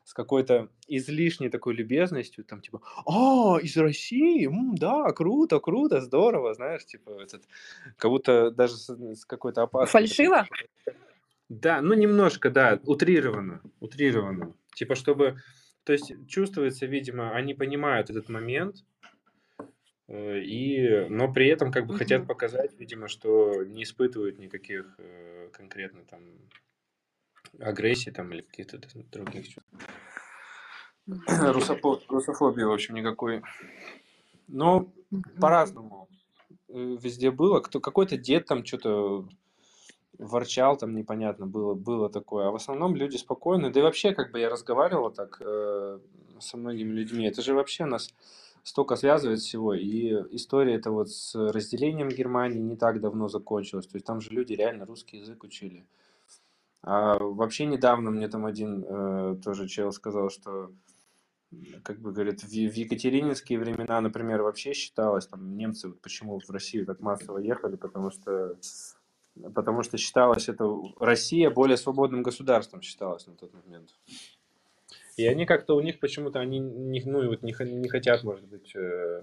с 0.04 0.12
какой-то 0.12 0.68
излишней 0.86 1.48
такой 1.48 1.74
любезностью, 1.74 2.44
там, 2.44 2.60
типа, 2.60 2.80
а, 3.06 3.58
из 3.60 3.76
России, 3.76 4.46
М, 4.46 4.74
да, 4.74 5.10
круто, 5.12 5.60
круто, 5.60 6.00
здорово, 6.00 6.54
знаешь, 6.54 6.84
типа, 6.84 7.10
этот, 7.22 7.42
как 7.96 8.10
будто 8.10 8.50
даже 8.50 8.76
с, 8.76 8.88
с 8.90 9.24
какой-то 9.24 9.62
опасностью. 9.62 10.26
Фальшиво? 10.26 10.46
Да, 11.48 11.80
ну 11.80 11.94
немножко, 11.94 12.50
да, 12.50 12.80
утрированно, 12.84 13.60
утрированно. 13.80 14.54
Типа, 14.74 14.94
чтобы, 14.94 15.36
то 15.84 15.92
есть 15.92 16.12
чувствуется, 16.28 16.86
видимо, 16.86 17.32
они 17.32 17.54
понимают 17.54 18.10
этот 18.10 18.28
момент, 18.28 18.84
э, 20.08 20.40
и, 20.40 21.06
но 21.08 21.32
при 21.32 21.46
этом 21.48 21.70
как 21.70 21.86
бы 21.86 21.94
хотят 21.94 22.20
Мгм. 22.20 22.28
показать, 22.28 22.78
видимо, 22.78 23.08
что 23.08 23.62
не 23.64 23.82
испытывают 23.82 24.38
никаких 24.38 24.94
э, 24.98 25.50
конкретно 25.52 26.04
там 26.04 26.22
агрессий 27.60 28.10
там 28.10 28.32
или 28.32 28.40
каких-то 28.40 28.78
других 29.12 29.48
чувств. 29.48 29.70
Мгм. 31.06 31.20
Русофо- 31.28 32.00
Русофобии, 32.08 32.62
в 32.62 32.72
общем, 32.72 32.94
никакой. 32.94 33.42
Но 34.48 34.90
Мгм. 35.10 35.22
по-разному 35.40 36.08
э, 36.68 36.96
везде 37.00 37.30
было. 37.30 37.60
Кто, 37.60 37.80
какой-то 37.80 38.16
дед 38.16 38.46
там 38.46 38.64
что-то 38.64 39.28
ворчал, 40.18 40.76
там 40.76 40.94
непонятно 40.94 41.46
было, 41.46 41.74
было 41.74 42.08
такое. 42.08 42.48
А 42.48 42.50
в 42.50 42.56
основном 42.56 42.96
люди 42.96 43.16
спокойные. 43.16 43.72
Да 43.72 43.80
и 43.80 43.82
вообще, 43.82 44.12
как 44.12 44.32
бы 44.32 44.40
я 44.40 44.48
разговаривал 44.48 45.10
так 45.10 45.40
э, 45.40 45.98
со 46.40 46.56
многими 46.56 46.92
людьми. 46.92 47.26
Это 47.26 47.42
же 47.42 47.54
вообще 47.54 47.84
нас 47.84 48.14
столько 48.62 48.96
связывает 48.96 49.40
всего. 49.40 49.74
И 49.74 50.08
история 50.34 50.74
это 50.74 50.90
вот 50.90 51.10
с 51.10 51.34
разделением 51.34 52.08
Германии 52.08 52.60
не 52.60 52.76
так 52.76 53.00
давно 53.00 53.28
закончилась. 53.28 53.86
То 53.86 53.96
есть 53.96 54.06
там 54.06 54.20
же 54.20 54.30
люди 54.30 54.54
реально 54.54 54.86
русский 54.86 55.18
язык 55.18 55.44
учили. 55.44 55.86
А 56.82 57.18
вообще 57.18 57.66
недавно 57.66 58.10
мне 58.10 58.28
там 58.28 58.44
один 58.44 58.84
э, 58.86 59.36
тоже 59.42 59.68
чел 59.68 59.90
сказал, 59.92 60.30
что 60.30 60.70
как 61.82 62.00
бы 62.00 62.12
говорит, 62.12 62.42
в, 62.42 62.48
в 62.48 62.74
екатерининские 62.74 63.58
времена, 63.58 64.00
например, 64.00 64.42
вообще 64.42 64.72
считалось, 64.72 65.26
там 65.26 65.56
немцы 65.56 65.88
вот 65.88 66.00
почему 66.00 66.38
в 66.38 66.50
Россию 66.50 66.86
так 66.86 67.00
массово 67.00 67.38
ехали, 67.38 67.76
потому 67.76 68.10
что 68.10 68.56
потому 69.54 69.82
что 69.82 69.98
считалось 69.98 70.48
это 70.48 70.64
Россия 70.98 71.50
более 71.50 71.76
свободным 71.76 72.22
государством 72.22 72.82
считалось 72.82 73.26
на 73.26 73.34
тот 73.34 73.52
момент. 73.52 73.90
И 75.16 75.26
они 75.26 75.46
как-то 75.46 75.76
у 75.76 75.80
них 75.80 76.00
почему-то 76.00 76.40
они 76.40 76.58
не, 76.58 77.02
ну, 77.04 77.26
вот 77.28 77.42
не, 77.42 77.54
не 77.72 77.88
хотят, 77.88 78.24
может 78.24 78.46
быть, 78.46 78.74
э, 78.74 79.22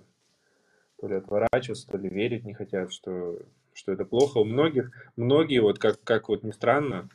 то 1.00 1.08
ли 1.08 1.16
отворачиваться, 1.16 1.88
то 1.88 1.98
ли 1.98 2.08
верить 2.10 2.46
не 2.46 2.54
хотят, 2.54 2.94
что, 2.94 3.40
что 3.74 3.92
это 3.92 4.06
плохо. 4.06 4.38
У 4.38 4.46
многих, 4.46 4.92
многие, 5.18 5.60
вот 5.60 5.80
как, 5.80 6.02
как 6.04 6.30
вот 6.30 6.44
ни 6.44 6.52
странно, 6.52 7.10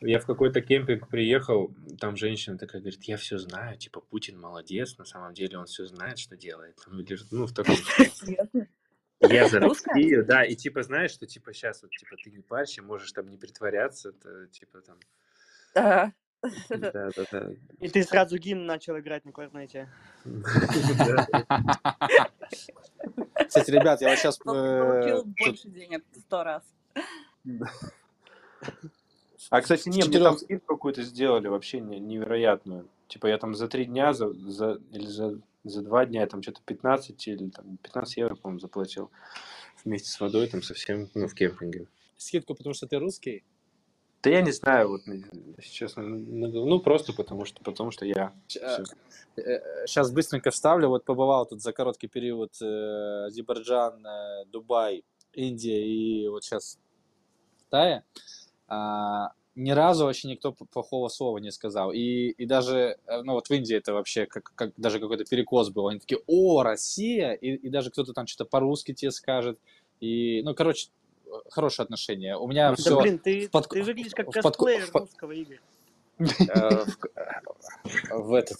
я 0.00 0.20
в 0.20 0.26
какой-то 0.26 0.62
кемпинг 0.62 1.08
приехал, 1.08 1.74
там 2.00 2.16
женщина 2.16 2.56
такая 2.56 2.80
говорит, 2.80 3.02
я 3.04 3.16
все 3.16 3.36
знаю, 3.36 3.76
типа 3.76 4.00
Путин 4.00 4.40
молодец, 4.40 4.96
на 4.96 5.04
самом 5.04 5.34
деле 5.34 5.58
он 5.58 5.66
все 5.66 5.84
знает, 5.86 6.18
что 6.18 6.36
делает. 6.36 6.76
Там, 6.84 7.04
ну, 7.30 7.46
в 7.46 7.52
таком? 7.52 7.74
я 9.20 9.48
за? 9.48 9.60
Россию, 9.60 10.24
да, 10.24 10.44
и 10.44 10.54
типа 10.54 10.82
знаешь, 10.82 11.10
что 11.12 11.26
типа 11.26 11.52
сейчас 11.52 11.82
вот 11.82 11.90
типа 11.90 12.16
ты 12.22 12.30
не 12.30 12.40
парься, 12.40 12.82
можешь 12.82 13.12
там 13.12 13.28
не 13.28 13.36
притворяться, 13.36 14.10
это, 14.10 14.46
типа 14.48 14.80
там, 14.80 14.98
Да. 15.74 16.12
да, 16.68 16.90
да, 16.92 17.24
да. 17.32 17.50
И 17.80 17.88
ты 17.88 18.04
сразу 18.04 18.38
гимн 18.38 18.64
начал 18.66 18.96
играть 18.98 19.24
на 19.24 19.32
кларнете. 19.32 19.88
Кстати, 23.48 23.70
ребят, 23.70 24.00
я 24.00 24.10
вот 24.10 24.18
сейчас... 24.18 24.38
Получил 24.38 25.24
больше 25.24 25.68
денег 25.68 26.04
сто 26.14 26.44
раз. 26.44 26.62
А, 29.50 29.62
кстати, 29.62 29.88
не, 29.88 30.02
мне 30.04 30.18
там 30.18 30.36
скидку 30.36 30.74
какую-то 30.74 31.02
сделали, 31.02 31.46
вообще 31.48 31.80
не- 31.80 32.00
невероятную. 32.00 32.86
Типа 33.06 33.28
я 33.28 33.38
там 33.38 33.54
за 33.54 33.68
три 33.68 33.86
дня, 33.86 34.12
за, 34.12 34.32
за, 34.32 34.80
или 34.90 35.06
за, 35.06 35.40
за 35.68 35.82
два 35.82 36.06
дня, 36.06 36.22
я 36.22 36.26
там 36.26 36.42
что-то 36.42 36.60
15 36.64 37.28
или 37.28 37.50
там 37.50 37.76
15 37.78 38.16
евро, 38.16 38.34
по-моему, 38.34 38.60
заплатил 38.60 39.10
вместе 39.84 40.10
с 40.10 40.20
водой, 40.20 40.48
там 40.48 40.62
совсем, 40.62 41.08
ну, 41.14 41.28
в 41.28 41.34
кемпинге. 41.34 41.86
Скидку, 42.16 42.54
потому 42.54 42.74
что 42.74 42.86
ты 42.86 42.98
русский? 42.98 43.44
Да 44.22 44.30
я 44.30 44.42
не 44.42 44.50
знаю, 44.50 44.88
вот, 44.88 45.02
если 45.06 45.70
честно, 45.70 46.02
ну, 46.02 46.48
ну, 46.48 46.80
просто 46.80 47.12
потому 47.12 47.44
что, 47.44 47.62
потому 47.62 47.92
что 47.92 48.04
я. 48.04 48.32
Э, 48.56 48.82
Всё. 48.82 48.84
Сейчас 49.86 50.10
быстренько 50.10 50.50
вставлю. 50.50 50.88
Вот 50.88 51.04
побывал 51.04 51.46
тут 51.46 51.62
за 51.62 51.72
короткий 51.72 52.08
период 52.08 52.50
э, 52.60 53.26
Азербайджан, 53.26 54.04
э, 54.04 54.44
Дубай, 54.46 55.04
Индия 55.34 55.86
и 55.86 56.26
вот 56.28 56.42
сейчас 56.42 56.80
Тая. 57.70 58.04
А, 58.66 59.32
ни 59.58 59.72
разу 59.72 60.04
вообще 60.04 60.28
никто 60.28 60.52
плохого 60.52 61.08
слова 61.08 61.38
не 61.38 61.50
сказал. 61.50 61.92
И, 61.92 62.28
и 62.28 62.46
даже, 62.46 62.96
э, 63.06 63.22
ну 63.22 63.32
вот 63.32 63.48
в 63.48 63.50
Индии 63.50 63.74
это 63.76 63.92
вообще 63.92 64.26
как, 64.26 64.52
как 64.54 64.72
даже 64.76 65.00
какой-то 65.00 65.24
перекос 65.24 65.70
был. 65.70 65.88
Они 65.88 65.98
такие, 65.98 66.20
о, 66.28 66.62
Россия! 66.62 67.32
И, 67.32 67.54
и 67.56 67.68
даже 67.68 67.90
кто-то 67.90 68.12
там 68.12 68.26
что-то 68.28 68.48
по-русски 68.48 68.94
тебе 68.94 69.10
скажет. 69.10 69.58
И, 70.00 70.42
ну, 70.42 70.54
короче, 70.54 70.90
э, 71.26 71.30
хорошие 71.50 71.84
отношения. 71.84 72.36
У 72.36 72.46
меня 72.46 72.70
Ну, 72.70 72.76
Да 72.76 72.82
все 72.82 73.00
блин, 73.00 73.18
ты, 73.18 73.48
под- 73.48 73.68
ты 73.68 73.82
выглядишь 73.82 74.12
как 74.12 74.30
косплеер 74.30 74.86
в 74.86 74.92
под- 74.92 75.02
русского 75.02 75.32
Игоря. 75.42 75.60
э, 76.18 76.84
в, 78.10 78.34
этот, 78.34 78.58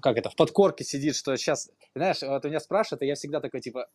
как 0.00 0.16
это, 0.16 0.30
в 0.30 0.36
подкорке 0.36 0.84
сидит, 0.84 1.16
что 1.16 1.36
сейчас, 1.36 1.70
знаешь, 1.94 2.22
вот 2.22 2.44
меня 2.44 2.60
спрашивают, 2.60 3.02
и 3.02 3.06
я 3.06 3.14
всегда 3.16 3.40
такой, 3.40 3.60
типа, 3.60 3.88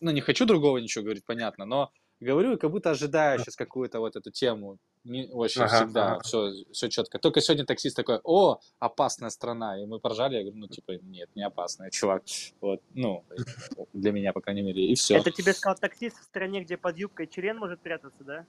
ну, 0.00 0.10
не 0.12 0.20
хочу 0.20 0.46
другого 0.46 0.78
ничего 0.78 1.04
говорить, 1.04 1.24
понятно, 1.24 1.64
но 1.64 1.90
говорю, 2.20 2.54
и 2.54 2.56
как 2.56 2.70
будто 2.70 2.90
ожидаю 2.90 3.38
сейчас 3.38 3.56
какую-то 3.56 4.00
вот 4.00 4.16
эту 4.16 4.30
тему. 4.30 4.78
Не, 5.04 5.26
вообще 5.26 5.64
Ага, 5.64 5.76
всегда 5.76 6.12
ага. 6.12 6.22
все, 6.22 6.52
все 6.72 6.88
четко. 6.88 7.18
Только 7.18 7.40
сегодня 7.40 7.66
таксист 7.66 7.94
такой, 7.96 8.20
о, 8.24 8.58
опасная 8.78 9.30
страна. 9.30 9.80
И 9.82 9.86
мы 9.86 10.00
поржали, 10.00 10.36
я 10.36 10.40
говорю, 10.42 10.58
ну, 10.58 10.68
типа, 10.68 10.92
нет, 11.02 11.28
не 11.34 11.42
опасная, 11.42 11.90
чувак. 11.90 12.22
Вот, 12.60 12.80
ну, 12.94 13.22
для 13.92 14.12
меня, 14.12 14.32
по 14.32 14.40
крайней 14.40 14.62
мере, 14.62 14.86
и 14.86 14.94
все. 14.94 15.16
Это 15.16 15.30
тебе 15.30 15.52
сказал 15.52 15.76
таксист 15.78 16.18
в 16.18 16.24
стране, 16.24 16.62
где 16.62 16.76
под 16.76 16.96
юбкой 16.96 17.26
член 17.26 17.58
может 17.58 17.80
прятаться, 17.80 18.24
да? 18.24 18.46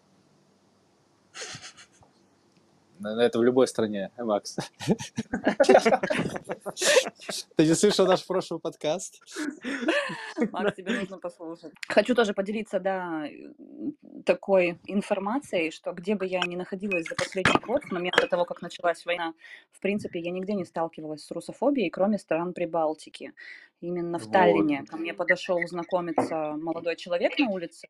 Это 3.03 3.39
в 3.39 3.43
любой 3.43 3.67
стране, 3.67 4.11
Макс. 4.17 4.55
Ты 7.55 7.65
не 7.65 7.75
слышал 7.75 8.07
наш 8.07 8.25
прошлый 8.25 8.59
подкаст? 8.59 9.21
Макс, 10.51 10.75
тебе 10.75 10.99
нужно 10.99 11.17
послушать. 11.17 11.73
Хочу 11.87 12.15
тоже 12.15 12.33
поделиться, 12.33 12.79
да, 12.79 13.27
такой 14.25 14.79
информацией, 14.85 15.71
что 15.71 15.91
где 15.91 16.15
бы 16.15 16.25
я 16.25 16.39
ни 16.41 16.55
находилась 16.55 17.07
за 17.07 17.15
последний 17.15 17.59
год, 17.65 17.83
с 17.83 17.91
момента 17.91 18.27
того, 18.27 18.45
как 18.45 18.61
началась 18.61 19.05
война, 19.05 19.33
в 19.71 19.79
принципе, 19.81 20.19
я 20.19 20.31
нигде 20.31 20.53
не 20.53 20.63
сталкивалась 20.65 21.25
с 21.25 21.31
русофобией, 21.31 21.89
кроме 21.89 22.17
стран 22.17 22.53
Прибалтики. 22.53 23.33
Именно 23.81 24.19
в 24.19 24.23
Вот. 24.23 24.31
Таллине 24.31 24.85
ко 24.85 24.97
мне 24.97 25.13
подошел 25.13 25.59
знакомиться 25.67 26.55
молодой 26.57 26.95
человек 26.95 27.37
на 27.37 27.49
улице 27.49 27.87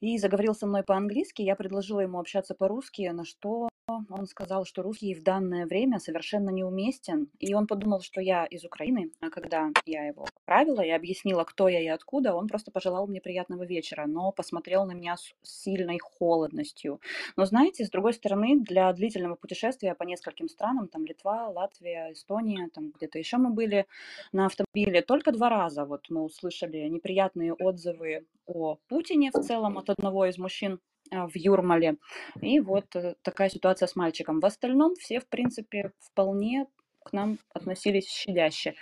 и 0.00 0.18
заговорил 0.18 0.54
со 0.54 0.66
мной 0.66 0.82
по-английски. 0.82 1.42
Я 1.42 1.56
предложила 1.56 2.00
ему 2.00 2.18
общаться 2.18 2.54
по-русски, 2.54 3.08
на 3.12 3.24
что 3.24 3.68
он 3.88 4.26
сказал, 4.26 4.64
что 4.64 4.82
русский 4.82 5.14
в 5.14 5.22
данное 5.22 5.66
время 5.66 5.98
совершенно 5.98 6.50
неуместен. 6.50 7.28
И 7.38 7.52
он 7.54 7.66
подумал, 7.66 8.00
что 8.00 8.20
я 8.20 8.44
из 8.44 8.64
Украины. 8.64 9.10
А 9.20 9.30
когда 9.30 9.70
я 9.86 10.06
его 10.06 10.26
поправила 10.34 10.82
и 10.82 10.90
объяснила, 10.90 11.44
кто 11.44 11.68
я 11.68 11.80
и 11.80 11.88
откуда, 11.88 12.34
он 12.34 12.48
просто 12.48 12.70
пожелал 12.70 13.06
мне 13.06 13.20
приятного 13.20 13.64
вечера, 13.64 14.06
но 14.06 14.32
посмотрел 14.32 14.86
на 14.86 14.92
меня 14.92 15.16
с 15.16 15.32
сильной 15.42 15.98
холодностью. 15.98 17.00
Но 17.36 17.44
знаете, 17.44 17.84
с 17.84 17.90
другой 17.90 18.14
стороны, 18.14 18.60
для 18.60 18.92
длительного 18.92 19.34
путешествия 19.34 19.94
по 19.94 20.04
нескольким 20.04 20.48
странам, 20.48 20.88
там 20.88 21.04
Литва, 21.04 21.48
Латвия, 21.48 22.12
Эстония, 22.12 22.68
там 22.72 22.92
где-то 22.96 23.18
еще 23.18 23.36
мы 23.36 23.50
были 23.50 23.86
на 24.32 24.46
автомобиле, 24.46 25.02
только 25.02 25.32
два 25.32 25.48
раза 25.48 25.84
вот 25.84 26.06
мы 26.08 26.22
услышали 26.22 26.88
неприятные 26.88 27.52
отзывы 27.52 28.26
о 28.46 28.76
Путине 28.88 29.30
в 29.32 29.40
целом 29.40 29.78
от 29.78 29.90
одного 29.90 30.26
из 30.26 30.38
мужчин 30.38 30.80
в 31.12 31.36
Юрмале. 31.36 31.96
И 32.40 32.60
вот 32.60 32.96
э, 32.96 33.14
такая 33.22 33.48
ситуация 33.50 33.86
с 33.86 33.96
мальчиком. 33.96 34.40
В 34.40 34.46
остальном 34.46 34.94
все, 34.96 35.20
в 35.20 35.28
принципе, 35.28 35.92
вполне 36.00 36.66
к 37.04 37.12
нам 37.12 37.38
относились 37.52 38.08
щадяще. 38.08 38.74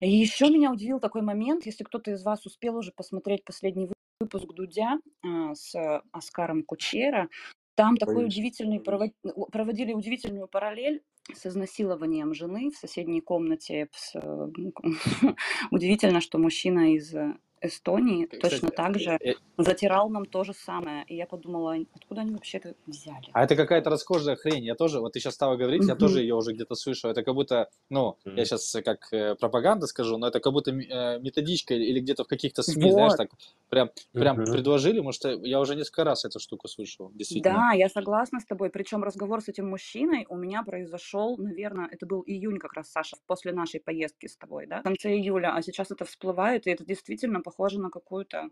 И 0.00 0.10
еще 0.10 0.48
меня 0.48 0.72
удивил 0.72 0.98
такой 1.00 1.22
момент, 1.22 1.64
если 1.66 1.84
кто-то 1.84 2.10
из 2.10 2.24
вас 2.24 2.44
успел 2.44 2.76
уже 2.76 2.92
посмотреть 2.92 3.44
последний 3.44 3.86
вы- 3.86 3.94
выпуск 4.20 4.52
Дудя 4.52 4.98
а, 5.22 5.54
с 5.54 5.74
э, 5.74 6.00
Оскаром 6.12 6.64
Кучера, 6.64 7.28
там 7.74 7.96
такой 7.96 8.26
удивительный, 8.26 8.80
проводили 8.80 9.92
удивительную 9.94 10.46
параллель 10.46 11.02
с 11.32 11.46
изнасилованием 11.46 12.34
жены 12.34 12.70
в 12.70 12.76
соседней 12.76 13.20
комнате. 13.20 13.88
Э, 14.14 14.48
Удивительно, 15.70 16.20
что 16.20 16.38
мужчина 16.38 16.94
из 16.94 17.14
э, 17.62 17.68
Эстонии 17.68 18.26
точно 18.26 18.70
Кстати, 18.70 18.72
так 18.72 18.98
же 18.98 19.20
э, 19.20 19.30
э, 19.30 19.34
затирал 19.56 20.10
нам 20.10 20.24
то 20.26 20.44
же 20.44 20.54
самое. 20.54 21.04
И 21.06 21.16
я 21.16 21.26
подумала, 21.26 21.76
откуда 21.94 22.22
они 22.22 22.32
вообще 22.34 22.58
это 22.58 22.74
взяли? 22.86 23.34
а 23.34 23.44
это 23.44 23.56
какая-то 23.56 23.88
расхожая 23.88 24.36
хрень. 24.36 24.64
Я 24.64 24.74
тоже, 24.74 25.00
вот 25.00 25.14
ты 25.14 25.20
сейчас 25.20 25.34
стала 25.34 25.56
говорить, 25.56 25.88
я 25.88 25.94
тоже 25.96 26.20
ее 26.20 26.34
уже 26.34 26.52
где-то 26.52 26.74
слышу. 26.74 27.08
Это 27.08 27.22
как 27.22 27.34
будто, 27.34 27.70
ну, 27.88 28.18
я 28.34 28.44
Мгм. 28.44 28.44
сейчас 28.44 28.76
как 28.84 29.10
э, 29.12 29.36
пропаганда 29.36 29.86
скажу, 29.86 30.18
но 30.18 30.26
это 30.28 30.40
как 30.40 30.52
будто 30.52 30.70
э, 30.70 31.18
методичка 31.18 31.72
или 31.74 32.00
где-то 32.00 32.24
в 32.24 32.28
каких-то 32.28 32.62
СМИ, 32.62 32.90
знаешь, 32.90 33.14
Вот. 33.14 33.16
так 33.16 33.30
прям, 33.70 33.90
прям 34.14 34.42
Мгм. 34.42 34.46
предложили, 34.50 34.96
потому 34.98 35.12
что 35.12 35.30
я 35.30 35.60
уже 35.60 35.76
несколько 35.76 36.04
раз 36.04 36.26
эту 36.26 36.40
штуку 36.40 36.68
слышал, 36.68 37.10
действительно. 37.14 37.64
Да, 37.64 37.72
я 37.72 37.88
согласна 37.88 38.40
с 38.40 38.44
тобой. 38.44 38.68
Причем 38.68 39.02
разговор 39.02 39.40
с 39.40 39.48
этим 39.48 39.66
мужчиной 39.70 40.26
у 40.28 40.36
меня 40.36 40.62
произошел, 40.64 41.38
наверное, 41.38 41.88
это 41.90 42.04
был 42.04 42.22
июнь 42.26 42.58
как 42.58 42.74
раз, 42.74 42.90
Саша, 42.90 43.16
после 43.26 43.52
нашей 43.52 43.80
поездки 43.80 44.26
с 44.26 44.36
тобой, 44.36 44.66
да, 44.66 44.80
в 44.80 44.82
конце 44.82 45.14
июля. 45.14 45.54
А 45.56 45.62
сейчас 45.62 45.90
это 45.90 46.04
всплывает, 46.04 46.66
и 46.66 46.70
это 46.70 46.84
действительно 46.84 47.40
похоже 47.40 47.51
на 47.58 47.90
какую-то... 47.90 48.50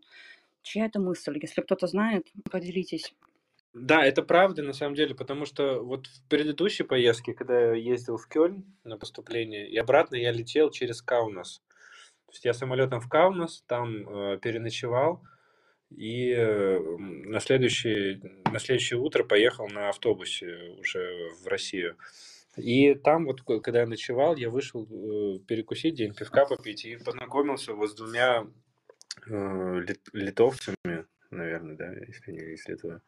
Чья 0.62 0.86
это 0.86 1.00
мысль? 1.00 1.38
Если 1.40 1.62
кто-то 1.62 1.86
знает, 1.86 2.26
поделитесь. 2.50 3.14
Да, 3.72 4.04
это 4.04 4.22
правда 4.22 4.62
на 4.62 4.72
самом 4.72 4.94
деле, 4.94 5.14
потому 5.14 5.46
что 5.46 5.80
вот 5.80 6.06
в 6.06 6.28
предыдущей 6.28 6.82
поездке, 6.82 7.34
когда 7.34 7.58
я 7.58 7.74
ездил 7.74 8.16
в 8.16 8.26
Кёльн 8.26 8.64
на 8.84 8.98
поступление, 8.98 9.68
и 9.68 9.76
обратно 9.76 10.16
я 10.16 10.32
летел 10.32 10.70
через 10.70 11.02
Каунас. 11.02 11.62
То 12.26 12.32
есть 12.32 12.44
я 12.44 12.52
самолетом 12.52 13.00
в 13.00 13.08
Каунас, 13.08 13.62
там 13.66 14.08
э, 14.08 14.38
переночевал, 14.38 15.22
и 15.90 16.30
э, 16.30 16.78
на 16.78 17.40
следующее, 17.40 18.20
на 18.50 18.58
следующее 18.58 18.98
утро 18.98 19.24
поехал 19.24 19.68
на 19.68 19.88
автобусе 19.88 20.76
уже 20.78 21.30
в 21.42 21.46
Россию. 21.46 21.96
И 22.56 22.94
там 22.94 23.26
вот, 23.26 23.42
ко- 23.42 23.60
когда 23.60 23.80
я 23.80 23.86
ночевал, 23.86 24.36
я 24.36 24.50
вышел 24.50 24.84
э, 24.84 25.38
перекусить, 25.46 25.94
день 25.94 26.14
пивка 26.14 26.44
попить, 26.44 26.84
и 26.84 26.96
познакомился 26.96 27.74
вот 27.74 27.90
с 27.90 27.94
двумя 27.94 28.46
лит- 29.26 30.08
литовцами, 30.12 31.06
наверное, 31.30 31.76
да, 31.76 31.92
если 31.92 32.32
не 32.32 32.54
из 32.54 32.66
Литвы. 32.68 33.00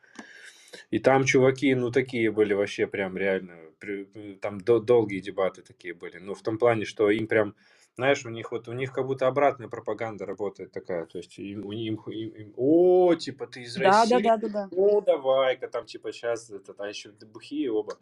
И 0.91 0.99
там 0.99 1.25
чуваки, 1.25 1.75
ну, 1.75 1.91
такие 1.91 2.31
были 2.31 2.55
вообще 2.55 2.87
прям 2.87 3.17
реально, 3.17 3.57
э, 3.83 4.37
там 4.41 4.61
до- 4.61 4.81
долгие 4.81 5.21
дебаты 5.21 5.63
такие 5.63 5.93
были. 5.95 6.19
Ну, 6.19 6.35
в 6.35 6.43
том 6.43 6.59
плане, 6.59 6.85
что 6.87 7.11
им 7.11 7.27
прям, 7.27 7.55
знаешь, 7.97 8.25
у 8.25 8.31
них 8.31 8.53
вот, 8.53 8.69
у 8.69 8.73
них 8.73 8.93
как 8.93 9.07
будто 9.07 9.27
обратная 9.27 9.69
пропаганда 9.69 10.25
работает 10.25 10.73
такая. 10.73 11.05
То 11.07 11.19
есть 11.19 11.39
им, 11.39 11.67
у 11.67 11.73
них, 11.73 12.09
им, 12.09 12.29
им, 12.31 12.55
о, 12.57 13.15
типа, 13.15 13.47
ты 13.47 13.63
из 13.63 13.77
Да, 13.77 14.07
да, 14.07 14.17
России? 14.17 14.23
да, 14.23 14.37
да, 14.39 14.49
да. 14.49 14.69
Ну, 14.71 15.01
давай-ка 15.03 15.69
там, 15.69 15.85
типа, 15.85 16.13
сейчас, 16.13 16.51
это, 16.51 16.75
а 16.79 16.89
еще 16.89 17.11
бухие 17.11 17.71
оба. 17.71 17.99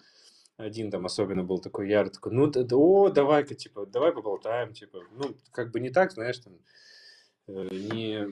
Один 0.56 0.90
там 0.90 1.06
особенно 1.06 1.42
был 1.42 1.58
такой 1.58 1.88
ярый, 1.88 2.10
такой, 2.10 2.32
ну, 2.32 2.46
да, 2.46 2.62
да, 2.62 2.76
о, 2.76 3.08
давай-ка, 3.08 3.54
типа, 3.54 3.86
давай 3.86 4.12
поболтаем, 4.12 4.74
типа, 4.74 5.02
ну, 5.12 5.34
как 5.52 5.70
бы 5.70 5.80
не 5.80 5.90
так, 5.90 6.12
знаешь, 6.12 6.38
там, 6.38 6.52
э, 6.52 6.58
не 7.70 8.26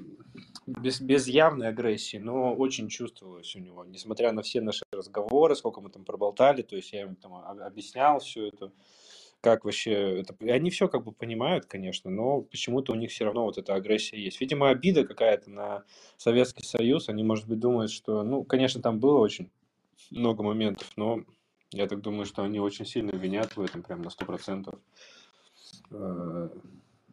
без, 0.67 1.01
без 1.01 1.27
явной 1.27 1.69
агрессии, 1.69 2.19
но 2.19 2.55
очень 2.55 2.89
чувствовалось 2.89 3.55
у 3.57 3.59
него, 3.59 3.85
несмотря 3.85 4.33
на 4.33 4.43
все 4.43 4.61
наши 4.61 4.85
разговоры, 4.93 5.57
сколько 5.57 5.81
мы 5.81 5.91
там 5.91 6.05
проболтали, 6.05 6.63
то 6.63 6.77
есть 6.77 6.93
я 6.93 7.03
им 7.03 7.17
там 7.17 7.35
об- 7.35 7.61
объяснял 7.61 8.21
все 8.21 8.49
это, 8.49 8.73
как 9.41 9.65
вообще 9.65 10.21
это, 10.21 10.35
и 10.41 10.51
они 10.51 10.71
все 10.71 10.89
как 10.89 11.05
бы 11.05 11.13
понимают, 11.13 11.67
конечно, 11.67 12.11
но 12.11 12.43
почему-то 12.43 12.93
у 12.93 12.97
них 12.97 13.11
все 13.11 13.25
равно 13.25 13.45
вот 13.45 13.57
эта 13.57 13.75
агрессия 13.75 14.19
есть. 14.19 14.41
Видимо, 14.41 14.69
обида 14.69 15.05
какая-то 15.05 15.51
на 15.51 15.85
Советский 16.17 16.65
Союз, 16.65 17.09
они, 17.09 17.23
может 17.23 17.47
быть, 17.47 17.61
думают, 17.61 17.91
что, 17.91 18.23
ну, 18.23 18.45
конечно, 18.45 18.83
там 18.83 18.99
было 18.99 19.19
очень 19.19 19.51
много 20.11 20.43
моментов, 20.43 20.91
но 20.97 21.23
я 21.71 21.87
так 21.87 22.01
думаю, 22.01 22.25
что 22.25 22.43
они 22.43 22.61
очень 22.61 22.87
сильно 22.87 23.11
винят 23.11 23.57
в 23.57 23.61
этом, 23.61 23.83
прям 23.83 24.03
на 24.03 24.11
сто 24.11 24.25
процентов 24.25 24.75
э, 25.91 26.49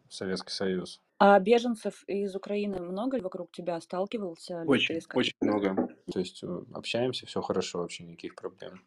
Советский 0.10 0.52
Союз. 0.52 1.02
А 1.18 1.40
беженцев 1.40 2.04
из 2.08 2.36
Украины 2.36 2.80
много 2.80 3.18
ли 3.18 3.24
вокруг 3.24 3.52
тебя? 3.52 3.80
Сталкивался 3.80 4.60
ли 4.62 4.66
ты 4.66 4.70
Очень, 4.70 5.00
очень 5.14 5.36
много. 5.40 5.96
То 6.12 6.20
есть 6.20 6.44
э, 6.44 6.62
общаемся, 6.74 7.26
все 7.26 7.42
хорошо, 7.42 7.80
вообще 7.80 8.04
никаких 8.04 8.36
проблем. 8.36 8.82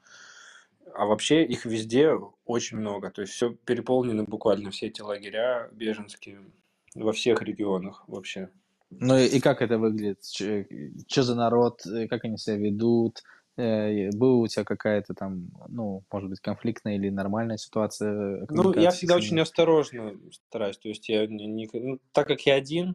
А 0.94 1.06
вообще 1.06 1.44
их 1.44 1.64
везде 1.64 2.12
очень 2.44 2.78
много. 2.78 3.10
То 3.10 3.22
есть 3.22 3.32
все 3.32 3.50
переполнены 3.50 4.24
буквально 4.24 4.70
все 4.70 4.86
эти 4.88 5.00
лагеря 5.00 5.68
беженские 5.72 6.40
во 6.94 7.12
всех 7.12 7.42
регионах 7.42 8.04
вообще. 8.06 8.50
Ну 8.90 9.16
и, 9.18 9.26
и 9.26 9.40
как 9.40 9.62
это 9.62 9.78
выглядит? 9.78 10.24
Что 10.24 11.22
за 11.22 11.34
народ? 11.34 11.80
э, 11.86 12.08
Как 12.08 12.24
они 12.24 12.36
себя 12.36 12.56
ведут? 12.56 13.22
Э, 13.58 14.10
Была 14.12 14.36
у 14.36 14.46
тебя 14.46 14.64
какая-то 14.64 15.14
там, 15.14 15.50
ну, 15.68 16.04
может 16.12 16.30
быть, 16.30 16.40
конфликтная 16.40 16.94
или 16.94 17.10
нормальная 17.10 17.56
ситуация 17.56 18.46
Ну, 18.48 18.72
я 18.74 18.90
всегда 18.90 19.16
очень 19.16 19.40
осторожно 19.40 20.14
стараюсь. 20.30 20.78
То 20.78 20.88
есть 20.88 21.08
я 21.08 21.26
не, 21.26 21.68
ну, 21.72 21.98
так 22.12 22.28
как 22.28 22.40
я 22.42 22.54
один, 22.54 22.94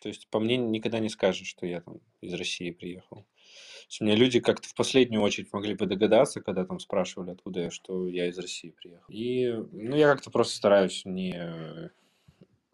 то 0.00 0.08
есть 0.08 0.28
по 0.30 0.38
мне 0.38 0.56
никогда 0.56 1.00
не 1.00 1.08
скажешь, 1.08 1.48
что 1.48 1.66
я 1.66 1.80
там 1.80 1.98
из 2.20 2.32
России 2.34 2.70
приехал. 2.70 3.16
То 3.16 3.88
есть 3.88 4.00
мне 4.00 4.14
люди 4.14 4.38
как-то 4.38 4.68
в 4.68 4.74
последнюю 4.74 5.20
очередь 5.20 5.52
могли 5.52 5.74
бы 5.74 5.86
догадаться, 5.86 6.40
когда 6.40 6.64
там 6.64 6.78
спрашивали, 6.78 7.32
откуда 7.32 7.60
я, 7.60 7.70
что 7.70 8.08
я 8.08 8.28
из 8.28 8.38
России 8.38 8.70
приехал. 8.70 9.04
И, 9.08 9.52
ну, 9.72 9.96
я 9.96 10.12
как-то 10.12 10.30
просто 10.30 10.56
стараюсь 10.56 11.02
не, 11.04 11.34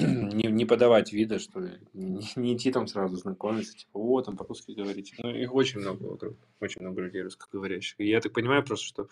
не, 0.32 0.50
не 0.50 0.64
подавать 0.64 1.12
вида, 1.12 1.38
что 1.38 1.60
не, 1.92 2.20
не 2.36 2.56
идти 2.56 2.70
там 2.70 2.86
сразу 2.86 3.16
знакомиться, 3.16 3.76
типа, 3.76 3.90
о, 3.98 4.22
там 4.22 4.36
по-русски 4.36 4.72
говорите. 4.72 5.14
Ну, 5.22 5.30
их 5.30 5.54
очень 5.54 5.80
много 5.80 6.04
вокруг, 6.04 6.36
очень 6.60 6.82
много 6.82 7.02
людей 7.02 7.22
русскоговорящих. 7.22 7.98
И 8.00 8.08
я 8.08 8.20
так 8.20 8.32
понимаю 8.32 8.64
просто, 8.64 8.86
что, 8.86 9.08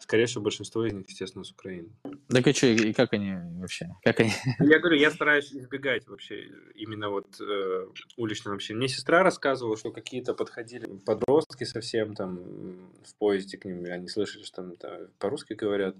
скорее 0.00 0.26
всего, 0.26 0.42
большинство 0.42 0.84
из 0.84 0.92
них, 0.92 1.08
естественно, 1.08 1.44
с 1.44 1.52
Украины. 1.52 1.90
Так 2.28 2.46
и 2.46 2.52
что, 2.52 2.66
и 2.66 2.92
как 2.92 3.12
они 3.12 3.34
вообще? 3.60 3.88
Как 4.02 4.20
они? 4.20 4.32
Я 4.60 4.78
говорю, 4.78 4.96
я 4.96 5.10
стараюсь 5.10 5.52
избегать 5.52 6.06
вообще 6.08 6.48
именно 6.74 7.10
вот 7.10 7.40
э, 7.40 7.86
уличного 8.16 8.56
общения. 8.56 8.78
Мне 8.78 8.88
сестра 8.88 9.22
рассказывала, 9.22 9.76
что 9.76 9.90
какие-то 9.90 10.34
подходили 10.34 10.86
подростки 11.04 11.64
совсем 11.64 12.14
там 12.14 12.36
в 13.04 13.14
поезде 13.18 13.58
к 13.58 13.64
ним, 13.64 13.84
и 13.86 13.90
они 13.90 14.08
слышали, 14.08 14.42
что 14.42 14.62
там 14.62 14.74
да, 14.80 15.00
по-русски 15.18 15.54
говорят. 15.54 15.96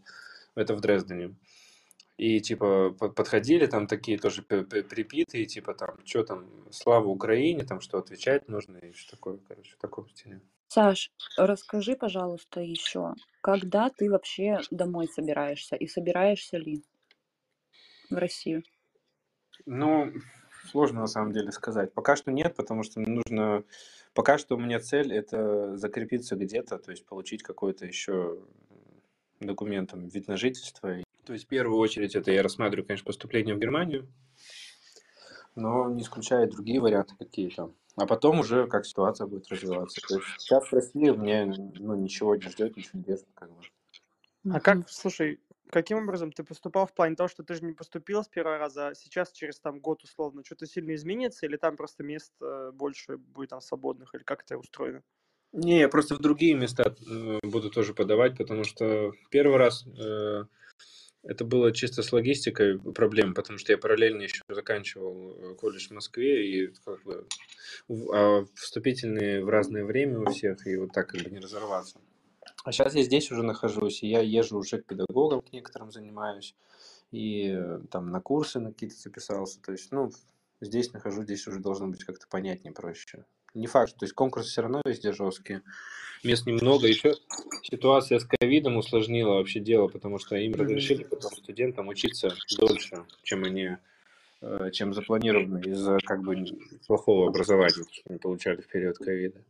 Это 0.54 0.74
в 0.74 0.80
Дрездене. 0.80 1.34
И 2.22 2.38
типа 2.40 2.90
по- 2.90 3.08
подходили 3.08 3.66
там 3.66 3.88
такие 3.88 4.16
тоже 4.16 4.42
припитые, 4.42 5.44
типа 5.44 5.74
там, 5.74 5.96
что 6.06 6.22
там, 6.22 6.46
слава 6.70 7.08
Украине, 7.08 7.64
там 7.64 7.80
что 7.80 7.98
отвечать 7.98 8.48
нужно 8.48 8.76
и 8.76 8.92
что 8.92 9.16
такое, 9.16 9.38
короче, 9.38 9.74
в 9.74 9.78
таком 9.78 10.08
стиле. 10.08 10.40
Саш, 10.68 11.10
расскажи, 11.36 11.96
пожалуйста, 11.96 12.60
еще, 12.60 13.14
когда 13.40 13.90
ты 13.90 14.08
вообще 14.08 14.60
домой 14.70 15.08
собираешься 15.08 15.74
и 15.74 15.88
собираешься 15.88 16.58
ли 16.58 16.84
в 18.08 18.14
Россию? 18.14 18.62
Ну, 19.66 20.12
сложно 20.70 21.00
на 21.00 21.08
самом 21.08 21.32
деле 21.32 21.50
сказать. 21.50 21.92
Пока 21.92 22.14
что 22.14 22.30
нет, 22.30 22.54
потому 22.54 22.84
что 22.84 23.00
мне 23.00 23.20
нужно... 23.20 23.64
Пока 24.14 24.38
что 24.38 24.54
у 24.54 24.60
меня 24.60 24.78
цель 24.78 25.12
это 25.12 25.76
закрепиться 25.76 26.36
где-то, 26.36 26.78
то 26.78 26.92
есть 26.92 27.04
получить 27.04 27.42
какой-то 27.42 27.84
еще 27.84 28.38
документом 29.40 30.06
вид 30.06 30.28
на 30.28 30.36
жительство. 30.36 31.01
То 31.24 31.32
есть 31.32 31.44
в 31.44 31.48
первую 31.48 31.78
очередь 31.78 32.16
это 32.16 32.32
я 32.32 32.42
рассматриваю, 32.42 32.86
конечно, 32.86 33.06
поступление 33.06 33.54
в 33.54 33.58
Германию, 33.58 34.08
но 35.54 35.90
не 35.90 36.02
исключаю 36.02 36.50
другие 36.50 36.80
варианты 36.80 37.14
какие-то. 37.16 37.72
А 37.96 38.06
потом 38.06 38.40
уже 38.40 38.66
как 38.66 38.86
ситуация 38.86 39.26
будет 39.26 39.48
развиваться. 39.48 40.00
То 40.08 40.16
есть 40.16 40.26
сейчас 40.38 40.64
в 40.64 40.72
России 40.72 41.10
меня 41.10 41.46
ну, 41.46 41.94
ничего 41.94 42.34
не 42.34 42.42
ждет, 42.42 42.76
ничего 42.76 42.98
не 42.98 43.04
держит. 43.04 43.28
Как 43.34 43.50
бы. 43.50 43.60
А 44.50 44.60
как, 44.60 44.88
слушай, 44.88 45.40
каким 45.70 45.98
образом 45.98 46.32
ты 46.32 46.42
поступал 46.42 46.86
в 46.86 46.94
плане 46.94 47.16
того, 47.16 47.28
что 47.28 47.44
ты 47.44 47.54
же 47.54 47.64
не 47.64 47.74
поступил 47.74 48.24
с 48.24 48.28
первого 48.28 48.58
раза, 48.58 48.88
а 48.88 48.94
сейчас 48.94 49.30
через 49.32 49.60
там 49.60 49.80
год 49.80 50.02
условно 50.04 50.42
что-то 50.44 50.66
сильно 50.66 50.94
изменится, 50.94 51.46
или 51.46 51.56
там 51.56 51.76
просто 51.76 52.02
мест 52.02 52.32
э, 52.40 52.70
больше 52.72 53.18
будет 53.18 53.50
там 53.50 53.60
свободных, 53.60 54.14
или 54.14 54.22
как 54.22 54.42
это 54.42 54.58
устроено? 54.58 55.02
Не, 55.52 55.80
я 55.80 55.88
просто 55.88 56.14
в 56.14 56.18
другие 56.18 56.54
места 56.54 56.94
э, 57.08 57.38
буду 57.42 57.70
тоже 57.70 57.94
подавать, 57.94 58.36
потому 58.38 58.64
что 58.64 59.12
первый 59.30 59.58
раз 59.58 59.86
э, 59.86 60.44
это 61.22 61.44
было 61.44 61.72
чисто 61.72 62.02
с 62.02 62.12
логистикой 62.12 62.78
проблем, 62.78 63.34
потому 63.34 63.58
что 63.58 63.72
я 63.72 63.78
параллельно 63.78 64.22
еще 64.22 64.42
заканчивал 64.48 65.36
э, 65.36 65.54
колледж 65.54 65.88
в 65.88 65.92
Москве, 65.92 66.48
и 66.48 66.74
как 66.84 67.02
бы 67.04 67.26
а 68.12 68.44
вступительные 68.54 69.44
в 69.44 69.48
разное 69.48 69.84
время 69.84 70.20
у 70.20 70.30
всех, 70.30 70.66
и 70.66 70.76
вот 70.76 70.92
так 70.92 71.08
как 71.08 71.22
бы 71.22 71.30
не 71.30 71.38
разорваться. 71.38 72.00
А 72.64 72.72
сейчас 72.72 72.94
я 72.94 73.02
здесь 73.02 73.30
уже 73.30 73.42
нахожусь, 73.42 74.02
и 74.02 74.08
я 74.08 74.20
езжу 74.20 74.58
уже 74.58 74.78
к 74.78 74.86
педагогам, 74.86 75.42
к 75.42 75.52
некоторым 75.52 75.90
занимаюсь, 75.90 76.54
и 77.10 77.52
э, 77.54 77.80
там 77.90 78.10
на 78.10 78.20
курсы 78.20 78.58
на 78.58 78.72
какие-то 78.72 78.96
записался. 78.96 79.60
То 79.60 79.72
есть, 79.72 79.92
ну, 79.92 80.10
здесь 80.60 80.92
нахожусь, 80.92 81.24
здесь 81.24 81.46
уже 81.46 81.60
должно 81.60 81.88
быть 81.88 82.04
как-то 82.04 82.26
понятнее, 82.28 82.72
проще. 82.72 83.24
Не 83.54 83.66
факт, 83.66 83.96
то 83.96 84.04
есть 84.04 84.14
конкурсы 84.14 84.50
все 84.50 84.62
равно 84.62 84.80
везде 84.84 85.12
жесткие, 85.12 85.62
мест 86.24 86.46
немного. 86.46 86.86
Еще 86.86 87.14
ситуация 87.62 88.18
с 88.18 88.24
ковидом 88.24 88.76
усложнила 88.76 89.34
вообще 89.34 89.60
дело, 89.60 89.88
потому 89.88 90.18
что 90.18 90.36
им 90.36 90.54
разрешили 90.54 91.04
потом 91.04 91.32
студентам 91.32 91.88
учиться 91.88 92.34
дольше, 92.58 93.04
чем 93.22 93.44
они 93.44 93.76
э, 94.40 94.70
чем 94.72 94.94
запланировано 94.94 95.58
из-за 95.58 95.98
как 96.04 96.22
бы 96.22 96.44
плохого 96.86 97.28
образования, 97.28 97.84
что 97.90 98.02
они 98.08 98.18
получали 98.18 98.60
в 98.60 98.68
период 98.68 98.98
ковида. 98.98 99.40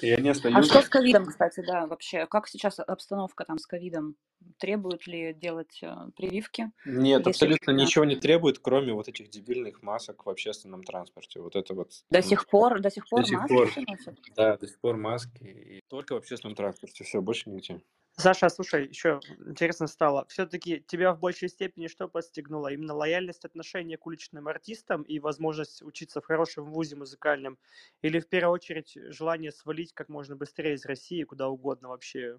И 0.00 0.10
они 0.10 0.28
А 0.28 0.32
остаются. 0.32 0.64
что 0.72 0.82
с 0.82 0.88
ковидом, 0.88 1.26
кстати, 1.26 1.60
да, 1.66 1.86
вообще? 1.86 2.26
Как 2.26 2.46
сейчас 2.48 2.78
обстановка 2.78 3.44
там 3.44 3.58
с 3.58 3.66
ковидом? 3.66 4.16
Требуют 4.58 5.06
ли 5.06 5.34
делать 5.34 5.78
э, 5.82 5.92
прививки? 6.16 6.70
Нет, 6.84 7.26
Если 7.26 7.30
абсолютно 7.30 7.70
ничего 7.72 8.04
не 8.04 8.16
требует, 8.16 8.58
кроме 8.58 8.92
вот 8.92 9.08
этих 9.08 9.28
дебильных 9.30 9.82
масок 9.82 10.26
в 10.26 10.30
общественном 10.30 10.82
транспорте. 10.82 11.40
Вот 11.40 11.54
это 11.56 11.74
вот. 11.74 11.90
До 12.10 12.22
сих 12.22 12.46
пор, 12.48 12.80
до 12.80 12.90
сих 12.90 13.08
пор 13.08 13.24
сих 13.24 13.38
маски 13.38 13.54
пор. 13.54 13.68
все 13.70 13.80
носят? 13.86 14.18
Да, 14.36 14.56
до 14.56 14.66
сих 14.66 14.80
пор 14.80 14.96
маски. 14.96 15.44
И 15.44 15.80
только 15.88 16.14
в 16.14 16.18
общественном 16.18 16.56
транспорте. 16.56 17.04
Все, 17.04 17.20
больше 17.20 17.50
нигде. 17.50 17.80
Саша, 18.16 18.50
слушай, 18.50 18.88
еще 18.88 19.20
интересно 19.46 19.86
стало. 19.86 20.26
Все-таки 20.28 20.84
тебя 20.86 21.14
в 21.14 21.18
большей 21.18 21.48
степени 21.48 21.86
что 21.86 22.08
подстегнуло? 22.08 22.68
Именно 22.68 22.94
лояльность 22.94 23.44
отношения 23.44 23.96
к 23.96 24.06
уличным 24.06 24.48
артистам 24.48 25.02
и 25.02 25.18
возможность 25.18 25.82
учиться 25.82 26.20
в 26.20 26.26
хорошем 26.26 26.70
вузе 26.70 26.94
музыкальном? 26.96 27.58
Или 28.02 28.20
в 28.20 28.28
первую 28.28 28.54
очередь 28.54 28.96
желание 29.08 29.50
свалить 29.50 29.92
как 29.94 30.08
можно 30.08 30.36
быстрее 30.36 30.74
из 30.74 30.84
России 30.84 31.24
куда 31.24 31.48
угодно 31.48 31.88
вообще? 31.88 32.38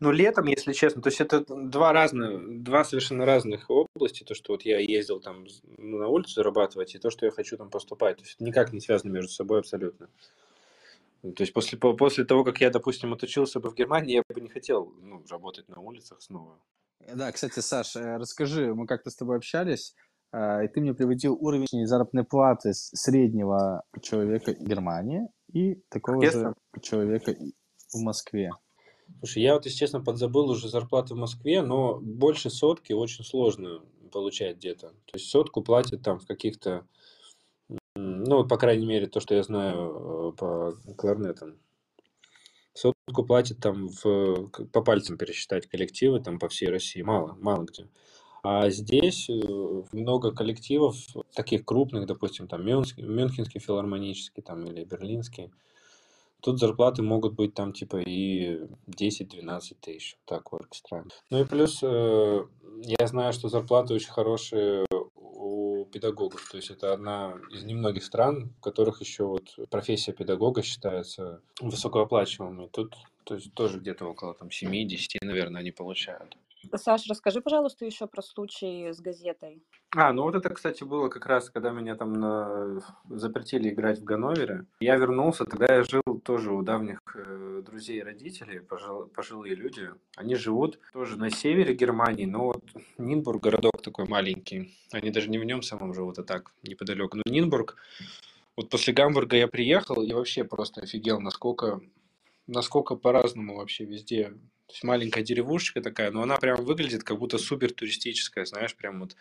Ну, 0.00 0.10
летом, 0.10 0.46
если 0.46 0.72
честно, 0.72 1.02
то 1.02 1.08
есть 1.10 1.20
это 1.20 1.44
два 1.46 1.92
разных, 1.92 2.62
два 2.62 2.82
совершенно 2.84 3.24
разных 3.24 3.70
области. 3.70 4.24
То, 4.24 4.34
что 4.34 4.52
вот 4.52 4.62
я 4.62 4.78
ездил 4.78 5.20
там 5.20 5.46
ну, 5.76 5.98
на 5.98 6.08
улицу 6.08 6.34
зарабатывать, 6.34 6.94
и 6.94 6.98
то, 6.98 7.10
что 7.10 7.26
я 7.26 7.32
хочу 7.32 7.56
там 7.56 7.70
поступать. 7.70 8.16
То 8.16 8.22
есть 8.22 8.36
это 8.36 8.44
никак 8.44 8.72
не 8.72 8.80
связано 8.80 9.12
между 9.12 9.30
собой 9.30 9.60
абсолютно. 9.60 10.08
Ну, 11.22 11.32
То 11.32 11.42
есть 11.42 11.52
после, 11.52 11.78
по- 11.78 11.94
после 11.94 12.24
того, 12.24 12.44
как 12.44 12.60
я, 12.60 12.70
допустим, 12.70 13.12
отучился 13.12 13.60
бы 13.60 13.70
в 13.70 13.74
Германии, 13.74 14.14
я 14.14 14.22
бы 14.26 14.40
не 14.40 14.48
хотел 14.48 14.92
ну, 15.02 15.22
работать 15.28 15.68
на 15.68 15.80
улицах 15.80 16.22
снова. 16.22 16.58
Да, 17.14 17.30
кстати, 17.32 17.60
Саш, 17.60 17.96
э, 17.96 18.16
расскажи, 18.16 18.74
мы 18.74 18.86
как-то 18.86 19.10
с 19.10 19.16
тобой 19.16 19.36
общались, 19.36 19.94
э, 20.32 20.64
и 20.64 20.68
ты 20.68 20.80
мне 20.80 20.94
приводил 20.94 21.34
уровень 21.34 21.86
заработной 21.86 22.24
платы 22.24 22.72
среднего 22.74 23.82
человека 24.02 24.54
Германии 24.54 25.28
и 25.52 25.76
такого 25.88 26.22
Ясно. 26.22 26.54
же 26.74 26.82
человека 26.82 27.34
в 27.92 28.00
Москве. 28.00 28.50
Слушай, 29.18 29.42
я 29.42 29.54
вот, 29.54 29.64
если 29.64 29.78
честно, 29.78 30.00
подзабыл 30.00 30.48
уже 30.50 30.68
зарплату 30.68 31.14
в 31.14 31.18
Москве, 31.18 31.62
но 31.62 31.98
больше 32.00 32.48
сотки 32.48 32.92
очень 32.92 33.24
сложно 33.24 33.82
получать 34.12 34.56
где-то. 34.56 34.88
То 34.90 35.14
есть 35.14 35.28
сотку 35.28 35.62
платят 35.62 36.02
там 36.02 36.18
в 36.18 36.26
каких-то, 36.26 36.86
ну, 38.30 38.46
по 38.46 38.56
крайней 38.56 38.86
мере, 38.86 39.08
то, 39.08 39.18
что 39.18 39.34
я 39.34 39.42
знаю 39.42 39.74
э, 39.74 40.32
по 40.36 40.72
кларнетам. 40.96 41.58
Сотку 42.74 43.24
платят 43.26 43.58
там 43.58 43.88
в, 43.88 44.50
по 44.72 44.82
пальцам 44.82 45.18
пересчитать 45.18 45.66
коллективы 45.66 46.20
там 46.20 46.38
по 46.38 46.48
всей 46.48 46.68
России. 46.68 47.02
Мало, 47.02 47.36
мало 47.40 47.64
где. 47.64 47.88
А 48.44 48.70
здесь 48.70 49.28
э, 49.28 49.32
много 49.90 50.30
коллективов, 50.30 50.94
таких 51.34 51.64
крупных, 51.64 52.06
допустим, 52.06 52.46
там 52.46 52.64
Мюнхен- 52.64 53.02
Мюнхенский 53.02 53.58
филармонический 53.58 54.44
там, 54.44 54.64
или 54.64 54.84
Берлинский. 54.84 55.50
Тут 56.40 56.60
зарплаты 56.60 57.02
могут 57.02 57.34
быть 57.34 57.54
там 57.54 57.72
типа 57.72 57.96
и 57.96 58.60
10-12 58.86 59.76
тысяч, 59.80 60.16
так 60.24 60.52
у 60.52 60.56
оркестра. 60.56 61.04
Ну 61.30 61.40
и 61.40 61.44
плюс 61.44 61.80
э, 61.82 62.44
я 62.82 63.06
знаю, 63.08 63.32
что 63.32 63.48
зарплаты 63.48 63.92
очень 63.92 64.10
хорошие 64.12 64.86
педагогов. 65.90 66.48
То 66.50 66.56
есть 66.56 66.70
это 66.70 66.92
одна 66.92 67.34
из 67.50 67.64
немногих 67.64 68.04
стран, 68.04 68.52
в 68.58 68.60
которых 68.60 69.00
еще 69.00 69.24
вот 69.24 69.56
профессия 69.70 70.12
педагога 70.12 70.62
считается 70.62 71.40
высокооплачиваемой. 71.60 72.68
Тут 72.68 72.96
то 73.24 73.34
есть 73.34 73.52
тоже 73.54 73.78
где-то 73.78 74.06
около 74.06 74.34
там 74.34 74.48
7-10, 74.48 75.18
наверное, 75.22 75.60
они 75.60 75.70
получают. 75.70 76.36
Саш, 76.74 77.06
расскажи, 77.08 77.40
пожалуйста, 77.40 77.84
еще 77.86 78.06
про 78.06 78.22
случай 78.22 78.92
с 78.92 79.00
газетой. 79.00 79.62
А, 79.96 80.12
ну 80.12 80.22
вот 80.24 80.34
это, 80.34 80.50
кстати, 80.50 80.84
было 80.84 81.08
как 81.08 81.26
раз, 81.26 81.50
когда 81.50 81.70
меня 81.70 81.96
там 81.96 82.12
на- 82.12 82.80
запретили 83.08 83.70
играть 83.70 83.98
в 83.98 84.04
Ганновере. 84.04 84.66
Я 84.80 84.96
вернулся, 84.96 85.44
тогда 85.44 85.74
я 85.76 85.82
жил 85.82 86.02
тоже 86.22 86.52
у 86.52 86.62
давних 86.62 86.98
э, 87.14 87.62
друзей 87.66 87.98
и 87.98 88.02
родителей, 88.02 88.60
пожил- 88.60 89.06
пожилые 89.08 89.54
люди. 89.54 89.90
Они 90.16 90.34
живут 90.36 90.78
тоже 90.92 91.16
на 91.16 91.30
севере 91.30 91.74
Германии, 91.74 92.26
но 92.26 92.46
вот 92.46 92.64
Нинбург 92.98 93.42
городок 93.42 93.82
такой 93.82 94.06
маленький. 94.06 94.76
Они 94.92 95.10
даже 95.10 95.28
не 95.30 95.38
в 95.38 95.44
нем 95.44 95.62
самом 95.62 95.94
живут, 95.94 96.18
а 96.18 96.24
так, 96.24 96.52
неподалеку. 96.62 97.16
Но 97.16 97.22
Нинбург, 97.26 97.76
вот 98.56 98.68
после 98.68 98.92
Гамбурга 98.92 99.36
я 99.36 99.48
приехал 99.48 100.02
и 100.02 100.12
вообще 100.12 100.44
просто 100.44 100.82
офигел, 100.82 101.20
насколько, 101.20 101.80
насколько 102.46 102.94
по-разному 102.96 103.56
вообще 103.56 103.84
везде. 103.86 104.34
То 104.70 104.74
есть 104.74 104.84
маленькая 104.84 105.24
деревушечка 105.24 105.80
такая, 105.80 106.12
но 106.12 106.22
она 106.22 106.36
прям 106.36 106.64
выглядит 106.64 107.02
как 107.02 107.18
будто 107.18 107.38
супер 107.38 107.72
туристическая, 107.72 108.44
знаешь, 108.44 108.76
прям 108.76 109.00
вот 109.00 109.16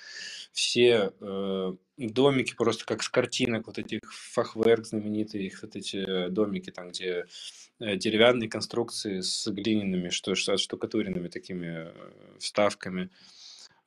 все 0.52 1.12
э, 1.20 1.74
домики 1.98 2.54
просто 2.56 2.86
как 2.86 3.02
с 3.02 3.10
картинок, 3.10 3.66
вот 3.66 3.80
этих 3.80 4.00
фахверк 4.14 4.86
знаменитые, 4.86 5.48
их 5.48 5.64
вот 5.64 5.76
эти 5.76 5.98
э, 5.98 6.30
домики 6.30 6.70
там, 6.70 6.90
где 6.90 7.26
э, 7.80 7.96
деревянные 7.96 8.48
конструкции 8.48 9.22
с 9.22 9.48
глиняными, 9.48 10.10
что, 10.10 10.36
что, 10.36 10.56
штукатуренными 10.56 11.30
такими 11.30 11.88
э, 11.88 12.38
вставками. 12.38 13.10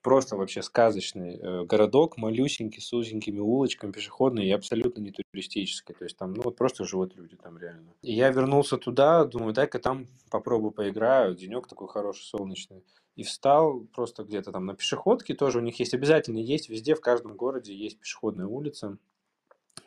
Просто 0.03 0.36
вообще 0.36 0.62
сказочный 0.62 1.36
э, 1.36 1.64
городок, 1.64 2.16
малюсенький, 2.16 2.82
с 2.82 2.92
узенькими 2.92 3.38
улочками, 3.38 3.92
пешеходный 3.92 4.46
и 4.46 4.50
абсолютно 4.50 5.00
не 5.00 5.12
туристический. 5.12 5.94
То 5.94 6.05
есть 6.05 6.16
там, 6.16 6.34
ну 6.34 6.42
вот 6.42 6.57
просто 6.57 6.84
живут 6.84 7.14
люди 7.16 7.36
там 7.36 7.57
реально. 7.57 7.94
И 8.03 8.12
я 8.12 8.30
вернулся 8.30 8.78
туда, 8.78 9.24
думаю, 9.24 9.53
дай-ка 9.53 9.78
там 9.78 10.09
попробую 10.28 10.72
поиграю. 10.72 11.36
Денек 11.36 11.68
такой 11.68 11.86
хороший, 11.86 12.24
солнечный. 12.24 12.82
И 13.14 13.22
встал 13.22 13.86
просто 13.94 14.24
где-то 14.24 14.50
там 14.50 14.66
на 14.66 14.74
пешеходке 14.74 15.34
тоже. 15.34 15.59
У 15.59 15.62
них 15.62 15.78
есть 15.78 15.94
обязательно 15.94 16.38
есть 16.38 16.68
везде, 16.68 16.96
в 16.96 17.00
каждом 17.00 17.36
городе 17.36 17.72
есть 17.72 18.00
пешеходная 18.00 18.46
улица. 18.46 18.98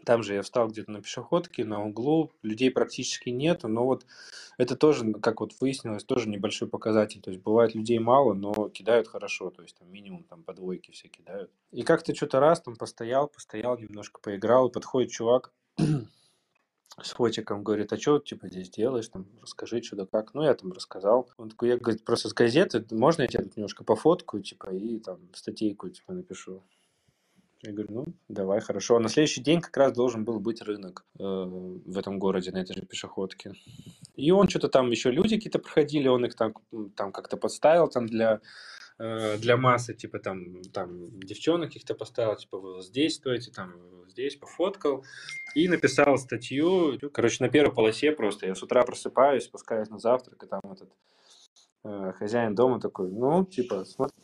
Там 0.05 0.21
же 0.21 0.35
я 0.35 0.43
встал 0.43 0.67
где-то 0.67 0.91
на 0.91 1.01
пешеходке, 1.01 1.65
на 1.65 1.83
углу, 1.83 2.31
людей 2.43 2.69
практически 2.69 3.29
нету, 3.29 3.67
но 3.67 3.85
вот 3.85 4.05
это 4.57 4.75
тоже, 4.75 5.13
как 5.13 5.41
вот 5.41 5.53
выяснилось, 5.59 6.03
тоже 6.03 6.29
небольшой 6.29 6.67
показатель. 6.67 7.21
То 7.21 7.31
есть 7.31 7.43
бывает 7.43 7.73
людей 7.73 7.97
мало, 7.97 8.33
но 8.33 8.69
кидают 8.69 9.07
хорошо, 9.07 9.49
то 9.49 9.63
есть 9.63 9.77
там 9.77 9.91
минимум 9.91 10.23
там 10.23 10.43
по 10.43 10.53
двойке 10.53 10.91
все 10.91 11.07
кидают. 11.07 11.51
И 11.71 11.81
как-то 11.81 12.15
что-то 12.15 12.39
раз 12.39 12.61
там 12.61 12.75
постоял, 12.75 13.27
постоял, 13.27 13.77
немножко 13.77 14.21
поиграл, 14.21 14.67
и 14.67 14.71
подходит 14.71 15.11
чувак 15.11 15.51
с 17.01 17.11
фотиком, 17.11 17.63
говорит, 17.63 17.91
а 17.91 17.97
что 17.97 18.19
типа 18.19 18.47
здесь 18.47 18.69
делаешь, 18.69 19.07
там, 19.07 19.25
расскажи, 19.41 19.81
что 19.81 19.95
да 19.95 20.05
как. 20.05 20.35
Ну, 20.35 20.43
я 20.43 20.53
там 20.53 20.71
рассказал. 20.71 21.29
Он 21.37 21.49
такой, 21.49 21.69
я, 21.69 21.77
говорит, 21.77 22.05
просто 22.05 22.29
с 22.29 22.33
газеты, 22.33 22.85
можно 22.91 23.23
я 23.23 23.27
тебя 23.27 23.43
тут 23.43 23.57
немножко 23.57 23.83
пофоткаю, 23.83 24.43
типа, 24.43 24.69
и 24.73 24.99
там 24.99 25.19
статейку, 25.33 25.89
типа, 25.89 26.13
напишу. 26.13 26.63
Я 27.65 27.73
говорю, 27.73 27.93
ну, 27.93 28.05
давай, 28.27 28.59
хорошо. 28.59 28.95
А 28.95 28.99
на 28.99 29.09
следующий 29.09 29.41
день 29.41 29.61
как 29.61 29.75
раз 29.77 29.93
должен 29.93 30.23
был 30.23 30.39
быть 30.39 30.61
рынок 30.61 31.05
э, 31.17 31.23
в 31.23 31.97
этом 31.97 32.19
городе, 32.19 32.51
на 32.51 32.59
этой 32.59 32.75
же 32.75 32.85
пешеходке. 32.85 33.53
И 34.15 34.31
он 34.31 34.47
что-то 34.47 34.69
там, 34.69 34.91
еще 34.91 35.11
люди 35.11 35.35
какие-то 35.35 35.59
проходили, 35.59 36.07
он 36.07 36.25
их 36.25 36.35
там, 36.35 36.53
там 36.95 37.11
как-то 37.11 37.37
подставил 37.37 37.87
там 37.87 38.05
для, 38.05 38.41
э, 38.99 39.37
для 39.37 39.57
массы, 39.57 39.93
типа 39.93 40.19
там, 40.19 40.61
там 40.73 41.19
девчонок 41.19 41.69
каких-то 41.69 41.95
поставил, 41.95 42.35
типа 42.35 42.59
вы 42.59 42.81
здесь 42.81 43.15
стойте, 43.15 43.51
там 43.51 43.73
здесь, 44.09 44.35
пофоткал. 44.35 45.03
И 45.55 45.67
написал 45.67 46.17
статью, 46.17 46.99
короче, 47.11 47.43
на 47.43 47.49
первой 47.49 47.73
полосе 47.73 48.11
просто. 48.11 48.47
Я 48.47 48.55
с 48.55 48.63
утра 48.63 48.83
просыпаюсь, 48.83 49.45
спускаюсь 49.45 49.89
на 49.89 49.99
завтрак, 49.99 50.43
и 50.43 50.47
там 50.47 50.61
этот 50.71 50.89
э, 51.83 52.13
хозяин 52.17 52.53
дома 52.53 52.79
такой, 52.79 53.11
ну, 53.11 53.45
типа, 53.45 53.85
смотри, 53.85 54.15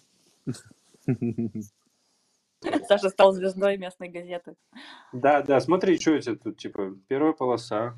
Саша 2.87 3.09
стал 3.09 3.33
звездой 3.33 3.77
местной 3.77 4.09
газеты. 4.09 4.55
да, 5.13 5.41
да, 5.41 5.59
смотри, 5.59 5.99
что 5.99 6.11
у 6.13 6.19
тебя 6.19 6.35
тут, 6.35 6.57
типа, 6.57 6.95
первая 7.07 7.33
полоса. 7.33 7.95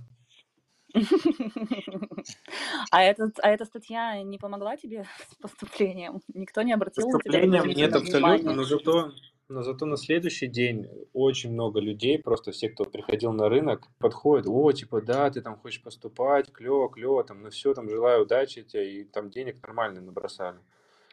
А, 2.92 3.02
этот, 3.04 3.40
а 3.42 3.50
эта 3.50 3.66
статья 3.66 4.22
не 4.22 4.38
помогла 4.38 4.78
тебе 4.78 5.06
с 5.32 5.36
поступлением? 5.36 6.22
Никто 6.34 6.62
не 6.62 6.74
обратил 6.74 7.08
на 7.08 7.20
тебя 7.20 7.40
Поступлением 7.40 7.68
нет 7.70 7.96
абсолютно, 7.96 8.54
но 8.54 8.64
зато, 8.64 9.12
но 9.50 9.64
зато 9.64 9.86
на 9.86 9.98
следующий 9.98 10.48
день 10.48 10.88
очень 11.14 11.52
много 11.52 11.80
людей, 11.80 12.20
просто 12.20 12.52
все, 12.52 12.70
кто 12.70 12.86
приходил 12.86 13.34
на 13.34 13.50
рынок, 13.50 13.88
подходят, 13.98 14.46
о, 14.48 14.72
типа, 14.72 15.02
да, 15.02 15.30
ты 15.32 15.42
там 15.42 15.58
хочешь 15.58 15.82
поступать, 15.82 16.52
клево, 16.52 16.90
клево, 16.90 17.24
там, 17.24 17.42
ну 17.42 17.50
все, 17.50 17.74
там, 17.74 17.90
желаю 17.90 18.24
удачи 18.24 18.62
тебе, 18.62 19.02
и 19.02 19.04
там 19.04 19.30
денег 19.30 19.62
нормально 19.64 20.02
набросали. 20.02 20.60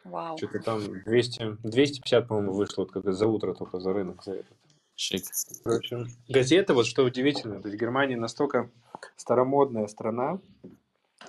Вау. 0.03 0.37
Что-то 0.37 0.59
там 0.59 0.81
200, 1.03 1.57
250, 1.63 2.27
по-моему, 2.27 2.53
вышло, 2.53 2.83
вот 2.83 2.91
как 2.91 3.11
за 3.13 3.27
утро 3.27 3.53
только 3.53 3.79
за 3.79 3.93
рынок, 3.93 4.23
за 4.23 4.33
этот. 4.33 4.57
Шик. 4.95 5.23
Короче, 5.63 6.05
газеты, 6.27 6.73
вот 6.73 6.85
что 6.85 7.03
удивительно, 7.03 7.61
то 7.61 7.69
есть 7.69 7.79
Германия 7.79 8.17
настолько 8.17 8.69
старомодная 9.15 9.87
страна, 9.87 10.39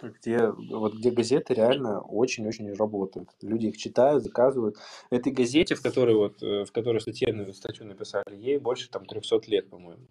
где, 0.03 0.49
вот, 0.49 0.95
где 0.95 1.11
газеты 1.11 1.55
реально 1.55 2.01
очень-очень 2.01 2.73
работают. 2.75 3.31
Люди 3.41 3.67
их 3.67 3.77
читают, 3.77 4.25
заказывают. 4.25 4.77
Этой 5.11 5.33
газете, 5.33 5.75
в 5.75 5.83
которой, 5.83 6.15
вот, 6.15 6.43
э, 6.43 6.65
в 6.65 6.73
которой 6.73 7.01
статью, 7.01 7.53
статью 7.53 7.87
написали, 7.87 8.35
ей 8.35 8.59
больше 8.59 8.91
там 8.91 9.07
300 9.07 9.41
лет, 9.49 9.69
по-моему. 9.69 10.07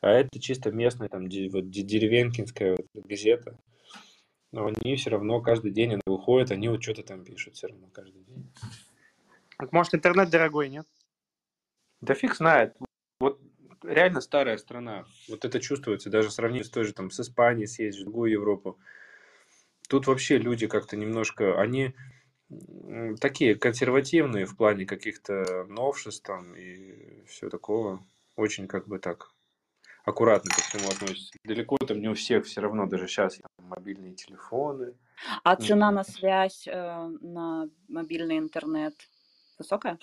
А 0.00 0.10
это 0.10 0.38
чисто 0.38 0.70
местная, 0.70 1.08
там, 1.08 1.22
вот, 1.22 1.70
де- 1.70 1.82
деревенькинская 1.82 2.76
вот 2.76 3.04
газета. 3.06 3.58
Но 4.56 4.68
они 4.68 4.96
все 4.96 5.10
равно 5.10 5.42
каждый 5.42 5.70
день 5.70 5.92
она 5.92 6.02
выходит, 6.06 6.50
они 6.50 6.70
вот 6.70 6.82
что-то 6.82 7.02
там 7.02 7.22
пишут 7.22 7.56
все 7.56 7.66
равно 7.66 7.88
каждый 7.92 8.22
день. 8.22 8.50
Так, 9.58 9.70
Может, 9.70 9.94
интернет 9.94 10.30
дорогой, 10.30 10.70
нет? 10.70 10.86
Да 12.00 12.14
фиг 12.14 12.34
знает. 12.34 12.74
Вот 13.20 13.38
реально 13.82 14.22
старая 14.22 14.56
страна. 14.56 15.04
Вот 15.28 15.44
это 15.44 15.60
чувствуется, 15.60 16.08
даже 16.08 16.30
сравнить 16.30 16.64
с 16.64 16.70
той 16.70 16.84
же 16.84 16.94
там 16.94 17.10
с 17.10 17.20
Испанией 17.20 17.66
съездишь, 17.66 18.00
в 18.00 18.04
другую 18.04 18.32
Европу. 18.32 18.78
Тут 19.90 20.06
вообще 20.06 20.38
люди 20.38 20.66
как-то 20.66 20.96
немножко, 20.96 21.60
они 21.60 21.94
такие 23.20 23.56
консервативные 23.56 24.46
в 24.46 24.56
плане 24.56 24.86
каких-то 24.86 25.66
новшеств 25.68 26.26
там 26.26 26.54
и 26.54 27.26
все 27.26 27.50
такого. 27.50 28.02
Очень 28.36 28.68
как 28.68 28.88
бы 28.88 29.00
так 29.00 29.34
аккуратно 30.06 30.50
ко 30.50 30.62
всему 30.62 30.88
относятся. 30.88 31.36
Далеко 31.44 31.76
там 31.76 32.00
не 32.00 32.08
у 32.08 32.14
всех 32.14 32.46
все 32.46 32.62
равно, 32.62 32.86
даже 32.86 33.06
сейчас 33.06 33.38
мобильные 33.66 34.14
телефоны. 34.14 34.94
А 35.44 35.56
цена 35.56 35.90
на 35.90 36.04
связь, 36.04 36.66
э, 36.66 37.08
на 37.20 37.68
мобильный 37.88 38.38
интернет 38.38 38.94
высокая? 39.58 39.98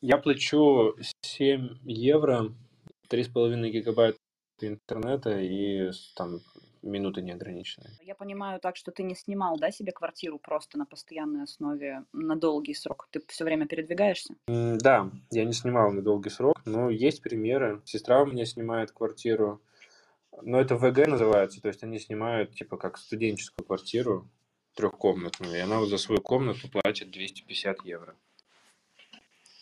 Я 0.00 0.18
плачу 0.18 0.94
7 1.22 1.78
евро, 1.84 2.52
3,5 3.08 3.70
гигабайта 3.70 4.18
интернета 4.60 5.38
и 5.40 5.90
там 6.16 6.40
минуты 6.82 7.22
неограниченные. 7.22 7.90
Я 8.02 8.14
понимаю 8.14 8.60
так, 8.60 8.76
что 8.76 8.90
ты 8.90 9.02
не 9.02 9.14
снимал, 9.14 9.58
да, 9.58 9.70
себе 9.70 9.92
квартиру 9.92 10.38
просто 10.38 10.78
на 10.78 10.86
постоянной 10.86 11.44
основе 11.44 12.04
на 12.12 12.36
долгий 12.36 12.74
срок. 12.74 13.08
Ты 13.10 13.20
все 13.28 13.44
время 13.44 13.66
передвигаешься? 13.66 14.34
Да, 14.46 15.10
я 15.30 15.44
не 15.44 15.52
снимал 15.52 15.92
на 15.92 16.02
долгий 16.02 16.30
срок, 16.30 16.60
но 16.64 16.90
есть 16.90 17.22
примеры. 17.22 17.82
Сестра 17.84 18.22
у 18.22 18.26
меня 18.26 18.44
снимает 18.44 18.92
квартиру, 18.92 19.60
но 20.42 20.60
это 20.60 20.76
ВГ 20.76 21.06
называется, 21.06 21.60
то 21.60 21.68
есть 21.68 21.82
они 21.82 21.98
снимают 21.98 22.54
типа 22.54 22.76
как 22.76 22.98
студенческую 22.98 23.66
квартиру 23.66 24.28
трехкомнатную, 24.74 25.56
и 25.56 25.60
она 25.60 25.78
вот 25.80 25.88
за 25.88 25.98
свою 25.98 26.20
комнату 26.20 26.68
платит 26.70 27.10
250 27.10 27.84
евро. 27.84 28.16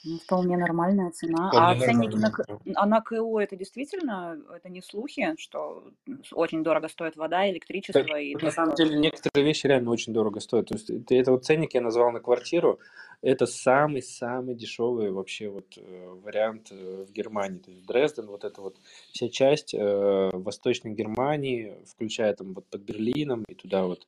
Ну, 0.08 0.18
вполне 0.18 0.56
нормальная 0.56 1.10
цена. 1.10 1.48
Вполне 1.48 1.84
А 1.84 1.86
ценники 1.86 2.16
на, 2.16 2.32
а 2.74 2.86
на 2.86 3.00
КУ 3.02 3.38
это 3.38 3.56
действительно, 3.56 4.38
это 4.54 4.68
не 4.70 4.80
слухи, 4.80 5.34
что 5.38 5.84
очень 6.32 6.62
дорого 6.62 6.88
стоит 6.88 7.16
вода, 7.16 7.42
Так, 7.42 7.50
электричество 7.50 8.18
и 8.18 8.32
тут 8.32 8.40
то, 8.40 8.46
на 8.46 8.52
самом 8.52 8.74
деле 8.74 8.98
некоторые 8.98 9.44
вещи 9.46 9.66
реально 9.66 9.90
очень 9.90 10.14
дорого 10.14 10.40
стоят. 10.40 10.68
То 10.68 10.74
есть 10.74 10.88
это, 10.88 11.14
это 11.14 11.32
вот 11.32 11.44
ценник 11.44 11.74
я 11.74 11.82
назвал 11.82 12.10
на 12.10 12.20
квартиру. 12.20 12.78
Это 13.20 13.46
самый-самый 13.46 14.54
дешевый 14.54 15.10
вообще 15.10 15.48
вот 15.48 15.76
э, 15.76 16.14
вариант 16.24 16.68
э, 16.70 17.04
в 17.06 17.12
Германии. 17.12 17.58
То 17.58 17.70
есть 17.70 17.84
Дрезден, 17.84 18.26
вот 18.26 18.44
эта 18.44 18.62
вот 18.62 18.76
вся 19.12 19.28
часть 19.28 19.74
э, 19.74 20.30
Восточной 20.32 20.92
Германии, 20.92 21.76
включая 21.86 22.32
там 22.34 22.54
вот 22.54 22.66
под 22.66 22.80
Берлином 22.82 23.44
и 23.48 23.54
туда 23.54 23.84
вот 23.84 24.06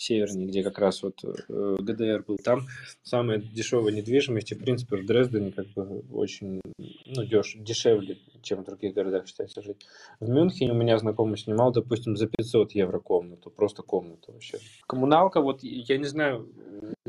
севернее, 0.00 0.48
где 0.48 0.62
как 0.62 0.78
раз 0.78 1.02
вот 1.02 1.22
э, 1.22 1.76
ГДР 1.78 2.24
был, 2.26 2.38
там 2.38 2.66
самая 3.02 3.38
дешевая 3.38 3.92
недвижимость, 3.92 4.52
и 4.52 4.54
в 4.54 4.58
принципе 4.58 4.96
в 4.96 5.06
Дрездене 5.06 5.52
как 5.52 5.66
бы 5.68 6.02
очень 6.10 6.62
ну, 6.78 7.24
деш, 7.24 7.54
дешевле, 7.56 8.18
чем 8.42 8.62
в 8.62 8.64
других 8.64 8.94
городах 8.94 9.26
считается 9.26 9.62
жить. 9.62 9.86
В 10.18 10.28
Мюнхене 10.28 10.72
у 10.72 10.74
меня 10.74 10.98
знакомый 10.98 11.36
снимал, 11.36 11.70
допустим, 11.70 12.16
за 12.16 12.26
500 12.28 12.72
евро 12.72 12.98
комнату, 12.98 13.50
просто 13.50 13.82
комнату 13.82 14.32
вообще. 14.32 14.58
Коммуналка, 14.86 15.42
вот 15.42 15.62
я 15.62 15.98
не 15.98 16.06
знаю, 16.06 16.48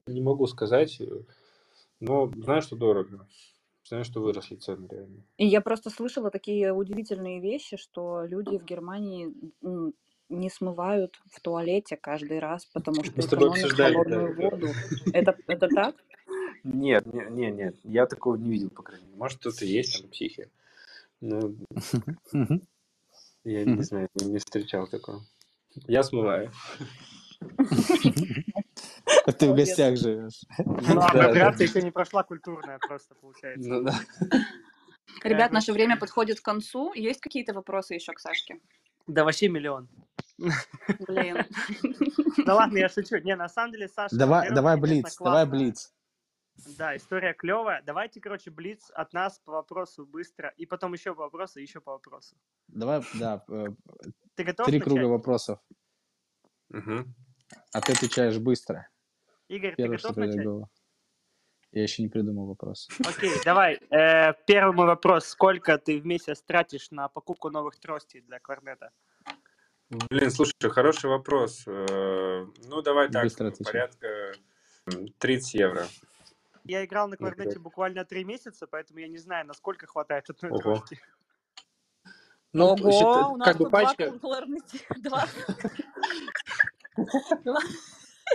не 0.06 0.22
могу 0.22 0.46
сказать, 0.48 1.02
но 2.02 2.30
знаю, 2.36 2.62
что 2.62 2.76
дорого. 2.76 3.26
Знаю, 3.84 4.06
что 4.06 4.22
выросли 4.22 4.56
цены 4.56 4.88
реально. 4.90 5.24
И 5.38 5.46
я 5.46 5.60
просто 5.60 5.90
слышала 5.90 6.30
такие 6.30 6.72
удивительные 6.72 7.42
вещи, 7.42 7.78
что 7.78 8.24
люди 8.26 8.58
в 8.58 8.64
Германии 8.64 9.34
не 10.32 10.50
смывают 10.50 11.20
в 11.30 11.40
туалете 11.42 11.98
каждый 11.98 12.40
раз, 12.40 12.66
потому 12.66 13.04
что 13.04 13.14
Мы 13.16 13.22
с 13.22 13.28
тобой 13.28 13.48
экономят 13.50 13.66
обсуждали, 13.66 13.94
да, 13.94 14.00
холодную 14.00 14.32
это. 14.32 14.42
воду. 14.42 14.74
Это, 15.14 15.38
это 15.48 15.68
так? 15.70 15.96
Нет, 16.64 17.06
не- 17.06 17.30
не, 17.30 17.52
нет, 17.52 17.76
я 17.84 18.06
такого 18.06 18.36
не 18.36 18.50
видел, 18.50 18.70
по 18.70 18.82
крайней 18.84 19.06
мере. 19.06 19.18
Может, 19.18 19.40
кто-то 19.40 19.66
есть 19.66 20.02
там 20.02 20.10
психи, 20.10 20.50
но 21.20 21.52
Мгм. 22.32 22.62
я 23.44 23.66
не 23.66 23.72
Мгм. 23.74 23.84
знаю, 23.84 24.10
не 24.16 24.38
встречал 24.40 24.88
такого. 24.88 25.22
Я 25.88 26.04
смываю. 26.04 26.52
Ты 29.26 29.46
в 29.46 29.50
Молодец. 29.50 29.70
гостях 29.70 29.98
живешь. 29.98 30.42
Ну, 30.58 30.96
Да, 30.96 31.12
да. 31.14 31.26
апроприация 31.26 31.68
еще 31.68 31.82
не 31.82 31.92
прошла 31.92 32.24
культурная 32.24 32.80
просто, 32.80 33.16
получается. 33.16 33.68
Ну 33.70 33.84
да. 33.84 34.00
Ребят, 35.24 35.52
наше 35.52 35.74
время 35.74 35.98
подходит 35.98 36.40
к 36.40 36.44
концу. 36.44 36.94
Есть 36.94 37.20
какие-то 37.22 37.54
вопросы 37.54 37.96
еще 37.96 38.14
к 38.14 38.20
Сашке? 38.20 38.60
Да 39.08 39.24
вообще 39.24 39.50
миллион. 39.50 39.88
Блин. 41.08 41.38
Да 42.46 42.56
ладно, 42.56 42.78
я 42.78 42.90
шучу. 42.90 43.18
Не, 43.18 43.36
на 43.36 43.50
самом 43.50 43.74
деле, 43.74 43.88
Саша, 43.88 44.16
Давай, 44.16 44.50
давай 44.52 44.80
блиц, 44.80 45.16
давай 45.20 45.46
блиц. 45.46 45.94
Да, 46.78 46.96
история 46.96 47.34
клевая. 47.34 47.82
Давайте, 47.86 48.20
короче, 48.20 48.52
блиц 48.52 48.90
от 48.94 49.14
нас 49.14 49.40
по 49.40 49.52
вопросу 49.52 50.06
быстро, 50.06 50.50
и 50.58 50.66
потом 50.66 50.94
еще 50.94 51.14
по 51.14 51.24
вопросу, 51.24 51.60
и 51.60 51.64
еще 51.64 51.82
по 51.82 51.92
вопросу. 51.94 52.36
Давай, 52.68 53.02
да, 53.16 53.44
э, 53.50 53.68
Ты 54.36 54.44
готов 54.44 54.66
три 54.66 54.80
начать? 54.80 54.94
круга 54.94 55.06
вопросов, 55.08 55.60
а 56.72 57.82
ты 57.82 57.94
отвечаешь 57.94 58.38
быстро. 58.38 58.88
Игорь, 59.48 59.72
ты 59.72 59.78
Первое, 59.78 59.98
что 59.98 60.10
готов 60.10 60.16
придет 60.16 60.34
в 60.34 60.38
начать? 60.38 60.48
голову. 60.48 60.70
Я 61.72 61.84
еще 61.84 62.04
не 62.04 62.10
придумал 62.10 62.48
вопрос. 62.48 62.90
Окей, 63.00 63.32
давай. 63.46 63.80
Э, 63.92 64.34
первый 64.46 64.76
мой 64.76 64.88
вопрос. 64.88 65.26
Сколько 65.26 65.78
ты 65.78 66.02
в 66.02 66.06
месяц 66.06 66.42
тратишь 66.42 66.92
на 66.92 67.08
покупку 67.08 67.50
новых 67.50 67.80
тростей 67.80 68.22
для 68.22 68.40
кларнета? 68.40 68.92
Блин, 69.92 70.32
слушай, 70.32 70.54
хороший 70.70 71.10
вопрос. 71.10 71.64
Э, 71.68 72.46
Ну, 72.70 72.82
давай 72.82 73.12
так, 73.12 73.24
Быстро 73.24 73.48
отвечай. 73.48 73.74
порядка 73.74 74.08
м, 74.88 75.08
30 75.18 75.54
евро. 75.56 75.86
Я 76.64 76.86
играл 76.86 77.10
на 77.10 77.18
кларнете 77.18 77.60
буквально 77.60 78.06
три 78.06 78.24
месяца, 78.24 78.68
поэтому 78.68 79.00
я 79.00 79.10
не 79.10 79.18
знаю, 79.18 79.46
насколько 79.46 79.88
хватает 79.88 80.30
одной 80.30 80.52
Ого. 80.52 80.62
трости. 80.62 80.98
Ну, 82.54 82.68
Ого, 82.68 82.92
считай, 82.92 83.24
у 83.34 83.36
нас 83.36 83.48
как 83.50 83.58
бы 83.58 83.70
пачка, 83.70 84.14
два. 84.96 85.28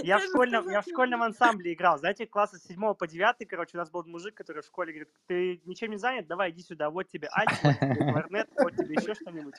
Я 0.02 0.18
в 0.18 0.24
школьном, 0.24 0.68
я 0.68 0.82
в 0.82 0.86
школьном 0.86 1.22
ансамбле 1.22 1.72
играл. 1.72 1.96
Знаете, 1.98 2.26
класса 2.26 2.58
с 2.58 2.64
7 2.64 2.94
по 2.94 3.06
9, 3.06 3.48
короче, 3.48 3.78
у 3.78 3.80
нас 3.80 3.90
был 3.90 4.04
мужик, 4.04 4.34
который 4.34 4.60
в 4.60 4.66
школе 4.66 4.92
говорит, 4.92 5.08
ты 5.26 5.62
ничем 5.64 5.90
не 5.90 5.96
занят? 5.96 6.26
Давай, 6.26 6.50
иди 6.50 6.62
сюда, 6.62 6.90
вот 6.90 7.08
тебе 7.08 7.30
альт, 7.34 7.50
вот 7.62 7.80
тебе 7.80 8.12
кларнет, 8.12 8.48
вот 8.58 8.76
тебе 8.76 8.94
еще 8.96 9.14
что-нибудь. 9.14 9.54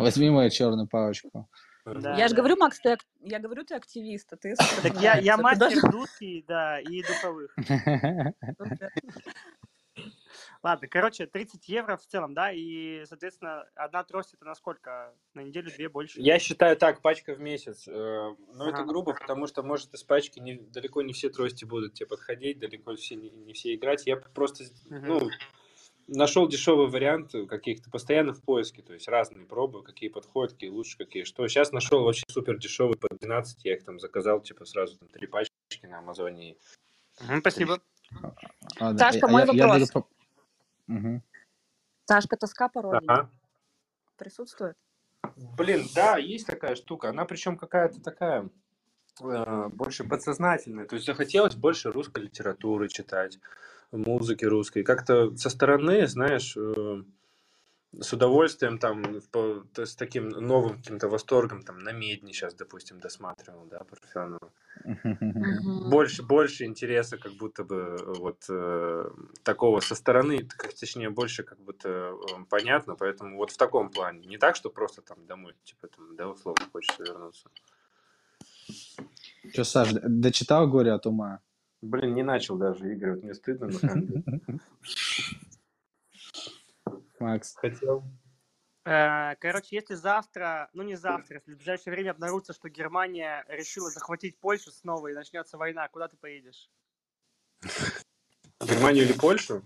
Возьми 0.00 0.30
мою 0.30 0.50
черную 0.50 0.88
палочку. 0.88 1.48
Да, 1.84 2.16
Я 2.16 2.28
же 2.28 2.34
да. 2.34 2.40
говорю, 2.40 2.56
Макс, 2.56 2.78
ты, 2.78 2.96
я 3.20 3.38
говорю, 3.38 3.64
ты 3.64 3.74
активист, 3.74 4.32
а 4.32 4.36
ты 4.36 4.54
Так 4.82 5.00
я, 5.00 5.16
я. 5.16 5.36
Ты 5.36 5.42
мастер 5.42 5.90
дудки, 5.90 6.44
да, 6.46 6.78
и 6.80 7.02
духовых. 7.02 7.56
Ладно, 10.62 10.88
короче, 10.88 11.26
30 11.26 11.68
евро 11.68 11.96
в 11.96 12.06
целом, 12.06 12.34
да, 12.34 12.52
и, 12.52 13.04
соответственно, 13.06 13.64
одна 13.74 14.04
трость 14.04 14.34
это 14.34 14.44
на 14.44 14.54
сколько? 14.54 15.14
На 15.34 15.40
неделю, 15.40 15.70
две 15.74 15.88
больше? 15.88 16.20
Я 16.20 16.38
считаю 16.38 16.76
так, 16.76 17.00
пачка 17.00 17.34
в 17.34 17.40
месяц. 17.40 17.88
Э, 17.88 18.34
Но 18.54 18.68
это 18.68 18.78
Ага. 18.78 18.84
грубо, 18.84 19.14
потому 19.14 19.46
что, 19.46 19.62
может, 19.62 19.92
из 19.94 20.02
пачки 20.02 20.38
не, 20.38 20.54
далеко 20.58 21.02
не 21.02 21.12
все 21.14 21.30
трости 21.30 21.64
будут 21.64 21.94
тебе 21.94 22.06
подходить, 22.06 22.58
далеко 22.58 22.94
все, 22.94 23.16
не, 23.16 23.30
не 23.30 23.54
все 23.54 23.74
играть. 23.74 24.06
Я 24.06 24.16
просто, 24.16 24.64
ну, 24.90 25.30
нашел 26.10 26.48
дешевый 26.48 26.88
вариант 26.88 27.32
каких-то, 27.48 27.90
постоянно 27.90 28.32
в 28.34 28.42
поиске, 28.42 28.82
то 28.82 28.92
есть 28.92 29.08
разные 29.08 29.46
пробы, 29.46 29.82
какие 29.82 30.08
подходят, 30.10 30.52
какие 30.52 30.70
лучше, 30.70 30.96
какие 30.98 31.24
что. 31.24 31.46
Сейчас 31.48 31.72
нашел 31.72 32.02
вообще 32.04 32.24
супер 32.28 32.58
дешевый 32.58 32.96
по 32.96 33.08
12, 33.14 33.64
я 33.64 33.74
их 33.76 33.84
там 33.84 33.98
заказал, 34.00 34.40
типа, 34.40 34.64
сразу 34.64 34.96
там, 34.98 35.08
три 35.08 35.26
пачки 35.26 35.50
на 35.82 35.98
Амазоне. 35.98 36.56
Мгм, 37.22 37.40
Спасибо. 37.40 37.80
Ладно, 38.80 38.98
Сашка, 38.98 39.26
а 39.26 39.30
мой 39.30 39.42
я- 39.42 39.46
я 39.46 39.52
буду 39.52 39.68
вопрос. 39.68 39.90
по- 39.90 40.08
Мгм. 40.88 41.22
Сашка, 42.06 42.36
тоска 42.36 42.68
по 42.68 42.82
родине 42.82 43.04
Ага. 43.06 43.30
присутствует? 44.16 44.76
Блин, 45.56 45.86
да, 45.94 46.16
есть 46.16 46.46
такая 46.46 46.74
штука. 46.74 47.10
Она 47.10 47.24
причем 47.24 47.56
какая-то 47.56 48.00
такая 48.02 48.48
э, 49.22 49.68
больше 49.68 50.04
подсознательная. 50.04 50.86
То 50.86 50.94
есть 50.94 51.04
захотелось 51.06 51.54
больше 51.54 51.90
русской 51.92 52.22
литературы 52.24 52.88
читать, 52.88 53.38
музыки 53.92 54.44
русской. 54.44 54.82
Как-то 54.82 55.36
со 55.36 55.50
стороны, 55.50 56.06
знаешь, 56.06 56.56
э, 56.56 57.02
с 57.98 58.12
удовольствием 58.12 58.78
там, 58.78 59.20
с 59.76 59.96
таким 59.96 60.28
новым 60.28 60.76
каким-то 60.76 61.08
восторгом 61.08 61.62
там 61.62 61.78
на 61.78 61.92
медне 61.92 62.32
сейчас, 62.32 62.54
допустим, 62.54 63.00
досматривал, 63.00 63.66
да. 63.66 63.84
Мгм. 64.84 65.90
Больше, 65.90 66.22
больше 66.22 66.64
интереса, 66.64 67.18
как 67.18 67.32
будто 67.32 67.64
бы 67.64 67.96
э, 67.98 68.14
вот 68.18 68.44
э, 68.48 69.10
такого 69.42 69.80
со 69.80 69.94
стороны, 69.94 70.38
как, 70.38 70.72
точнее, 70.72 71.10
больше 71.10 71.42
как 71.42 71.58
будто 71.58 71.88
э, 71.88 72.44
понятно, 72.48 72.94
поэтому 72.94 73.36
вот 73.36 73.50
в 73.50 73.56
таком 73.56 73.90
плане. 73.90 74.26
Не 74.26 74.38
так, 74.38 74.56
что 74.56 74.70
просто 74.70 75.02
там 75.02 75.26
домой, 75.26 75.54
типа 75.64 75.88
там, 75.88 76.16
да, 76.16 76.28
условно 76.28 76.64
хочется 76.72 77.02
вернуться. 77.02 77.50
Че, 79.52 79.64
Саш, 79.64 79.88
дочитал 79.92 80.68
«Горе 80.68 80.92
от 80.92 81.06
ума»? 81.06 81.40
Блин, 81.82 82.14
не 82.14 82.22
начал 82.22 82.56
даже, 82.58 82.92
Игорь, 82.92 83.12
вот 83.12 83.22
мне 83.22 83.34
стыдно, 83.34 83.66
на 83.66 83.72
самом 83.72 84.06
деле. 84.06 84.24
Макс. 87.20 87.54
Хотел. 87.54 88.04
Э, 88.84 89.36
Короче, 89.36 89.76
если 89.76 89.94
завтра, 89.94 90.70
ну 90.72 90.82
не 90.82 90.96
завтра, 90.96 91.36
если 91.36 91.52
в 91.52 91.56
ближайшее 91.56 91.92
время 91.92 92.10
обнаружится, 92.10 92.52
что 92.52 92.68
Германия 92.68 93.44
решила 93.48 93.90
захватить 93.90 94.38
Польшу 94.38 94.70
снова 94.70 95.08
и 95.08 95.14
начнется 95.14 95.58
война, 95.58 95.86
куда 95.88 96.08
ты 96.08 96.16
поедешь? 96.16 96.70
Германию 98.60 99.04
или 99.04 99.12
Польшу? 99.12 99.62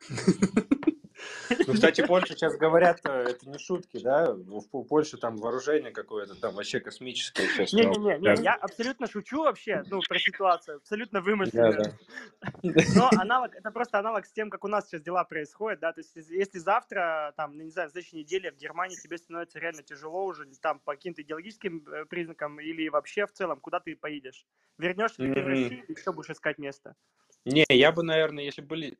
Ну, 1.66 1.74
кстати, 1.74 2.06
Польша 2.06 2.34
сейчас 2.34 2.56
говорят, 2.56 3.00
э, 3.04 3.26
это 3.30 3.48
не 3.48 3.58
шутки, 3.58 3.98
да? 4.02 4.32
В 4.32 4.84
Польше 4.84 5.16
там 5.16 5.36
вооружение 5.36 5.92
какое-то 5.92 6.34
там 6.34 6.54
вообще 6.54 6.80
космическое 6.80 7.46
сейчас. 7.48 7.72
Не-не-не, 7.72 8.18
не, 8.18 8.42
я 8.42 8.54
абсолютно 8.54 9.06
шучу 9.06 9.42
вообще, 9.42 9.82
ну, 9.86 10.00
про 10.08 10.18
ситуацию, 10.18 10.76
абсолютно 10.76 11.20
вымышленную. 11.20 11.98
Но 12.96 13.10
аналог, 13.18 13.54
это 13.54 13.70
просто 13.70 13.98
аналог 13.98 14.26
с 14.26 14.32
тем, 14.32 14.50
как 14.50 14.64
у 14.64 14.68
нас 14.68 14.88
сейчас 14.88 15.02
дела 15.02 15.24
происходят, 15.24 15.80
да, 15.80 15.92
то 15.92 16.00
есть 16.00 16.14
если 16.14 16.58
завтра, 16.58 17.32
там, 17.36 17.56
ну, 17.56 17.64
не 17.64 17.70
знаю, 17.70 17.88
в 17.88 17.92
следующей 17.92 18.18
неделе 18.18 18.52
в 18.52 18.56
Германии 18.56 18.96
тебе 18.96 19.18
становится 19.18 19.58
реально 19.58 19.82
тяжело 19.82 20.24
уже, 20.24 20.46
там, 20.60 20.80
по 20.80 20.92
каким-то 20.92 21.22
идеологическим 21.22 21.86
э, 21.88 22.04
признакам 22.06 22.60
или 22.60 22.88
вообще 22.88 23.26
в 23.26 23.32
целом, 23.32 23.60
куда 23.60 23.80
ты 23.80 23.96
поедешь? 23.96 24.46
Вернешься 24.78 25.16
ты 25.16 25.28
в 25.28 25.46
Россию 25.46 25.84
еще 25.88 26.12
будешь 26.12 26.30
искать 26.30 26.58
место? 26.58 26.96
Не, 27.44 27.64
я 27.68 27.92
бы, 27.92 28.02
наверное, 28.02 28.44
если 28.44 28.62
были 28.62 28.98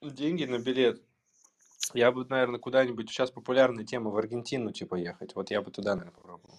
деньги 0.00 0.44
на 0.44 0.58
билет, 0.58 1.02
я 1.94 2.12
бы, 2.12 2.24
наверное, 2.28 2.60
куда-нибудь, 2.60 3.10
сейчас 3.10 3.30
популярная 3.30 3.84
тема 3.84 4.10
в 4.10 4.16
Аргентину, 4.16 4.72
типа, 4.72 4.96
ехать. 4.96 5.34
Вот 5.34 5.50
я 5.50 5.62
бы 5.62 5.70
туда, 5.70 5.94
наверное, 5.94 6.14
попробовал. 6.14 6.58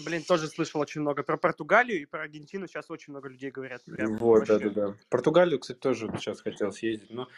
Блин, 0.00 0.24
тоже 0.24 0.48
слышал 0.48 0.80
очень 0.80 1.02
много 1.02 1.22
про 1.22 1.36
Португалию 1.36 2.02
и 2.02 2.04
про 2.04 2.22
Аргентину. 2.22 2.66
Сейчас 2.66 2.90
очень 2.90 3.12
много 3.12 3.28
людей 3.28 3.52
говорят. 3.52 3.84
Прям 3.84 4.16
вот, 4.16 4.44
да, 4.46 4.58
да, 4.58 4.70
да. 4.70 4.94
Португалию, 5.08 5.60
кстати, 5.60 5.78
тоже 5.78 6.10
сейчас 6.18 6.40
хотел 6.40 6.72
съездить. 6.72 7.10
Но, 7.10 7.28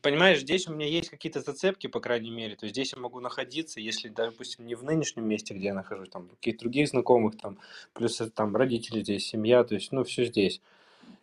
понимаешь, 0.00 0.40
здесь 0.40 0.68
у 0.68 0.72
меня 0.72 0.86
есть 0.86 1.10
какие-то 1.10 1.40
зацепки, 1.40 1.88
по 1.88 1.98
крайней 1.98 2.30
мере. 2.30 2.54
То 2.54 2.66
есть 2.66 2.74
здесь 2.76 2.92
я 2.92 3.00
могу 3.00 3.18
находиться, 3.18 3.80
если, 3.80 4.08
допустим, 4.08 4.66
не 4.66 4.76
в 4.76 4.84
нынешнем 4.84 5.26
месте, 5.26 5.54
где 5.54 5.66
я 5.66 5.74
нахожусь, 5.74 6.08
там, 6.08 6.28
каких-то 6.28 6.60
других 6.60 6.88
знакомых, 6.88 7.36
там, 7.36 7.58
плюс 7.94 8.22
там 8.32 8.54
родители 8.54 9.00
здесь, 9.00 9.26
семья, 9.26 9.64
то 9.64 9.74
есть, 9.74 9.90
ну, 9.90 10.04
все 10.04 10.24
здесь. 10.24 10.60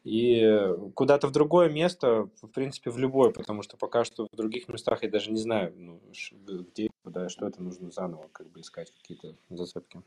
И 0.06 0.48
куда-то 0.94 1.28
в 1.28 1.32
другое 1.32 1.68
место, 1.68 2.30
в 2.40 2.48
принципе, 2.50 2.92
в 2.92 2.98
любое, 3.00 3.32
потому 3.32 3.64
что 3.64 3.76
пока 3.76 4.06
что 4.06 4.28
в 4.32 4.36
других 4.36 4.68
местах 4.68 5.02
я 5.02 5.10
даже 5.10 5.32
не 5.32 5.40
знаю, 5.40 5.74
ну, 5.76 6.00
где, 6.48 6.92
куда, 7.04 7.28
что 7.28 7.48
это 7.48 7.64
нужно 7.64 7.90
заново 7.90 8.30
как 8.32 8.48
бы 8.52 8.62
искать 8.62 8.92
какие-то 8.92 9.36
зацепки. 9.50 10.04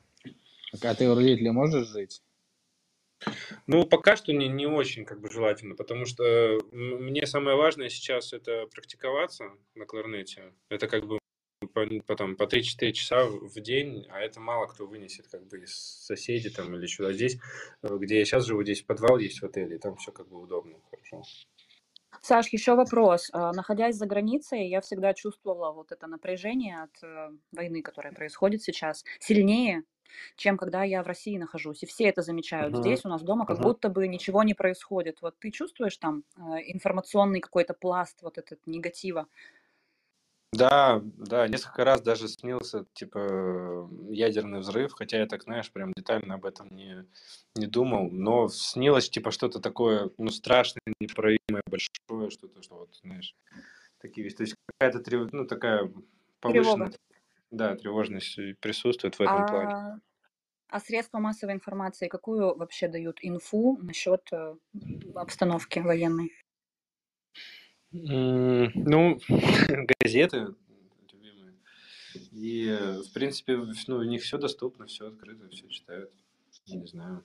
А 0.82 0.94
ты 0.94 1.12
в 1.12 1.18
Литле 1.18 1.50
можешь 1.50 1.88
жить? 1.88 2.22
Ну, 3.66 3.84
пока 3.84 4.14
что 4.14 4.32
не, 4.32 4.46
не 4.46 4.66
очень 4.66 5.04
как 5.04 5.20
бы 5.20 5.28
желательно, 5.30 5.74
потому 5.74 6.06
что 6.06 6.60
мне 6.70 7.26
самое 7.26 7.56
важное 7.56 7.88
сейчас 7.88 8.32
это 8.32 8.66
практиковаться 8.72 9.50
на 9.74 9.84
кларнете. 9.84 10.54
Это 10.68 10.86
как 10.86 11.08
бы 11.08 11.18
по, 11.66 11.86
потом 12.06 12.36
по 12.36 12.44
3-4 12.44 12.92
часа 12.92 13.24
в 13.26 13.60
день, 13.60 14.06
а 14.10 14.20
это 14.20 14.40
мало 14.40 14.66
кто 14.66 14.86
вынесет 14.86 15.28
как 15.28 15.46
бы 15.48 15.58
из 15.58 15.74
соседей 15.74 16.50
там 16.50 16.74
или 16.74 16.86
сюда. 16.86 17.12
Здесь, 17.12 17.38
э, 17.82 17.96
где 17.98 18.18
я 18.18 18.24
сейчас 18.24 18.46
живу, 18.46 18.62
здесь 18.62 18.82
подвал 18.82 19.18
есть 19.18 19.40
в 19.40 19.44
отеле, 19.44 19.76
и 19.76 19.78
там 19.78 19.96
все 19.96 20.12
как 20.12 20.28
бы 20.28 20.40
удобно, 20.40 20.78
хорошо. 20.90 21.22
Саш, 22.22 22.48
еще 22.48 22.74
вопрос. 22.74 23.28
А, 23.32 23.52
находясь 23.52 23.96
за 23.96 24.06
границей, 24.06 24.68
я 24.68 24.80
всегда 24.80 25.14
чувствовала 25.14 25.72
вот 25.72 25.92
это 25.92 26.06
напряжение 26.06 26.82
от 26.82 27.02
э, 27.02 27.30
войны, 27.52 27.82
которая 27.82 28.12
происходит 28.12 28.62
сейчас, 28.62 29.04
сильнее, 29.20 29.82
чем 30.36 30.56
когда 30.56 30.84
я 30.84 31.02
в 31.02 31.06
России 31.06 31.36
нахожусь. 31.36 31.82
И 31.82 31.86
все 31.86 32.04
это 32.04 32.22
замечают. 32.22 32.74
Uh-huh. 32.74 32.80
Здесь 32.80 33.04
у 33.04 33.08
нас 33.08 33.22
дома 33.22 33.46
как 33.46 33.58
uh-huh. 33.58 33.62
будто 33.62 33.88
бы 33.88 34.08
ничего 34.08 34.42
не 34.42 34.54
происходит. 34.54 35.18
Вот 35.20 35.38
ты 35.38 35.50
чувствуешь 35.50 35.96
там 35.98 36.24
э, 36.36 36.40
информационный 36.66 37.40
какой-то 37.40 37.74
пласт 37.74 38.20
вот 38.22 38.38
этот 38.38 38.66
негатива? 38.66 39.26
Да, 40.52 41.02
да, 41.04 41.46
несколько 41.46 41.84
раз 41.84 42.00
даже 42.00 42.26
снился, 42.26 42.86
типа, 42.94 43.88
ядерный 44.08 44.60
взрыв, 44.60 44.92
хотя 44.94 45.18
я 45.18 45.26
так, 45.26 45.42
знаешь, 45.42 45.70
прям 45.70 45.92
детально 45.94 46.34
об 46.34 46.46
этом 46.46 46.74
не, 46.74 47.04
не 47.54 47.66
думал, 47.66 48.10
но 48.10 48.48
снилось, 48.48 49.10
типа, 49.10 49.30
что-то 49.30 49.60
такое, 49.60 50.10
ну, 50.16 50.30
страшное, 50.30 50.80
непроимое, 51.00 51.62
большое, 51.66 52.30
что-то, 52.30 52.62
что 52.62 52.76
вот, 52.76 52.96
знаешь, 53.02 53.36
такие 54.00 54.24
вещи. 54.24 54.36
То 54.36 54.42
есть 54.44 54.54
какая-то, 54.66 55.00
трев... 55.00 55.28
ну, 55.32 55.46
такая 55.46 55.92
повышенная, 56.40 56.88
Тревога. 56.88 56.98
да, 57.50 57.76
тревожность 57.76 58.38
присутствует 58.60 59.16
в 59.16 59.20
этом 59.20 59.46
плане. 59.46 59.74
А, 59.74 59.98
а 60.70 60.80
средства 60.80 61.18
массовой 61.18 61.52
информации 61.52 62.08
какую 62.08 62.56
вообще 62.56 62.88
дают 62.88 63.18
инфу 63.20 63.76
насчет 63.82 64.22
э, 64.32 64.56
обстановки 65.14 65.80
военной? 65.80 66.32
Ну, 67.92 69.18
газеты 70.00 70.54
любимые. 71.12 71.54
И, 72.32 72.76
в 73.08 73.12
принципе, 73.12 73.56
ну, 73.86 73.96
у 73.96 74.02
них 74.02 74.22
все 74.22 74.38
доступно, 74.38 74.86
все 74.86 75.08
открыто, 75.08 75.48
все 75.48 75.68
читают. 75.68 76.10
Не 76.66 76.86
знаю. 76.86 77.24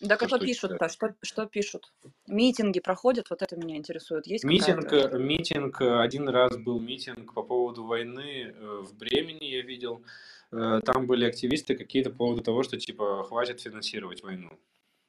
Да 0.00 0.16
как 0.16 0.40
пишут-то? 0.40 0.88
Что, 0.88 1.14
что 1.22 1.46
пишут? 1.46 1.92
Митинги 2.26 2.80
проходят? 2.80 3.30
Вот 3.30 3.42
это 3.42 3.56
меня 3.56 3.76
интересует. 3.76 4.26
Есть 4.26 4.44
митинг, 4.44 4.92
э, 4.92 5.18
митинг, 5.18 5.80
э, 5.80 6.00
один 6.00 6.28
раз 6.28 6.56
был 6.56 6.80
митинг 6.80 7.32
по 7.32 7.42
поводу 7.42 7.84
войны 7.84 8.54
э, 8.54 8.82
в 8.82 8.94
Бремени, 8.96 9.44
я 9.44 9.62
видел. 9.62 10.02
Там 10.50 11.08
были 11.08 11.24
активисты 11.24 11.74
какие-то 11.74 12.10
по 12.10 12.16
поводу 12.16 12.42
того, 12.42 12.62
что, 12.62 12.78
типа, 12.78 13.24
хватит 13.24 13.60
финансировать 13.60 14.22
войну. 14.22 14.50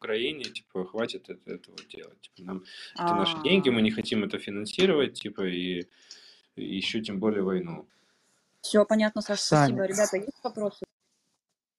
Украине, 0.05 0.43
типа, 0.43 0.85
хватит 0.85 1.29
это, 1.29 1.51
этого 1.51 1.77
делать. 1.89 2.21
Типа, 2.21 2.47
нам 2.47 2.63
это 2.93 3.15
наши 3.15 3.41
деньги, 3.43 3.69
мы 3.69 3.81
не 3.81 3.91
хотим 3.91 4.23
это 4.23 4.37
финансировать, 4.37 5.19
типа, 5.21 5.41
и, 5.41 5.87
и 6.55 6.75
еще 6.75 7.01
тем 7.01 7.19
более 7.19 7.41
войну. 7.41 7.87
Все 8.61 8.85
понятно, 8.85 9.21
Саша, 9.21 9.41
спасибо. 9.41 9.85
Ребята, 9.85 10.17
есть 10.17 10.43
вопросы? 10.43 10.85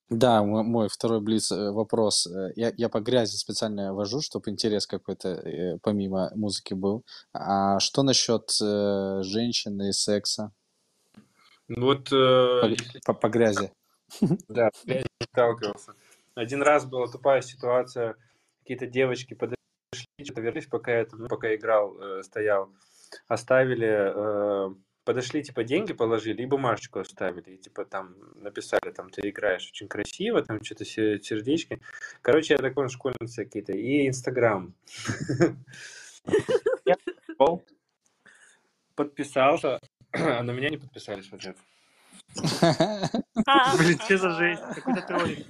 Да, 0.09 0.43
мой 0.43 0.89
второй 0.89 1.21
блиц 1.21 1.51
э, 1.51 1.73
вопрос. 1.73 2.29
Э, 2.29 2.53
я, 2.55 2.73
я 2.77 2.89
по 2.89 3.01
грязи 3.01 3.37
специально 3.37 3.93
вожу, 3.93 4.21
чтобы 4.21 4.51
интерес 4.51 4.87
какой-то 4.87 5.29
э, 5.29 5.79
помимо 5.83 6.31
музыки 6.37 6.75
был. 6.75 7.05
А 7.33 7.81
что 7.81 8.05
насчет 8.05 8.51
э, 8.63 9.23
женщины 9.25 9.89
и 9.89 9.93
секса? 9.93 10.53
Вот 11.69 12.13
э, 12.13 12.77
по, 13.05 13.15
по, 13.15 13.15
по 13.15 13.29
грязи. 13.29 13.73
Да, 14.49 14.71
я 14.85 15.03
сталкивался. 15.33 15.93
Один 16.37 16.63
раз 16.63 16.85
была 16.85 17.07
тупая 17.07 17.41
ситуация, 17.41 18.15
какие-то 18.61 18.87
девочки 18.87 19.33
подошли, 19.33 19.57
что-то 20.23 20.43
вернулись, 20.43 20.67
пока 20.67 20.99
я, 20.99 21.07
там, 21.07 21.27
пока 21.29 21.55
играл, 21.55 21.99
э, 21.99 22.23
стоял, 22.23 22.71
оставили, 23.27 24.71
э, 24.71 24.75
подошли, 25.05 25.43
типа, 25.43 25.65
деньги 25.65 25.95
положили 25.95 26.43
и 26.43 26.47
бумажечку 26.47 26.99
оставили, 26.99 27.55
и, 27.55 27.57
типа, 27.57 27.87
там 27.87 28.17
написали, 28.35 28.93
там, 28.95 29.09
ты 29.09 29.31
играешь 29.31 29.71
очень 29.71 29.89
красиво, 29.89 30.43
там, 30.43 30.63
что-то 30.63 30.85
сердечки. 30.85 31.81
Короче, 32.21 32.53
я 32.53 32.59
так 32.59 32.75
понял, 32.75 32.91
школьницы 32.91 33.45
какие-то, 33.45 33.73
и 33.73 34.07
Инстаграм. 34.07 34.75
Подписался, 38.95 39.81
а 40.13 40.43
на 40.43 40.51
меня 40.51 40.69
не 40.69 40.77
подписались 40.77 41.33
ответ. 41.33 41.57
Блин, 42.35 43.99
что 44.01 44.19
за 44.19 44.31
жизнь? 44.31 44.63
Какой-то 44.75 45.03
троллинг. 45.03 45.47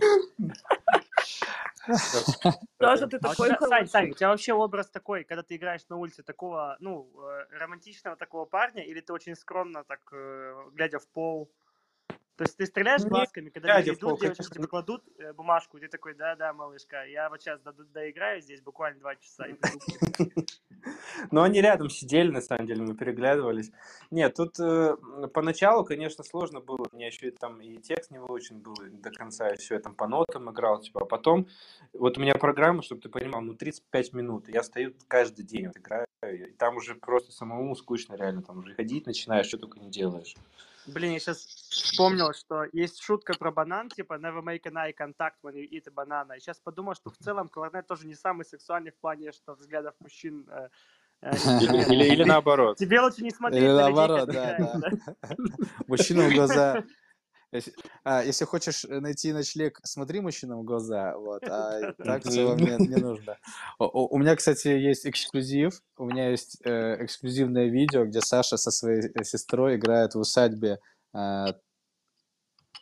Тоже 2.79 3.07
ты 3.07 3.17
а 3.17 3.21
такой 3.21 3.51
Сань, 3.69 3.87
Сань, 3.87 4.11
у 4.11 4.15
тебя 4.15 4.29
вообще 4.29 4.53
образ 4.53 4.91
такой, 4.91 5.25
когда 5.25 5.43
ты 5.43 5.57
играешь 5.57 5.87
на 5.89 5.97
улице, 5.97 6.23
такого, 6.23 6.77
ну, 6.81 7.09
э, 7.17 7.47
романтичного 7.59 8.17
такого 8.17 8.45
парня, 8.45 8.83
или 8.85 9.01
ты 9.01 9.13
очень 9.13 9.37
скромно, 9.37 9.85
так, 9.85 10.01
э, 10.13 10.55
глядя 10.73 10.99
в 10.99 11.07
пол, 11.09 11.51
то 12.37 12.45
есть 12.45 12.57
ты 12.57 12.67
стреляешь 12.67 13.01
Нет, 13.01 13.11
глазками, 13.11 13.49
когда 13.49 13.79
люди 13.79 13.91
идут, 13.91 14.21
девочки 14.21 14.43
тебе 14.53 14.67
кладут 14.67 15.03
э, 15.19 15.33
бумажку, 15.33 15.79
ты 15.79 15.89
такой, 15.89 16.15
да-да, 16.15 16.53
малышка, 16.53 17.05
я 17.07 17.31
вот 17.31 17.41
сейчас 17.41 17.61
до, 17.61 17.73
доиграю 17.73 18.43
здесь 18.43 18.61
буквально 18.61 19.01
два 19.01 19.17
часа. 19.17 19.47
Ну, 21.31 21.41
они 21.43 21.63
рядом 21.63 21.89
сидели, 21.89 22.31
на 22.31 22.43
самом 22.43 22.67
деле, 22.67 22.83
мы 22.83 22.95
переглядывались. 22.95 23.73
Нет, 24.11 24.35
тут 24.35 24.61
э, 24.61 24.97
поначалу, 25.33 25.85
конечно, 25.85 26.25
сложно 26.25 26.61
было, 26.61 26.87
мне 26.93 27.07
еще 27.07 27.31
там 27.31 27.61
и 27.63 27.79
текст 27.79 28.11
не 28.11 28.21
выучен 28.21 28.61
был 28.61 28.77
до 28.77 29.11
конца, 29.11 29.49
и 29.49 29.57
все, 29.57 29.75
я 29.77 29.81
там 29.81 29.95
по 29.95 30.07
нотам 30.07 30.51
играл, 30.51 30.81
типа, 30.81 31.03
а 31.03 31.05
потом, 31.07 31.49
вот 31.95 32.19
у 32.19 32.21
меня 32.21 32.35
программа, 32.35 32.83
чтобы 32.83 33.01
ты 33.01 33.09
понимал, 33.09 33.41
ну, 33.41 33.55
35 33.55 34.13
минут, 34.13 34.49
я 34.49 34.63
стою 34.63 34.93
каждый 35.09 35.45
день, 35.45 35.69
вот, 35.69 35.79
играю, 35.79 36.07
и 36.23 36.53
там 36.59 36.77
уже 36.77 36.97
просто 36.97 37.33
самому 37.33 37.75
скучно 37.77 38.15
реально, 38.15 38.43
там 38.43 38.59
уже 38.59 38.75
ходить 38.75 39.07
начинаешь, 39.07 39.47
что 39.47 39.57
только 39.57 39.81
не 39.81 39.91
делаешь. 39.91 40.35
Блин, 40.87 41.13
я 41.13 41.19
сейчас 41.19 41.39
вспомнил, 41.39 42.33
что 42.33 42.65
есть 42.73 43.03
шутка 43.03 43.35
про 43.35 43.51
банан, 43.51 43.89
типа 43.89 44.15
never 44.15 44.43
make 44.43 44.63
an 44.67 44.75
eye 44.75 44.95
contact 44.95 45.35
when 45.43 45.55
you 45.55 45.69
eat 45.69 45.87
a 45.87 45.91
banana. 45.91 46.37
И 46.37 46.41
сейчас 46.41 46.59
подумал, 46.59 46.95
что 46.95 47.11
в 47.11 47.17
целом 47.17 47.49
кларнет 47.49 47.87
тоже 47.87 48.07
не 48.07 48.15
самый 48.15 48.45
сексуальный 48.45 48.93
в 48.93 48.97
плане, 49.01 49.33
что 49.33 49.55
взглядов 49.55 49.95
мужчин 50.01 50.47
э, 50.49 50.69
э 51.23 51.31
или, 51.91 52.05
или, 52.13 52.25
наоборот. 52.25 52.79
Тебе 52.79 53.01
лучше 53.01 53.23
не 53.23 53.31
смотреть 53.31 53.63
или 53.63 53.71
на 53.71 53.83
наоборот, 53.83 54.29
людей, 54.29 54.43
да, 54.59 54.73
да. 54.75 55.37
Мужчина 55.89 56.29
в 56.29 56.35
глаза 56.35 56.85
если, 57.57 57.73
а, 58.05 58.23
если 58.23 58.45
хочешь 58.45 58.85
найти 58.85 59.33
ночлег, 59.33 59.81
смотри 59.85 60.21
мужчинам 60.21 60.61
в 60.61 60.65
глаза, 60.65 61.17
вот, 61.17 61.43
а 61.49 61.93
так 61.95 62.25
в 62.25 62.29
целом 62.31 62.59
не, 62.59 62.97
нужно. 62.97 63.37
У, 63.79 64.19
меня, 64.19 64.37
кстати, 64.37 64.69
есть 64.69 65.07
эксклюзив, 65.07 65.83
у 65.97 66.05
меня 66.05 66.31
есть 66.31 66.59
э, 66.65 67.05
эксклюзивное 67.05 67.67
видео, 67.67 68.05
где 68.05 68.21
Саша 68.21 68.57
со 68.57 68.71
своей 68.71 69.11
э, 69.15 69.25
сестрой 69.25 69.77
играет 69.77 70.15
в 70.15 70.19
усадьбе 70.19 70.79
э, 71.15 71.47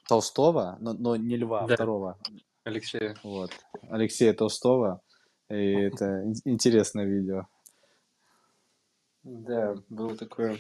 Толстого, 0.09 0.77
но, 0.81 0.93
но 0.93 1.17
не 1.17 1.37
Льва, 1.37 1.65
а 1.65 1.67
да. 1.67 1.75
второго. 1.75 2.19
Алексея. 2.65 3.17
Вот, 3.23 3.51
Алексея 3.91 4.35
Толстого, 4.35 5.03
и 5.49 5.73
это 5.73 6.25
интересное 6.45 7.07
видео. 7.07 7.47
Да, 9.23 9.75
было 9.89 10.17
такое. 10.17 10.59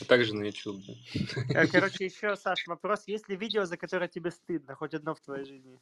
А 0.00 0.04
также 0.04 0.34
на 0.34 0.44
YouTube. 0.44 0.82
Э, 1.54 1.66
Короче, 1.72 2.04
еще, 2.06 2.36
Саш, 2.36 2.66
вопрос. 2.66 3.04
Есть 3.06 3.28
ли 3.28 3.36
видео, 3.36 3.64
за 3.64 3.76
которое 3.76 4.08
тебе 4.08 4.30
стыдно? 4.30 4.74
Хоть 4.74 4.94
одно 4.94 5.14
в 5.14 5.20
твоей 5.20 5.44
жизни? 5.44 5.78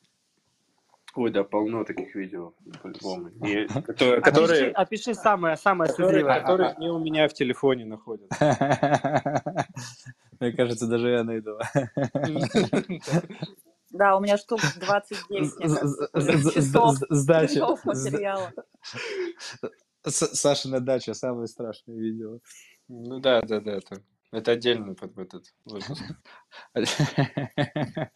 Ой, 1.16 1.30
да, 1.30 1.44
полно 1.44 1.84
таких 1.84 2.14
видео, 2.14 2.52
по-любому. 2.82 3.30
Которые, 4.22 4.70
Опиши, 4.70 4.70
опиши 4.72 5.14
самое, 5.14 5.56
самое 5.56 5.90
которые, 5.90 6.10
стыдливое. 6.10 6.40
которые 6.40 6.74
не 6.78 6.90
у 6.90 6.98
меня 6.98 7.26
в 7.26 7.32
телефоне 7.32 7.86
находятся. 7.86 8.36
Мне 10.40 10.52
кажется, 10.52 10.86
даже 10.86 11.08
я 11.10 11.24
найду. 11.24 11.58
Да, 13.90 14.16
у 14.16 14.20
меня 14.20 14.36
штук 14.36 14.60
29 14.78 15.30
мне 15.30 15.48
кажется, 15.48 16.52
часов, 16.52 16.98
часов 17.48 17.84
материала. 17.84 18.52
Сашина 20.04 20.80
дача, 20.80 21.14
самое 21.14 21.46
страшное 21.46 21.96
видео. 21.96 22.40
Ну 22.88 23.18
да, 23.20 23.40
да, 23.42 23.60
да, 23.60 23.72
это, 23.72 24.02
это 24.32 24.52
отдельно 24.52 24.94
под 24.94 25.18
этот 25.18 25.54
выпуск. 25.64 26.02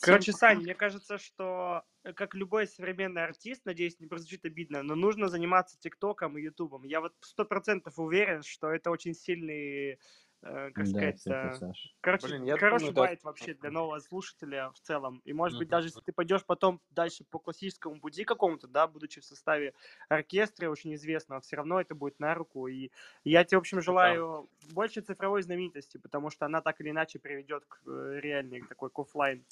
Короче, 0.00 0.32
Сань, 0.32 0.62
мне 0.62 0.74
кажется, 0.74 1.18
что 1.18 1.82
э, 2.04 2.14
как 2.14 2.34
любой 2.34 2.66
современный 2.66 3.22
артист, 3.22 3.66
надеюсь, 3.66 4.00
не 4.00 4.06
прозвучит 4.06 4.46
обидно, 4.46 4.82
но 4.82 4.94
нужно 4.94 5.28
заниматься 5.28 5.78
ТикТоком 5.78 6.38
и 6.38 6.42
Ютубом. 6.42 6.84
Я 6.84 7.00
вот 7.02 7.12
сто 7.20 7.44
процентов 7.44 7.98
уверен, 7.98 8.42
что 8.42 8.70
это 8.70 8.90
очень 8.90 9.14
сильный, 9.14 9.98
как 10.42 10.74
Да, 10.74 10.84
сказать, 10.84 11.26
э, 11.26 11.54
Саш. 11.58 11.96
Короче, 12.00 12.28
Блин, 12.28 12.44
я 12.44 12.56
хороший 12.56 12.92
думаю, 12.92 12.94
да. 12.94 13.00
байт 13.02 13.24
вообще 13.24 13.54
для 13.54 13.70
нового 13.70 13.98
слушателя 13.98 14.70
в 14.70 14.80
целом. 14.80 15.20
И, 15.24 15.32
может 15.32 15.58
быть, 15.58 15.68
даже 15.68 15.88
если 15.88 16.00
ты 16.00 16.12
пойдешь 16.12 16.44
потом 16.44 16.80
дальше 16.90 17.24
по 17.24 17.38
классическому 17.38 18.00
пути 18.00 18.24
какому-то, 18.24 18.66
да, 18.66 18.86
будучи 18.86 19.20
в 19.20 19.24
составе 19.24 19.74
оркестра 20.08 20.70
очень 20.70 20.94
известного, 20.94 21.40
все 21.42 21.56
равно 21.56 21.80
это 21.80 21.94
будет 21.94 22.18
на 22.20 22.34
руку. 22.34 22.66
И 22.68 22.90
я 23.24 23.44
тебе, 23.44 23.58
в 23.58 23.60
общем, 23.60 23.82
желаю 23.82 24.48
больше 24.72 25.02
цифровой 25.02 25.42
знаменитости, 25.42 25.98
потому 25.98 26.30
что 26.30 26.46
она 26.46 26.62
так 26.62 26.80
или 26.80 26.90
иначе 26.90 27.18
приведет 27.18 27.64
к 27.66 27.80
э, 27.86 28.20
реальной 28.20 28.62
такой 28.62 28.88
к 28.88 28.98
оффлайн. 28.98 29.44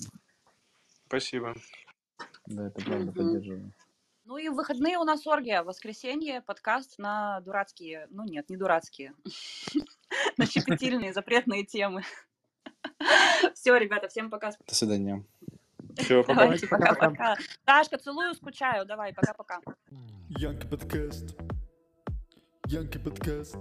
Спасибо. 1.07 1.55
Да, 2.47 2.69
это 2.69 2.85
правда, 2.85 3.13
поддерживаю. 3.13 3.73
Ну 4.29 4.37
и 4.37 4.51
в 4.51 4.57
выходные 4.57 4.99
у 4.99 5.05
нас 5.05 5.27
оргия. 5.27 5.63
Воскресенье, 5.63 6.43
подкаст 6.43 6.99
на 6.99 7.41
дурацкие, 7.41 8.09
ну 8.11 8.25
нет, 8.25 8.51
не 8.51 8.59
дурацкие, 8.59 9.15
на 10.37 10.45
щепетильные, 10.45 11.15
запретные 11.15 11.65
темы. 11.65 12.03
Все, 13.55 13.75
ребята, 13.79 14.09
всем 14.09 14.29
пока. 14.29 14.51
До 14.51 14.75
свидания. 14.75 15.25
Все, 15.97 16.23
пока. 16.27 16.43
Давайте, 16.43 16.67
пока-пока. 16.67 17.37
Дашка, 17.65 17.97
целую, 17.97 18.35
скучаю. 18.35 18.85
Давай, 18.85 19.15
пока-пока. 19.15 19.63
Янки 20.29 20.67
подкаст. 20.67 21.35
Янки 22.67 22.99
подкаст. 22.99 23.57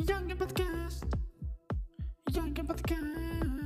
Янки 0.00 0.36
подкаст. 0.36 1.04
Янки 2.28 2.60
подкаст. 2.60 3.63